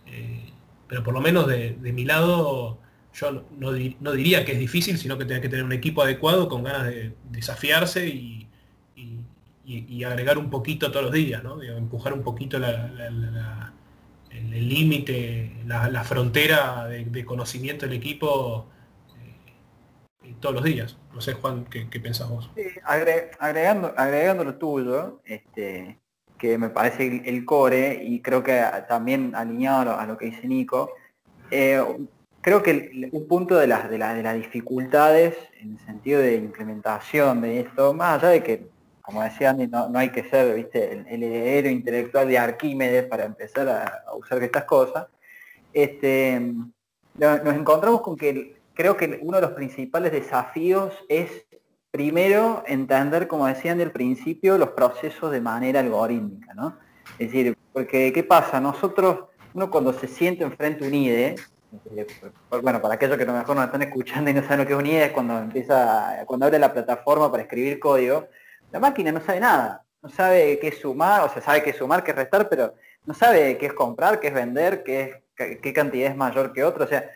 Eh, 0.06 0.52
pero 0.88 1.04
por 1.04 1.14
lo 1.14 1.22
menos 1.22 1.48
de, 1.48 1.76
mi 1.94 2.06
lado 2.06 2.80
yo 3.16 3.46
no, 3.58 3.72
diría 3.72 4.44
que 4.44 4.52
es 4.52 4.60
difícil, 4.60 4.98
sino 4.98 5.18
que 5.18 5.26
tiene 5.26 5.42
que 5.42 5.50
tener 5.50 5.64
un 5.64 5.72
equipo 5.72 6.02
adecuado 6.02 6.50
con 6.50 6.64
ganas 6.64 6.88
de 6.88 7.14
desafiarse 7.30 8.08
y, 8.08 8.42
agregar 10.06 10.38
un 10.38 10.52
poquito 10.52 10.92
todos 10.92 11.06
los 11.06 11.14
días, 11.14 11.42
empujar 11.76 12.14
un 12.14 12.22
poquito 12.22 12.58
el 12.58 14.70
límite, 14.70 15.64
la, 15.66 16.04
frontera 16.04 16.86
de, 16.86 17.26
conocimiento 17.26 17.88
del 17.88 17.96
equipo 17.96 18.68
eh, 20.24 20.36
todos 20.40 20.56
los 20.56 20.64
días. 20.64 20.98
No 21.14 21.22
sé, 21.22 21.34
Juan, 21.34 21.66
¿qué, 21.66 21.90
qué 21.90 22.00
pensás 22.00 22.30
vos? 22.30 22.52
agregando, 23.40 23.94
agregando 23.98 24.44
lo 24.44 24.56
tuyo, 24.56 25.22
este, 25.26 25.98
que 26.38 26.60
me 26.60 26.70
parece 26.70 27.24
el, 27.26 27.44
core, 27.44 28.04
y 28.04 28.22
creo 28.22 28.44
que 28.44 28.64
también 28.88 29.34
alineado 29.34 29.98
a 29.98 30.06
lo, 30.06 30.16
que 30.16 30.28
dice 30.28 30.48
Nico, 30.48 30.92
eh, 31.50 31.82
creo 32.46 32.62
que 32.62 33.10
un 33.12 33.28
punto 33.28 33.56
de 33.56 33.66
las, 33.66 33.90
de, 33.90 33.98
de 33.98 34.24
las 34.24 34.36
dificultades 34.36 35.36
en 35.60 35.72
el 35.72 35.80
sentido 35.80 36.22
de 36.22 36.36
implementación 36.36 37.42
de 37.42 37.62
esto, 37.62 37.92
más 37.96 38.22
allá 38.22 38.30
de 38.34 38.44
que 38.44 38.68
como 39.02 39.24
decía 39.24 39.50
Andy, 39.50 39.66
no, 39.66 39.90
hay 39.96 40.10
que 40.10 40.30
ser 40.30 40.56
¿viste? 40.56 41.04
El, 41.10 41.24
heredero 41.24 41.70
intelectual 41.70 42.28
de 42.28 42.38
Arquímedes 42.38 43.06
para 43.06 43.26
empezar 43.26 43.68
a, 43.68 44.14
usar 44.16 44.44
estas 44.44 44.66
cosas. 44.66 45.08
Este, 45.74 46.40
nos 47.16 47.56
encontramos 47.56 48.02
con 48.02 48.16
que 48.16 48.58
creo 48.76 48.96
que 48.96 49.20
uno 49.24 49.38
de 49.38 49.42
los 49.42 49.52
principales 49.54 50.12
desafíos 50.12 50.94
es 51.10 51.48
primero 51.90 52.64
entender, 52.68 53.28
como 53.28 53.48
decían 53.48 53.80
del 53.80 53.92
principio, 53.92 54.60
los 54.60 54.70
procesos 54.70 55.32
de 55.32 55.42
manera 55.42 55.80
algorítmica, 55.80 56.54
¿no? 56.54 56.78
Es 57.18 57.32
decir, 57.32 57.58
porque 57.74 58.14
¿qué 58.14 58.24
pasa? 58.24 58.60
Nosotros, 58.60 59.30
uno 59.56 59.72
cuando 59.72 59.94
se 59.94 60.08
siente 60.08 60.44
enfrente 60.44 60.86
a 60.86 60.88
un 60.88 60.94
IDE, 60.94 61.36
bueno, 62.62 62.82
para 62.82 62.96
aquellos 62.96 63.18
que 63.18 63.24
a 63.24 63.28
lo 63.28 63.34
mejor 63.34 63.56
nos 63.56 63.66
están 63.66 63.82
escuchando 63.82 64.30
y 64.30 64.34
no 64.34 64.42
saben 64.42 64.60
lo 64.60 64.66
que 64.66 64.74
es 64.74 64.80
un 64.80 64.86
IDE, 64.86 65.06
es 65.06 65.12
cuando 65.12 65.38
empieza, 65.38 66.24
cuando 66.26 66.46
abre 66.46 66.60
la 66.60 66.74
plataforma 66.74 67.32
para 67.32 67.44
escribir 67.44 67.80
código, 67.80 68.28
la 68.72 68.80
máquina 68.80 69.12
no 69.12 69.22
sabe 69.22 69.40
nada, 69.40 69.84
no 70.02 70.10
sabe 70.10 70.60
qué 70.60 70.72
sumar, 70.72 71.24
o 71.24 71.30
sea, 71.30 71.42
sabe 71.42 71.64
qué 71.64 71.74
sumar, 71.74 72.04
qué 72.04 72.14
restar, 72.14 72.50
pero 72.50 72.74
no 73.06 73.14
sabe 73.14 73.58
qué 73.58 73.68
es 73.68 73.74
comprar, 73.74 74.20
qué 74.20 74.28
es 74.28 74.34
vender, 74.34 74.84
qué, 74.84 75.24
es, 75.36 75.60
qué 75.60 75.74
cantidad 75.74 76.12
es 76.12 76.18
mayor 76.18 76.54
que 76.54 76.64
otra. 76.64 76.86
O 76.86 76.88
sea, 76.88 77.10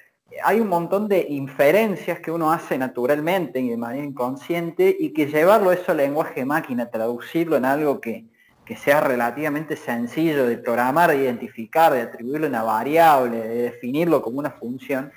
hay 0.43 0.59
un 0.59 0.67
montón 0.67 1.07
de 1.07 1.25
inferencias 1.29 2.19
que 2.19 2.31
uno 2.31 2.51
hace 2.51 2.77
naturalmente 2.77 3.59
y 3.59 3.69
de 3.69 3.77
manera 3.77 4.05
inconsciente 4.05 4.95
y 4.97 5.13
que 5.13 5.27
llevarlo 5.27 5.71
eso 5.71 5.91
al 5.91 5.97
lenguaje 5.97 6.45
máquina, 6.45 6.89
traducirlo 6.89 7.57
en 7.57 7.65
algo 7.65 7.99
que, 7.99 8.25
que 8.69 8.75
sea 8.75 9.01
relativamente 9.01 9.75
sencillo 9.75 10.45
de 10.45 10.55
programar, 10.55 11.09
de 11.09 11.17
identificar, 11.17 11.91
de 11.91 12.01
atribuirle 12.01 12.45
una 12.45 12.61
variable, 12.61 13.39
de 13.39 13.63
definirlo 13.63 14.21
como 14.21 14.37
una 14.37 14.51
función, 14.51 15.11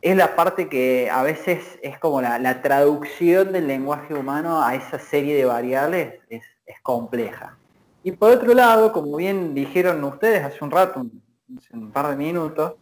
es 0.00 0.16
la 0.16 0.34
parte 0.34 0.70
que 0.70 1.10
a 1.12 1.22
veces 1.22 1.78
es 1.82 1.98
como 1.98 2.22
la, 2.22 2.62
traducción 2.62 3.52
del 3.52 3.66
lenguaje 3.66 4.14
humano 4.14 4.62
a 4.62 4.74
esa 4.74 4.98
serie 4.98 5.36
de 5.36 5.44
variables 5.44 6.14
es, 6.30 6.42
compleja. 6.82 7.58
Y 8.02 8.12
por 8.12 8.30
otro 8.30 8.54
lado, 8.54 8.90
como 8.90 9.18
bien 9.18 9.54
dijeron 9.54 10.02
ustedes 10.02 10.42
hace 10.42 10.64
un 10.64 10.70
rato, 10.70 11.04
un, 11.72 11.92
par 11.92 12.08
de 12.08 12.16
minutos, 12.16 12.72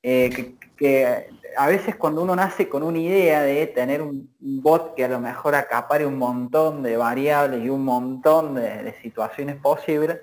eh, 0.00 0.54
que, 0.76 1.26
a 1.56 1.66
veces 1.66 1.96
cuando 1.96 2.22
uno 2.22 2.36
nace 2.36 2.68
con 2.68 2.82
una 2.82 2.98
idea 2.98 3.42
de 3.42 3.66
tener 3.66 4.02
un, 4.02 4.30
bot 4.40 4.94
que 4.94 5.04
a 5.04 5.08
lo 5.08 5.20
mejor 5.20 5.54
acapare 5.54 6.06
un 6.06 6.18
montón 6.18 6.82
de 6.82 6.96
variables 6.96 7.64
y 7.64 7.68
un 7.68 7.84
montón 7.84 8.54
de 8.54 8.94
situaciones 9.02 9.56
posibles, 9.56 10.20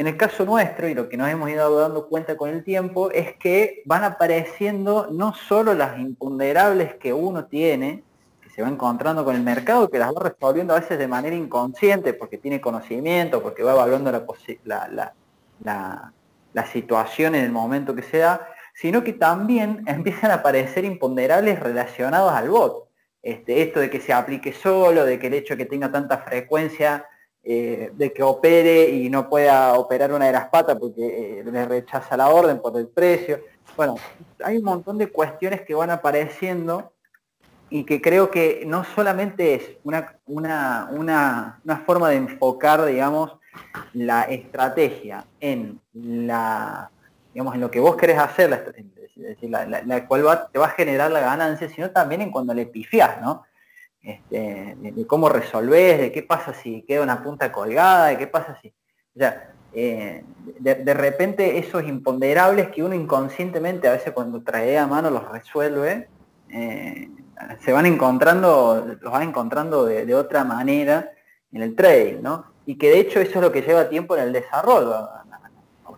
en 0.00 0.06
el 0.06 0.16
caso 0.16 0.46
nuestro, 0.46 0.88
y 0.88 0.94
lo 0.94 1.10
que 1.10 1.18
nos 1.18 1.28
hemos 1.28 1.50
ido 1.50 1.78
dando 1.78 2.08
cuenta 2.08 2.34
con 2.34 2.48
el 2.48 2.64
tiempo, 2.64 3.10
es 3.10 3.34
que 3.36 3.82
van 3.84 4.02
apareciendo 4.02 5.08
no 5.10 5.34
solo 5.34 5.74
las 5.74 5.98
imponderables 5.98 6.94
que 6.94 7.12
uno 7.12 7.44
tiene, 7.44 8.02
que 8.40 8.48
se 8.48 8.62
va 8.62 8.68
encontrando 8.68 9.26
con 9.26 9.36
el 9.36 9.42
mercado, 9.42 9.90
que 9.90 9.98
las 9.98 10.14
va 10.14 10.22
resolviendo 10.30 10.72
a 10.72 10.80
veces 10.80 10.98
de 10.98 11.06
manera 11.06 11.36
inconsciente, 11.36 12.14
porque 12.14 12.38
tiene 12.38 12.62
conocimiento, 12.62 13.42
porque 13.42 13.62
va 13.62 13.72
evaluando 13.72 14.10
la, 14.64 15.12
la, 16.54 16.66
situación 16.72 17.34
en 17.34 17.44
el 17.44 17.52
momento 17.52 17.94
que 17.94 18.02
se 18.02 18.16
da, 18.16 18.48
sino 18.74 19.04
que 19.04 19.12
también 19.12 19.82
empiezan 19.86 20.30
a 20.30 20.34
aparecer 20.34 20.84
imponderables 20.84 21.60
relacionados 21.60 22.32
al 22.32 22.50
bot. 22.50 22.88
Este, 23.22 23.60
esto 23.62 23.80
de 23.80 23.90
que 23.90 24.00
se 24.00 24.14
aplique 24.14 24.52
solo, 24.52 25.04
de 25.04 25.18
que 25.18 25.26
el 25.26 25.34
hecho 25.34 25.54
de 25.54 25.64
que 25.64 25.70
tenga 25.70 25.92
tanta 25.92 26.18
frecuencia 26.18 27.06
eh, 27.42 27.90
de 27.94 28.12
que 28.12 28.22
opere 28.22 28.90
y 28.90 29.08
no 29.08 29.28
pueda 29.28 29.72
operar 29.74 30.12
una 30.12 30.26
de 30.26 30.32
las 30.32 30.48
patas 30.50 30.76
porque 30.78 31.40
eh, 31.40 31.44
le 31.44 31.64
rechaza 31.64 32.14
la 32.14 32.28
orden 32.28 32.60
por 32.60 32.76
el 32.76 32.88
precio. 32.88 33.40
Bueno, 33.76 33.96
hay 34.44 34.58
un 34.58 34.64
montón 34.64 34.98
de 34.98 35.08
cuestiones 35.08 35.62
que 35.62 35.74
van 35.74 35.90
apareciendo 35.90 36.92
y 37.70 37.84
que 37.84 38.02
creo 38.02 38.30
que 38.30 38.64
no 38.66 38.84
solamente 38.84 39.54
es 39.54 39.62
una, 39.84 40.18
una, 40.90 41.82
forma 41.86 42.10
de 42.10 42.16
enfocar, 42.16 42.84
digamos, 42.84 43.36
la 43.94 44.24
estrategia 44.24 45.24
en 45.40 45.80
la 45.94 46.90
digamos 47.32 47.54
en 47.54 47.60
lo 47.60 47.70
que 47.70 47.80
vos 47.80 47.96
querés 47.96 48.18
hacer, 48.18 48.50
la, 49.42 49.82
la, 49.84 50.06
cual 50.06 50.48
te 50.52 50.58
va 50.58 50.66
a 50.66 50.70
generar 50.70 51.10
la 51.10 51.20
ganancia, 51.20 51.68
sino 51.68 51.90
también 51.90 52.22
en 52.22 52.30
cuando 52.30 52.54
le 52.54 52.66
pifiás, 52.66 53.20
¿no? 53.20 53.44
Este, 54.02 54.76
de, 54.78 55.06
cómo 55.06 55.28
resolvés, 55.28 56.00
de 56.00 56.12
qué 56.12 56.22
pasa 56.22 56.54
si 56.54 56.82
queda 56.82 57.02
una 57.02 57.22
punta 57.22 57.52
colgada, 57.52 58.08
de 58.08 58.18
qué 58.18 58.26
pasa 58.26 58.58
si... 58.60 58.68
O 58.68 59.18
sea, 59.18 59.52
eh, 59.72 60.24
de, 60.58 60.94
repente 60.94 61.58
esos 61.58 61.84
imponderables 61.84 62.70
que 62.70 62.82
uno 62.82 62.94
inconscientemente 62.94 63.86
a 63.86 63.92
veces 63.92 64.12
cuando 64.12 64.42
trae 64.42 64.78
a 64.78 64.86
mano 64.86 65.10
los 65.10 65.30
resuelve, 65.30 66.08
eh, 66.48 67.08
se 67.60 67.72
van 67.72 67.86
encontrando, 67.86 68.96
los 69.00 69.12
van 69.12 69.22
encontrando 69.22 69.84
de, 69.84 70.14
otra 70.14 70.44
manera 70.44 71.10
en 71.52 71.62
el 71.62 71.74
trading, 71.76 72.22
¿no? 72.22 72.46
Y 72.66 72.76
que 72.76 72.88
de 72.88 73.00
hecho 73.00 73.20
eso 73.20 73.38
es 73.38 73.40
lo 73.42 73.52
que 73.52 73.62
lleva 73.62 73.88
tiempo 73.88 74.16
en 74.16 74.24
el 74.24 74.32
desarrollo. 74.32 75.08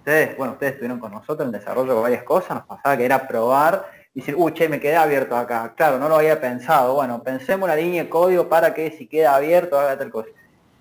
Ustedes, 0.03 0.37
bueno, 0.37 0.55
ustedes 0.55 0.73
estuvieron 0.73 0.99
con 0.99 1.13
nosotros 1.13 1.43
en 1.43 1.55
el 1.55 1.61
desarrollo 1.61 1.95
de 1.95 2.01
varias 2.01 2.25
cosas, 2.25 2.57
nos 2.57 2.67
pasaba 2.67 2.97
que 2.97 3.05
era 3.05 3.29
probar 3.29 3.87
y 4.13 4.19
decir, 4.19 4.35
uy, 4.37 4.53
che, 4.53 4.69
me 4.69 4.81
quedé 4.81 4.97
abierto 4.97 5.37
acá. 5.37 5.75
Claro, 5.77 6.01
no 6.01 6.09
lo 6.09 6.17
había 6.17 6.41
pensado. 6.41 6.95
Bueno, 6.95 7.23
pensemos 7.23 7.67
una 7.67 7.77
línea 7.77 8.03
de 8.03 8.11
código 8.11 8.49
para 8.49 8.75
que 8.75 8.91
si 8.91 9.07
queda 9.07 9.37
abierto 9.37 9.79
haga 9.79 9.97
tal 9.97 10.11
cosa. 10.11 10.29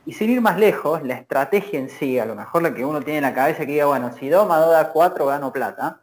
Y 0.07 0.13
sin 0.13 0.31
ir 0.31 0.41
más 0.41 0.57
lejos, 0.57 1.03
la 1.03 1.13
estrategia 1.13 1.79
en 1.79 1.91
sí, 1.91 2.17
a 2.17 2.25
lo 2.25 2.33
mejor 2.33 2.63
la 2.63 2.73
que 2.73 2.83
uno 2.83 2.99
tiene 3.01 3.19
en 3.19 3.23
la 3.23 3.35
cabeza 3.35 3.59
que 3.59 3.73
diga, 3.73 3.85
bueno, 3.85 4.11
si 4.19 4.27
2 4.27 4.47
más 4.47 4.59
2 4.59 4.71
da 4.71 4.89
4 4.91 5.25
gano 5.27 5.53
plata, 5.53 5.99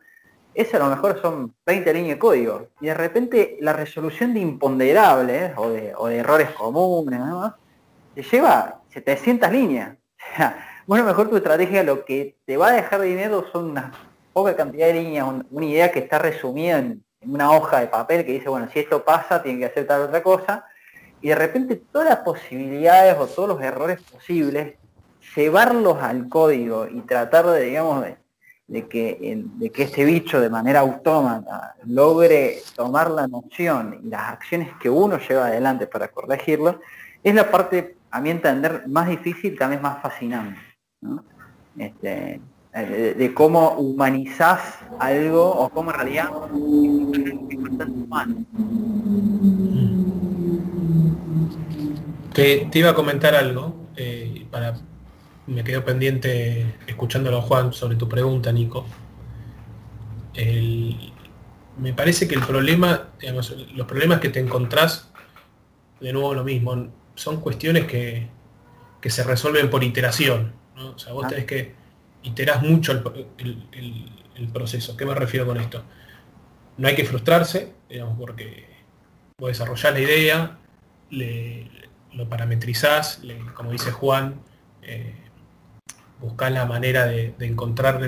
ese 0.54 0.76
a 0.76 0.78
lo 0.78 0.86
mejor 0.86 1.20
son 1.20 1.56
20 1.66 1.92
líneas 1.94 2.14
de 2.14 2.18
código. 2.20 2.68
Y 2.80 2.86
de 2.86 2.94
repente 2.94 3.58
la 3.60 3.72
resolución 3.72 4.32
de 4.32 4.38
imponderables 4.38 5.54
o 5.56 5.70
de, 5.70 6.18
errores 6.20 6.50
comunes, 6.50 7.20
te 8.14 8.22
lleva 8.22 8.80
700 8.90 9.50
líneas. 9.50 9.96
Bueno, 10.88 11.04
mejor 11.04 11.28
tu 11.28 11.36
estrategia 11.36 11.82
lo 11.82 12.06
que 12.06 12.38
te 12.46 12.56
va 12.56 12.68
a 12.68 12.72
dejar 12.72 13.02
dinero 13.02 13.44
son 13.52 13.72
una 13.72 13.92
poca 14.32 14.56
cantidad 14.56 14.86
de 14.86 14.94
líneas, 14.94 15.26
una 15.50 15.66
idea 15.66 15.92
que 15.92 15.98
está 15.98 16.18
resumida 16.18 16.78
en, 16.78 17.04
una 17.20 17.50
hoja 17.50 17.80
de 17.80 17.88
papel 17.88 18.24
que 18.24 18.32
dice, 18.32 18.48
bueno, 18.48 18.70
si 18.72 18.78
esto 18.78 19.04
pasa, 19.04 19.42
tiene 19.42 19.58
que 19.58 19.64
hacer 19.66 19.86
tal 19.86 20.00
otra 20.00 20.22
cosa. 20.22 20.64
Y 21.20 21.28
de 21.28 21.34
repente 21.34 21.76
todas 21.76 22.08
las 22.08 22.18
posibilidades 22.20 23.18
o 23.18 23.26
todos 23.26 23.50
los 23.50 23.60
errores 23.60 24.00
posibles, 24.00 24.76
llevarlos 25.36 25.98
al 26.00 26.26
código 26.26 26.88
y 26.88 27.02
tratar 27.02 27.44
de, 27.48 27.64
digamos, 27.64 28.06
de, 28.66 28.88
que, 28.88 29.44
de 29.44 29.70
que 29.70 29.82
este 29.82 30.06
bicho 30.06 30.40
de 30.40 30.48
manera 30.48 30.80
autómata 30.80 31.74
logre 31.84 32.62
tomar 32.74 33.10
la 33.10 33.28
noción 33.28 34.00
y 34.02 34.08
las 34.08 34.30
acciones 34.30 34.70
que 34.80 34.88
uno 34.88 35.18
lleva 35.18 35.48
adelante 35.48 35.86
para 35.86 36.08
corregirlo, 36.08 36.80
es 37.22 37.34
la 37.34 37.50
parte, 37.50 37.98
a 38.10 38.22
mi 38.22 38.30
entender, 38.30 38.84
más 38.86 39.06
difícil, 39.06 39.58
también 39.58 39.82
más 39.82 40.00
fascinante. 40.00 40.67
Este, 41.78 42.40
de, 42.72 43.32
cómo 43.34 43.70
humanizás 43.72 44.80
algo 44.98 45.48
o 45.48 45.68
cómo 45.68 45.90
en 45.92 45.96
realidad 45.96 46.30
humano. 47.86 48.44
Te, 52.32 52.68
iba 52.72 52.90
a 52.90 52.94
comentar 52.94 53.34
algo, 53.34 53.88
eh, 53.96 54.46
para, 54.50 54.74
me 55.46 55.62
quedo 55.62 55.84
pendiente 55.84 56.74
escuchándolo 56.86 57.42
Juan 57.42 57.72
sobre 57.72 57.96
tu 57.96 58.08
pregunta, 58.08 58.52
Nico. 58.52 58.84
me 61.78 61.92
parece 61.92 62.26
que 62.26 62.34
el 62.34 62.42
problema, 62.42 63.10
los 63.74 63.86
problemas 63.86 64.20
que 64.20 64.30
te 64.30 64.40
encontrás, 64.40 65.12
de 66.00 66.12
nuevo 66.12 66.34
lo 66.34 66.44
mismo, 66.44 66.88
son 67.14 67.40
cuestiones 67.40 67.86
que, 67.86 68.28
que 69.00 69.10
se 69.10 69.22
resuelven 69.22 69.70
por 69.70 69.84
iteración. 69.84 70.57
O 70.78 70.98
sea, 70.98 71.12
vos 71.12 71.24
ah. 71.26 71.28
tenés 71.28 71.44
que 71.44 71.74
iterás 72.22 72.62
mucho 72.62 72.92
el, 72.92 74.48
proceso. 74.52 74.96
¿Qué 74.96 75.04
me 75.04 75.14
refiero 75.14 75.46
con 75.46 75.58
esto? 75.58 75.82
No 76.76 76.88
hay 76.88 76.94
que 76.94 77.04
frustrarse, 77.04 77.72
digamos, 77.88 78.16
porque 78.18 78.68
vos 79.38 79.48
desarrollás 79.48 79.92
la 79.92 80.00
idea, 80.00 80.58
lo 82.12 82.28
parametrizás, 82.28 83.20
como 83.54 83.72
dice 83.72 83.90
Juan, 83.90 84.40
eh, 84.82 85.14
buscás 86.20 86.52
la 86.52 86.66
manera 86.66 87.06
de, 87.06 87.34
encontrar 87.40 88.00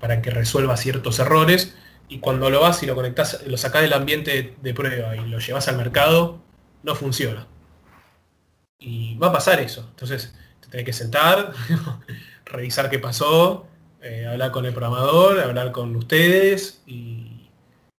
para 0.00 0.22
que 0.22 0.30
resuelva 0.30 0.76
ciertos 0.76 1.18
errores 1.18 1.76
y 2.08 2.18
cuando 2.18 2.50
lo 2.50 2.60
vas 2.60 2.82
y 2.82 2.86
lo 2.86 2.94
conectás, 2.94 3.46
lo 3.46 3.56
sacás 3.56 3.82
del 3.82 3.92
ambiente 3.92 4.56
de 4.60 4.74
prueba 4.74 5.16
y 5.16 5.28
lo 5.28 5.38
llevas 5.38 5.68
al 5.68 5.76
mercado, 5.76 6.40
no 6.82 6.94
funciona. 6.94 7.46
Y 8.78 9.16
va 9.16 9.28
a 9.28 9.32
pasar 9.32 9.60
eso. 9.60 9.86
Entonces, 9.90 10.34
Tenés 10.74 10.86
que 10.86 10.92
sentar, 10.92 11.52
revisar 12.46 12.90
qué 12.90 12.98
pasó, 12.98 13.64
eh, 14.02 14.26
hablar 14.26 14.50
con 14.50 14.66
el 14.66 14.74
programador, 14.74 15.38
hablar 15.38 15.70
con 15.70 15.94
ustedes 15.94 16.82
y, 16.84 17.48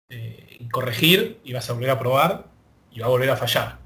eh, 0.09 0.59
corregir 0.73 1.39
y 1.45 1.53
vas 1.53 1.71
a 1.71 1.75
volver 1.75 1.91
a 1.91 2.01
probar 2.01 2.49
y 2.91 2.99
va 2.99 3.07
a 3.07 3.11
volver 3.11 3.31
a 3.31 3.37
fallar. 3.37 3.79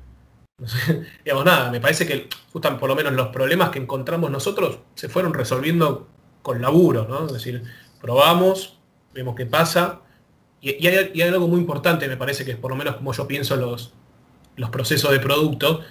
digamos 1.22 1.45
nada, 1.45 1.70
me 1.70 1.82
parece 1.82 2.07
que 2.07 2.30
justo 2.51 2.78
por 2.78 2.89
lo 2.89 2.97
menos 2.97 3.12
los 3.12 3.28
problemas 3.28 3.68
que 3.68 3.78
encontramos 3.78 4.30
nosotros 4.30 4.78
se 4.95 5.11
fueron 5.11 5.34
resolviendo 5.34 6.09
con 6.41 6.62
laburo, 6.62 7.07
¿no? 7.07 7.26
Es 7.26 7.32
decir, 7.34 7.64
probamos, 8.01 8.78
vemos 9.12 9.34
qué 9.36 9.45
pasa. 9.45 10.01
Y, 10.62 10.86
hay, 10.86 11.20
algo 11.20 11.47
muy 11.47 11.61
importante, 11.61 12.09
me 12.09 12.16
parece 12.16 12.43
que 12.43 12.53
es 12.53 12.57
por 12.57 12.70
lo 12.70 12.76
menos 12.78 12.97
como 12.97 13.12
yo 13.12 13.28
pienso 13.28 13.55
los, 13.57 13.93
los 14.57 14.70
procesos 14.70 15.11
de 15.11 15.20
producto, 15.20 15.82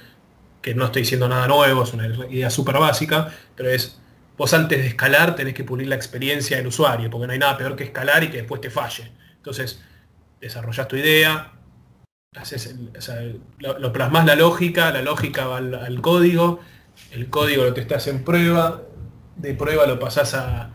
que 0.68 0.76
no 0.76 0.84
estoy 0.84 1.04
diciendo 1.04 1.30
nada 1.30 1.48
nuevo, 1.48 1.84
es 1.84 1.94
una 1.94 2.08
idea 2.30 2.50
súper 2.50 2.78
básica, 2.78 3.32
pero 3.56 3.70
es, 3.70 4.02
vos 4.38 4.54
antes 4.54 4.78
de 4.80 4.88
escalar 4.88 5.34
tenés 5.34 5.54
que 5.54 5.64
pulir 5.64 5.88
la 5.88 5.96
experiencia 5.96 6.58
del 6.58 6.68
usuario, 6.68 7.10
porque 7.10 7.26
no 7.26 7.32
hay 7.32 7.40
nada 7.40 7.58
peor 7.58 7.78
que 7.78 7.86
escalar 7.86 8.26
y 8.26 8.30
que 8.30 8.38
después 8.40 8.60
te 8.60 8.70
falle. 8.70 9.10
Entonces, 9.38 9.82
desarrollás 10.42 10.90
tu 10.90 10.98
idea, 10.98 11.54
haces 12.36 12.76
lo, 13.60 13.94
plasmas 13.94 14.26
la 14.26 14.36
lógica, 14.36 14.92
la 14.92 15.02
lógica 15.02 15.48
va 15.48 15.58
al, 15.60 16.02
código, 16.02 16.60
el 17.12 17.30
código 17.30 17.64
lo 17.64 17.74
estás 17.74 18.08
en 18.08 18.26
prueba, 18.26 18.82
de 19.38 19.54
prueba 19.54 19.88
lo 19.88 20.00
pasás 20.00 20.34
a, 20.34 20.74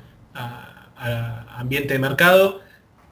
ambiente 1.59 1.93
de 1.93 1.99
mercado 1.99 2.63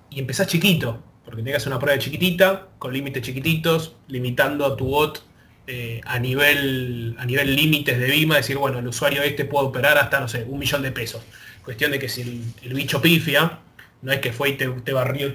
y 0.09 0.19
empezás 0.19 0.47
chiquito, 0.47 1.03
porque 1.27 1.43
tengas 1.43 1.67
una 1.67 1.79
prueba 1.79 1.99
chiquitita, 1.99 2.69
con 2.79 2.95
límites 2.95 3.23
chiquititos, 3.23 3.97
limitando 4.09 4.65
a 4.65 4.79
tu 4.79 4.87
bot 4.87 5.29
eh, 5.73 6.01
a 6.05 6.19
nivel 6.19 7.15
a 7.17 7.25
nivel 7.25 7.55
límites 7.55 7.97
de 7.97 8.07
Vima, 8.07 8.35
decir, 8.35 8.59
bueno, 8.59 8.81
el 8.81 8.89
usuario 8.89 9.23
este 9.23 9.45
puede 9.45 9.69
operar 9.69 9.99
hasta, 9.99 10.19
no 10.19 10.27
sé, 10.27 10.45
un 10.49 10.59
millón 10.59 10.83
de 10.83 10.91
pesos. 10.91 11.23
Cuestión 11.65 11.93
de 11.93 12.01
que 12.01 12.09
si 12.09 12.23
el, 12.63 12.75
bicho 12.75 13.01
pifia, 13.01 13.61
no 14.03 14.11
es 14.11 14.19
que 14.19 14.33
fue 14.33 14.49
y 14.49 14.53
te, 14.55 14.93
barrió 14.93 15.33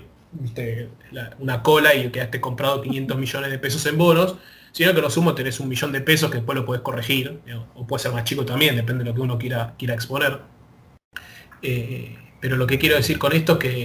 una 1.40 1.64
cola 1.64 1.96
y 1.96 2.10
quedaste 2.10 2.42
comprado 2.42 2.82
500 2.82 3.18
millones 3.18 3.50
de 3.50 3.60
pesos 3.60 3.86
en 3.86 3.98
bonos, 3.98 4.36
sino 4.74 4.94
que 4.94 5.00
lo 5.00 5.10
sumo 5.10 5.34
tenés 5.36 5.62
un 5.62 5.70
millón 5.70 5.94
de 5.94 6.02
pesos 6.02 6.30
que 6.30 6.38
después 6.40 6.58
lo 6.58 6.66
puedes 6.66 6.84
corregir, 6.84 7.40
o 7.74 7.88
puede 7.88 8.04
ser 8.04 8.12
más 8.12 8.26
chico 8.26 8.46
también, 8.46 8.76
depende 8.76 9.06
de 9.06 9.12
lo 9.12 9.16
que 9.16 9.22
uno 9.22 9.38
quiera, 9.38 9.74
quiera 9.80 9.94
exponer. 9.94 10.42
Eh, 11.62 12.18
pero 12.42 12.58
lo 12.58 12.68
que 12.68 12.78
quiero 12.78 12.98
decir 12.98 13.18
con 13.18 13.32
esto 13.32 13.54
es 13.54 13.60
que, 13.60 13.84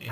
eh, 0.00 0.10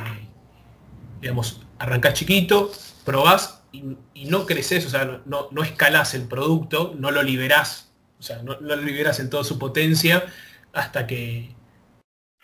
digamos, 1.20 1.60
arrancás 1.78 2.14
chiquito, 2.14 2.72
probás 3.04 3.59
y, 3.72 4.24
no 4.26 4.46
creces, 4.46 4.86
o 4.86 4.90
sea, 4.90 5.22
no, 5.24 5.48
no 5.50 5.62
escalás 5.62 6.14
el 6.14 6.24
producto, 6.24 6.94
no 6.98 7.10
lo 7.10 7.22
liberás, 7.22 7.92
o 8.18 8.22
sea, 8.22 8.42
no, 8.42 8.56
lo 8.60 8.76
liberás 8.76 9.20
en 9.20 9.30
toda 9.30 9.44
su 9.44 9.58
potencia 9.58 10.26
hasta 10.72 11.06
que 11.06 11.54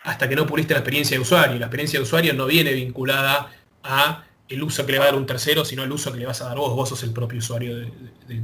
hasta 0.03 0.29
que 0.29 0.35
no 0.35 0.47
puliste 0.47 0.73
la 0.73 0.79
experiencia 0.79 1.17
de 1.17 1.21
usuario. 1.21 1.59
La 1.59 1.65
experiencia 1.65 1.99
de 1.99 2.03
usuario 2.03 2.33
no 2.33 2.45
viene 2.45 2.71
vinculada 2.71 3.51
a 3.83 4.23
el 4.47 4.63
uso 4.63 4.85
que 4.85 4.93
le 4.93 4.99
va 4.99 5.05
a 5.05 5.07
dar 5.07 5.17
un 5.17 5.25
tercero, 5.25 5.65
sino 5.65 5.83
el 5.83 5.91
uso 5.91 6.13
que 6.13 6.19
le 6.19 6.25
vas 6.25 6.41
a 6.41 6.45
dar 6.45 6.57
vos. 6.57 6.73
Vos 6.73 6.87
sos 6.87 7.03
el 7.03 7.11
propio 7.11 7.39
usuario 7.39 7.75
de, 7.75 8.43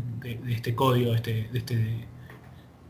este 0.50 0.76
código, 0.76 1.12
de 1.12 1.16
este, 1.16 1.50
de 1.52 1.60
este, 1.60 1.76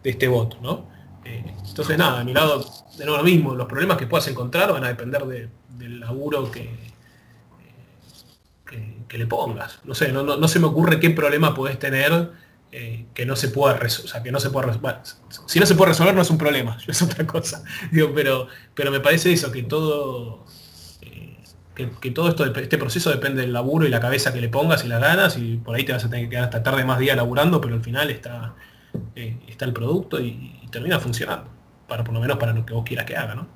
de 0.03 0.09
este 0.09 0.27
bot, 0.27 0.59
¿no? 0.61 0.87
Eh, 1.23 1.53
entonces 1.67 1.97
nada, 1.97 2.21
a 2.21 2.23
mi 2.23 2.33
lado, 2.33 2.65
de 2.97 3.05
nuevo 3.05 3.19
lo 3.19 3.23
mismo, 3.23 3.55
los 3.55 3.67
problemas 3.67 3.97
que 3.97 4.07
puedas 4.07 4.27
encontrar 4.27 4.73
van 4.73 4.83
a 4.83 4.87
depender 4.87 5.49
del 5.69 5.99
laburo 5.99 6.51
que, 6.51 6.92
que 9.07 9.17
le 9.17 9.27
pongas. 9.27 9.79
No 9.83 9.95
sé, 9.95 10.11
no, 10.11 10.47
se 10.47 10.59
me 10.59 10.67
ocurre 10.67 10.99
qué 10.99 11.09
problema 11.09 11.53
puedes 11.53 11.79
tener 11.79 12.31
eh, 12.71 13.05
que 13.13 13.25
no 13.25 13.35
se 13.35 13.49
pueda 13.49 13.75
resolver. 13.75 14.09
O 14.09 14.11
sea, 14.11 14.23
que 14.23 14.31
no 14.31 14.39
se 14.39 14.49
pueda 14.49 14.67
resolver. 14.67 14.99
si 15.47 15.59
no 15.59 15.65
se 15.65 15.75
puede 15.75 15.89
resolver 15.89 16.15
no 16.15 16.21
es 16.21 16.29
un 16.29 16.37
problema, 16.37 16.77
es 16.87 17.01
otra 17.01 17.25
cosa. 17.25 17.63
Digo, 17.91 18.11
pero, 18.13 18.47
pero 18.73 18.91
me 18.91 18.99
parece 18.99 19.31
eso, 19.31 19.51
que 19.51 19.63
todo. 19.63 20.45
Eh, 21.01 21.37
que, 21.75 22.11
todo 22.11 22.29
esto, 22.29 22.45
este 22.45 22.77
proceso 22.77 23.09
depende 23.09 23.41
del 23.41 23.53
laburo 23.53 23.85
y 23.85 23.89
la 23.89 23.99
cabeza 23.99 24.33
que 24.33 24.41
le 24.41 24.49
pongas 24.49 24.83
y 24.85 24.87
las 24.87 25.01
ganas, 25.01 25.37
y 25.37 25.57
por 25.57 25.75
ahí 25.75 25.83
te 25.83 25.93
vas 25.93 26.05
a 26.05 26.09
tener 26.09 26.25
que 26.25 26.31
quedar 26.31 26.45
hasta 26.45 26.63
tarde 26.63 26.85
más 26.85 26.99
días 26.99 27.17
laburando, 27.17 27.59
pero 27.61 27.75
al 27.75 27.81
final 27.81 28.09
está, 28.09 28.53
eh, 29.15 29.37
está 29.47 29.65
el 29.65 29.73
producto 29.73 30.19
y, 30.19 30.59
y, 30.61 30.67
termina 30.69 30.99
funcionando. 30.99 31.49
Para 31.87 32.03
por 32.03 32.13
lo 32.13 32.21
menos 32.21 32.37
para 32.37 32.53
lo 32.53 32.65
que 32.65 32.73
vos 32.73 32.83
quieras 32.85 33.05
que 33.05 33.17
haga, 33.17 33.35
¿no? 33.35 33.47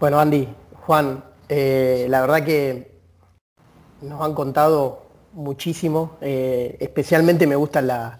Bueno, 0.00 0.20
Andy, 0.20 0.48
Juan, 0.74 1.24
eh, 1.48 2.06
la 2.08 2.20
verdad 2.20 2.44
que 2.44 2.98
nos 4.02 4.22
han 4.22 4.34
contado 4.34 5.02
muchísimo, 5.32 6.16
eh, 6.20 6.76
especialmente 6.80 7.46
me 7.46 7.56
gusta 7.56 8.18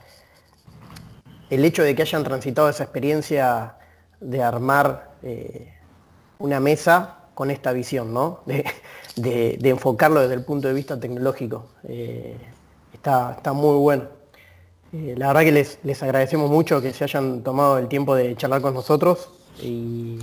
el 1.51 1.65
hecho 1.65 1.83
de 1.83 1.95
que 1.95 2.03
hayan 2.03 2.25
transitado 2.25 2.69
esa 2.69 2.85
experiencia 2.85 3.77
de 4.21 4.43
armar 4.43 5.13
eh, 5.23 5.75
una 6.39 6.61
mesa 6.61 7.19
con 7.35 7.51
esta 7.51 7.73
visión, 7.73 8.13
¿no? 8.13 8.41
de, 9.17 9.59
enfocarlo 9.63 10.21
desde 10.21 10.35
el 10.35 10.45
punto 10.45 10.69
de 10.69 10.75
vista 10.75 10.99
tecnológico. 10.99 11.67
está, 12.93 13.35
está, 13.37 13.53
muy 13.53 13.77
bueno. 13.77 14.05
la 14.93 15.29
verdad 15.29 15.43
que 15.43 15.53
les, 15.53 15.79
les, 15.83 16.03
agradecemos 16.03 16.51
mucho 16.51 16.81
que 16.81 16.93
se 16.93 17.05
hayan 17.05 17.43
tomado 17.43 17.79
el 17.79 17.89
tiempo 17.89 18.15
de 18.15 18.37
charlar 18.37 18.61
con 18.61 18.75
nosotros 18.75 19.31
y 19.61 20.19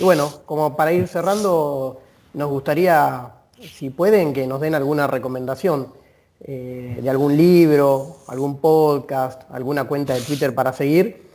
bueno, 0.00 0.30
como 0.46 0.76
para 0.76 0.92
ir 0.92 1.08
cerrando, 1.08 2.00
nos 2.34 2.50
gustaría, 2.50 3.32
si 3.60 3.90
pueden, 3.90 4.32
que 4.32 4.46
nos 4.46 4.60
den 4.60 4.74
alguna 4.74 5.06
recomendación 5.06 5.92
eh, 6.40 7.00
de 7.02 7.10
algún 7.10 7.36
libro, 7.36 8.18
algún 8.28 8.60
podcast, 8.60 9.42
alguna 9.50 9.84
cuenta 9.84 10.14
de 10.14 10.20
Twitter 10.20 10.54
para 10.54 10.72
seguir. 10.72 11.28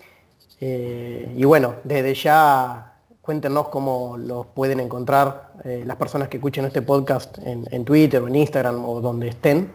Eh, 0.62 1.34
y 1.36 1.44
bueno, 1.44 1.76
desde 1.84 2.14
ya 2.14 3.02
cuéntenos 3.22 3.68
cómo 3.68 4.18
los 4.18 4.46
pueden 4.48 4.80
encontrar 4.80 5.54
eh, 5.66 5.84
las 5.86 5.98
personas 5.98 6.30
que 6.30 6.38
escuchen 6.38 6.64
este 6.66 6.82
podcast 6.82 7.38
en, 7.40 7.84
Twitter 7.84 8.22
o 8.22 8.28
en 8.28 8.36
Instagram 8.38 8.86
o 8.86 9.02
donde 9.02 9.28
estén. 9.28 9.74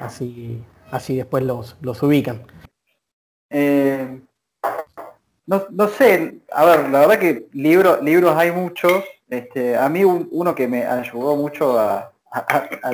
Así, 0.00 0.60
así 0.90 1.16
después 1.16 1.44
los, 1.44 1.76
los 1.80 2.02
ubican. 2.02 2.42
no, 5.46 5.64
no, 5.70 5.88
sé, 5.88 6.40
a 6.52 6.64
ver, 6.64 6.88
la 6.90 7.00
verdad 7.00 7.18
que 7.20 7.48
libros 7.52 8.02
libros 8.02 8.36
hay 8.36 8.50
muchos. 8.50 9.04
Este, 9.28 9.76
a 9.76 9.88
mí 9.88 10.04
uno 10.04 10.54
que 10.54 10.68
me 10.68 10.86
ayudó 10.86 11.36
mucho 11.36 11.78
a, 11.78 12.12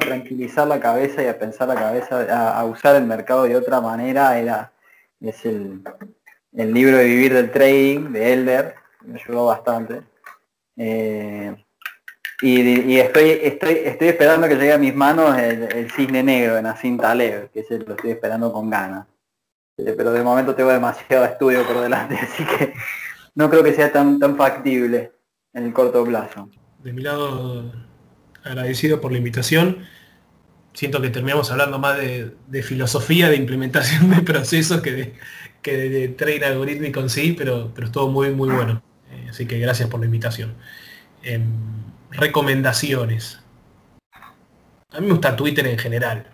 tranquilizar 0.01 0.67
la 0.67 0.79
cabeza 0.79 1.23
y 1.23 1.27
a 1.27 1.39
pensar 1.39 1.69
la 1.69 1.75
cabeza, 1.75 2.57
a, 2.57 2.65
usar 2.65 2.97
el 2.97 3.05
mercado 3.05 3.45
de 3.45 3.57
otra 3.57 3.81
manera, 3.81 4.39
era 4.39 4.73
es 5.21 5.45
el, 5.45 5.83
el 6.53 6.73
libro 6.73 6.99
de 6.99 7.05
Vivir 7.05 7.35
del 7.35 7.51
Trading 7.51 8.13
de 8.13 8.33
Elder, 8.33 8.75
me 9.03 9.21
ayudó 9.21 9.47
bastante. 9.47 10.03
Eh, 10.77 11.55
y, 12.43 12.99
estoy, 12.99 13.31
estoy, 13.43 13.81
estoy 13.85 14.09
esperando 14.09 14.49
que 14.49 14.57
llegue 14.57 14.73
a 14.73 14.79
mis 14.79 14.95
manos 14.95 15.39
el, 15.39 15.91
cisne 15.91 16.23
negro 16.23 16.57
de 16.57 16.63
Nassim 16.63 16.99
Taleb, 16.99 17.51
que 17.51 17.61
ese 17.61 17.79
lo 17.79 17.95
estoy 17.95 18.11
esperando 18.11 18.53
con 18.53 18.69
ganas. 18.69 19.07
Eh, 19.79 19.95
pero 19.97 20.13
de 20.13 20.23
momento 20.23 20.55
tengo 20.55 20.71
demasiado 20.71 21.25
estudio 21.25 21.67
por 21.67 21.81
delante, 21.81 22.17
así 22.23 22.45
que 22.45 22.75
no 23.35 23.49
creo 23.49 23.63
que 23.63 23.73
sea 23.73 23.91
tan, 23.91 24.19
tan 24.19 24.37
factible 24.37 25.13
en 25.55 25.65
el 25.65 25.73
corto 25.73 26.05
plazo. 26.05 26.51
De 26.83 26.93
mi 26.93 27.03
lado, 27.03 27.73
agradecido 28.43 29.01
por 29.01 29.13
la 29.13 29.19
invitación. 29.19 29.87
Siento 30.75 31.01
que 31.01 31.09
terminamos 31.09 31.51
hablando 31.51 31.79
más 31.79 31.97
de, 31.99 32.63
filosofía, 32.63 33.29
de 33.29 33.37
implementación 33.37 34.11
de 34.11 34.23
procesos 34.23 34.83
que 34.83 34.93
de, 34.93 35.15
que 35.63 35.77
de, 35.77 36.09
trading 36.09 36.43
algorítmico 36.43 37.01
en 37.01 37.09
sí, 37.09 37.35
pero, 37.39 37.73
pero 37.75 37.87
estuvo 37.87 38.11
muy, 38.11 38.31
muy 38.31 38.51
bueno. 38.51 38.83
Eh, 39.11 39.29
así 39.31 39.47
que 39.47 39.59
gracias 39.59 39.89
por 39.89 40.01
la 40.01 40.07
invitación. 40.07 40.55
Em, 41.23 41.45
recomendaciones. 42.11 43.41
A 44.91 45.01
mí 45.01 45.07
me 45.07 45.13
gusta 45.13 45.37
Twitter 45.37 45.67
en 45.67 45.79
general. 45.79 46.27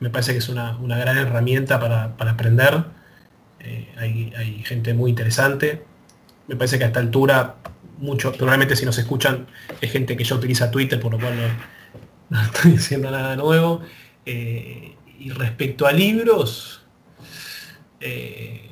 Me, 0.00 0.10
parece 0.10 0.32
que 0.32 0.38
es 0.38 0.48
una, 0.48 0.76
gran 0.80 1.16
herramienta 1.16 1.78
para, 1.78 2.30
aprender. 2.30 2.84
Eh, 3.60 3.94
hay, 3.96 4.62
gente 4.64 4.94
muy 4.94 5.10
interesante. 5.10 5.84
Me 6.48 6.56
parece 6.56 6.78
que 6.78 6.84
a 6.84 6.88
esta 6.88 7.00
altura, 7.00 7.56
mucho, 7.98 8.32
probablemente 8.32 8.76
si 8.76 8.84
nos 8.84 8.98
escuchan, 8.98 9.46
es 9.80 9.90
gente 9.90 10.16
que 10.16 10.24
ya 10.24 10.36
utiliza 10.36 10.70
Twitter, 10.70 11.00
por 11.00 11.12
lo 11.12 11.18
cual 11.18 11.34
no, 12.30 12.42
estoy 12.42 12.72
diciendo 12.72 13.10
nada 13.10 13.36
nuevo. 13.36 13.80
Eh, 14.24 14.94
y 15.18 15.30
respecto 15.30 15.86
a 15.86 15.92
libros, 15.92 16.84
eh, 18.00 18.70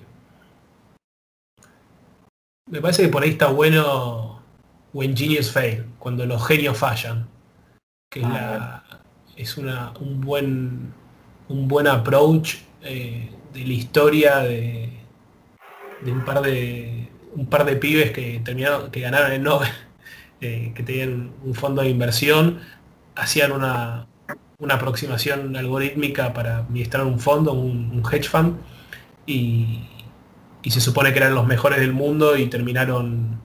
me 2.70 2.80
parece 2.80 3.02
que 3.02 3.08
por 3.08 3.22
ahí 3.22 3.30
está 3.30 3.48
bueno 3.48 4.42
When 4.92 5.16
Genius 5.16 5.50
Fail, 5.50 5.86
cuando 5.98 6.26
los 6.26 6.46
genios 6.46 6.76
fallan, 6.78 7.28
que 8.10 8.22
ah, 8.24 8.82
es, 9.36 9.56
un 9.56 10.20
buen 10.20 10.92
un 11.48 11.68
buen 11.68 11.86
approach 11.86 12.56
eh, 12.82 13.30
de 13.52 13.60
la 13.60 13.72
historia 13.72 14.38
de, 14.38 14.90
un 16.06 16.24
par 16.24 16.42
de 16.42 17.03
un 17.34 17.46
par 17.46 17.64
de 17.64 17.76
pibes 17.76 18.12
que 18.12 18.42
que 18.92 19.00
ganaron 19.00 19.32
el 19.32 19.42
Nobel 19.42 19.70
eh, 20.40 20.72
que 20.74 20.82
tenían 20.82 21.32
un 21.44 21.54
fondo 21.54 21.82
de 21.82 21.88
inversión 21.88 22.60
hacían 23.14 23.52
una, 23.52 24.06
aproximación 24.70 25.56
algorítmica 25.56 26.32
para 26.32 26.58
administrar 26.58 27.04
un 27.04 27.20
fondo 27.20 27.52
un, 27.52 28.02
hedge 28.10 28.28
fund 28.28 28.56
y, 29.26 29.88
y, 30.62 30.70
se 30.70 30.80
supone 30.80 31.12
que 31.12 31.18
eran 31.18 31.34
los 31.34 31.46
mejores 31.46 31.80
del 31.80 31.92
mundo 31.92 32.36
y 32.36 32.46
terminaron 32.46 33.40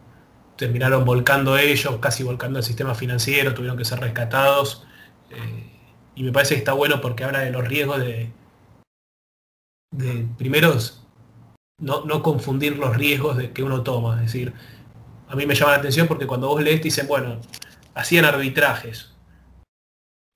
terminaron 0.60 1.06
volcando 1.06 1.58
ellos, 1.58 1.98
casi 2.02 2.22
volcando 2.22 2.60
el 2.60 2.66
sistema 2.66 2.94
financiero, 2.94 3.54
tuvieron 3.54 3.78
que 3.78 3.86
ser 3.86 4.02
rescatados. 4.02 4.86
Eh, 5.32 5.72
y 6.16 6.24
me 6.24 6.34
parece 6.34 6.56
que 6.56 6.60
está 6.60 6.74
bueno 6.74 7.00
porque 7.00 7.24
habla 7.24 7.40
de 7.40 7.52
los 7.52 7.66
riesgos 7.66 8.00
de, 8.00 8.30
de 9.92 10.28
primeros, 10.38 11.08
no, 11.80 12.06
no, 12.06 12.22
confundir 12.22 12.78
los 12.78 12.96
riesgos 12.96 13.38
de 13.38 13.52
que 13.52 13.64
uno 13.64 13.82
toma. 13.84 14.16
Es 14.16 14.32
decir, 14.32 14.54
a 15.28 15.36
mí 15.36 15.46
me 15.46 15.56
llama 15.56 15.72
la 15.72 15.78
atención 15.78 16.08
porque 16.08 16.28
cuando 16.28 16.48
vos 16.48 16.62
lees 16.62 16.82
dicen, 16.82 17.08
bueno, 17.08 17.40
hacían 17.94 18.26
arbitrajes. 18.26 19.14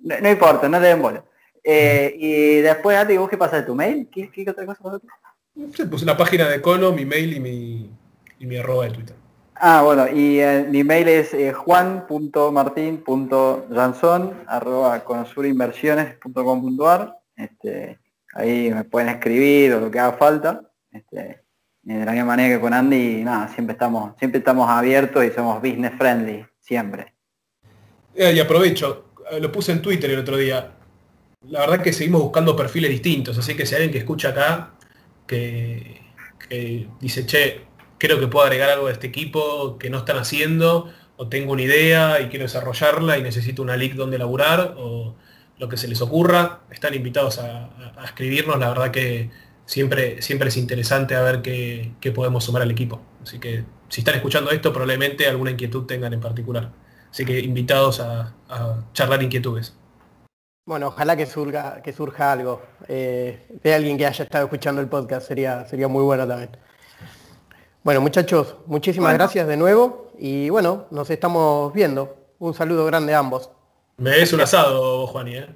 No, 0.01 0.29
importa, 0.29 0.67
no 0.67 0.79
deben 0.81 1.01
bola. 1.01 1.23
Eh, 1.63 2.13
y 2.19 2.55
después, 2.57 2.97
Andy, 2.97 3.15
¿vos 3.15 3.29
qué 3.29 3.37
pasa 3.37 3.55
de 3.55 3.63
tu 3.63 3.73
mail? 3.73 4.09
¿Qué, 4.11 4.29
qué 4.29 4.49
otra 4.49 4.65
cosa 4.65 4.83
pasa? 4.83 4.99
Sí, 5.73 5.85
puse 5.85 6.05
la 6.05 6.17
página 6.17 6.49
de 6.49 6.61
Cono, 6.61 6.91
mi 6.91 7.05
mail 7.05 7.37
y 7.37 7.39
mi, 7.39 7.89
y 8.37 8.45
mi 8.45 8.57
arroba 8.57 8.83
de 8.83 8.91
Twitter. 8.91 9.15
Ah, 9.55 9.81
bueno, 9.81 10.09
y 10.09 10.41
eh, 10.41 10.67
mi 10.69 10.83
mail 10.83 11.07
es 11.07 11.33
eh, 11.33 11.53
juan.martin.janson 11.53 14.43
arroba 14.45 15.01
consurinversiones.com.ar 15.05 17.15
este, 17.37 17.97
Ahí 18.33 18.73
me 18.73 18.83
pueden 18.83 19.07
escribir 19.09 19.75
o 19.75 19.79
lo 19.79 19.89
que 19.89 19.99
haga 19.99 20.17
falta. 20.17 20.69
Este, 20.91 21.45
de 21.95 22.05
la 22.05 22.11
misma 22.11 22.27
manera 22.27 22.55
que 22.55 22.61
con 22.61 22.73
Andy, 22.73 23.23
nada, 23.23 23.47
siempre 23.47 23.73
estamos, 23.73 24.13
siempre 24.19 24.39
estamos 24.39 24.69
abiertos 24.69 25.23
y 25.25 25.31
somos 25.31 25.61
business 25.61 25.93
friendly, 25.97 26.45
siempre. 26.59 27.15
Eh, 28.13 28.33
y 28.33 28.39
aprovecho, 28.39 29.13
lo 29.39 29.51
puse 29.51 29.71
en 29.71 29.81
Twitter 29.81 30.09
el 30.11 30.19
otro 30.19 30.37
día 30.37 30.73
la 31.47 31.61
verdad 31.61 31.81
que 31.81 31.93
seguimos 31.93 32.21
buscando 32.21 32.55
perfiles 32.55 32.89
distintos, 32.89 33.37
así 33.37 33.55
que 33.55 33.65
si 33.65 33.75
alguien 33.75 33.91
que 33.91 33.99
escucha 33.99 34.29
acá, 34.29 34.73
que, 35.25 36.01
dice, 36.99 37.25
che, 37.25 37.61
creo 37.97 38.19
que 38.19 38.27
puedo 38.27 38.45
agregar 38.45 38.69
algo 38.69 38.87
de 38.87 38.93
este 38.93 39.07
equipo 39.07 39.77
que 39.77 39.89
no 39.89 39.99
están 39.99 40.17
haciendo, 40.17 40.91
o 41.17 41.27
tengo 41.27 41.53
una 41.53 41.61
idea 41.61 42.19
y 42.21 42.27
quiero 42.27 42.43
desarrollarla 42.43 43.17
y 43.17 43.23
necesito 43.23 43.61
una 43.61 43.77
leak 43.77 43.93
donde 43.93 44.17
laburar, 44.17 44.75
o 44.77 45.15
lo 45.57 45.69
que 45.69 45.77
se 45.77 45.87
les 45.87 46.01
ocurra, 46.01 46.61
están 46.71 46.93
invitados 46.93 47.39
a, 47.39 47.69
escribirnos, 48.03 48.59
la 48.59 48.69
verdad 48.69 48.91
que 48.91 49.29
siempre, 49.69 50.21
siempre 50.21 50.49
es 50.49 50.57
interesante 50.57 51.15
a 51.15 51.21
ver 51.21 51.41
qué, 51.41 52.11
podemos 52.13 52.43
sumar 52.43 52.63
al 52.63 52.71
equipo. 52.71 53.01
Así 53.21 53.39
que 53.39 53.63
si 53.87 54.01
están 54.01 54.15
escuchando 54.15 54.51
esto, 54.51 54.73
probablemente 54.73 55.27
alguna 55.27 55.51
inquietud 55.51 55.85
tengan 55.85 56.13
en 56.13 56.19
particular. 56.19 56.71
Así 57.11 57.25
que 57.25 57.39
invitados 57.39 57.99
a 57.99 58.33
charlar 58.93 59.21
inquietudes. 59.21 59.75
Bueno, 60.69 60.89
ojalá 60.89 61.17
que 61.17 61.25
surja, 61.25 61.81
que 61.81 61.91
surja 61.91 62.31
algo 62.31 62.61
eh, 62.87 63.57
de 63.63 63.73
alguien 63.73 63.97
que 63.97 64.05
haya 64.05 64.23
estado 64.23 64.45
escuchando 64.45 64.79
el 64.81 64.87
podcast, 64.87 65.27
sería, 65.27 65.65
sería 65.65 65.87
muy 65.87 66.03
bueno 66.03 66.27
también. 66.27 66.51
Bueno, 67.83 68.01
muchachos, 68.01 68.55
muchísimas 68.67 69.15
gracias 69.15 69.47
de 69.47 69.57
nuevo 69.57 70.11
y 70.19 70.51
bueno, 70.51 70.85
nos 70.91 71.09
estamos 71.09 71.73
viendo. 71.73 72.35
Un 72.37 72.53
saludo 72.53 72.85
grande 72.85 73.15
a 73.15 73.17
ambos. 73.17 73.49
Me 73.97 74.11
des 74.11 74.31
un 74.31 74.41
asado, 74.41 75.07
Juani, 75.07 75.37
¿eh? 75.37 75.47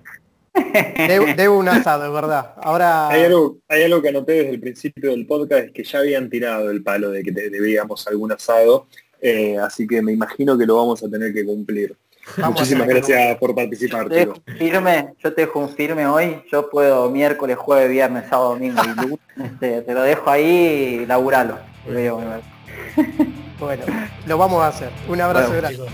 Debo, 1.37 1.57
un 1.57 1.67
asado, 1.67 2.05
es 2.05 2.13
verdad. 2.13 2.53
Ahora. 2.61 3.09
Hay 3.09 3.23
algo, 3.23 3.57
hay 3.67 3.83
algo 3.83 4.01
que 4.01 4.09
anoté 4.09 4.33
desde 4.33 4.49
el 4.51 4.59
principio 4.59 5.11
del 5.11 5.25
podcast, 5.25 5.65
es 5.65 5.71
que 5.71 5.83
ya 5.83 5.99
habían 5.99 6.29
tirado 6.29 6.69
el 6.69 6.83
palo 6.83 7.09
de 7.09 7.23
que 7.23 7.31
debíamos 7.31 8.07
algún 8.07 8.31
asado, 8.31 8.87
eh, 9.21 9.57
así 9.57 9.87
que 9.87 10.01
me 10.01 10.11
imagino 10.11 10.57
que 10.57 10.65
lo 10.65 10.77
vamos 10.77 11.03
a 11.03 11.09
tener 11.09 11.33
que 11.33 11.45
cumplir. 11.45 11.95
Muchísimas 12.37 12.87
gracias 12.87 13.37
por 13.37 13.53
participar. 13.53 14.09
Yo 14.09 14.33
te, 14.33 14.53
firme, 14.53 15.13
yo 15.21 15.33
te 15.33 15.41
dejo 15.41 15.59
un 15.59 15.69
firme 15.69 16.07
hoy, 16.07 16.41
yo 16.51 16.69
puedo 16.69 17.09
miércoles, 17.09 17.57
jueves, 17.57 17.89
viernes, 17.89 18.25
sábado, 18.29 18.51
domingo 18.51 18.81
y 18.83 19.01
lunes, 19.01 19.19
este, 19.43 19.81
te 19.81 19.93
lo 19.93 20.03
dejo 20.03 20.29
ahí 20.29 21.01
y 21.01 21.05
laburalo. 21.05 21.57
Bueno, 21.85 23.83
lo 24.27 24.37
vamos 24.37 24.61
a 24.61 24.67
hacer. 24.67 24.89
Un 25.07 25.21
abrazo, 25.21 25.53
gracias. 25.53 25.87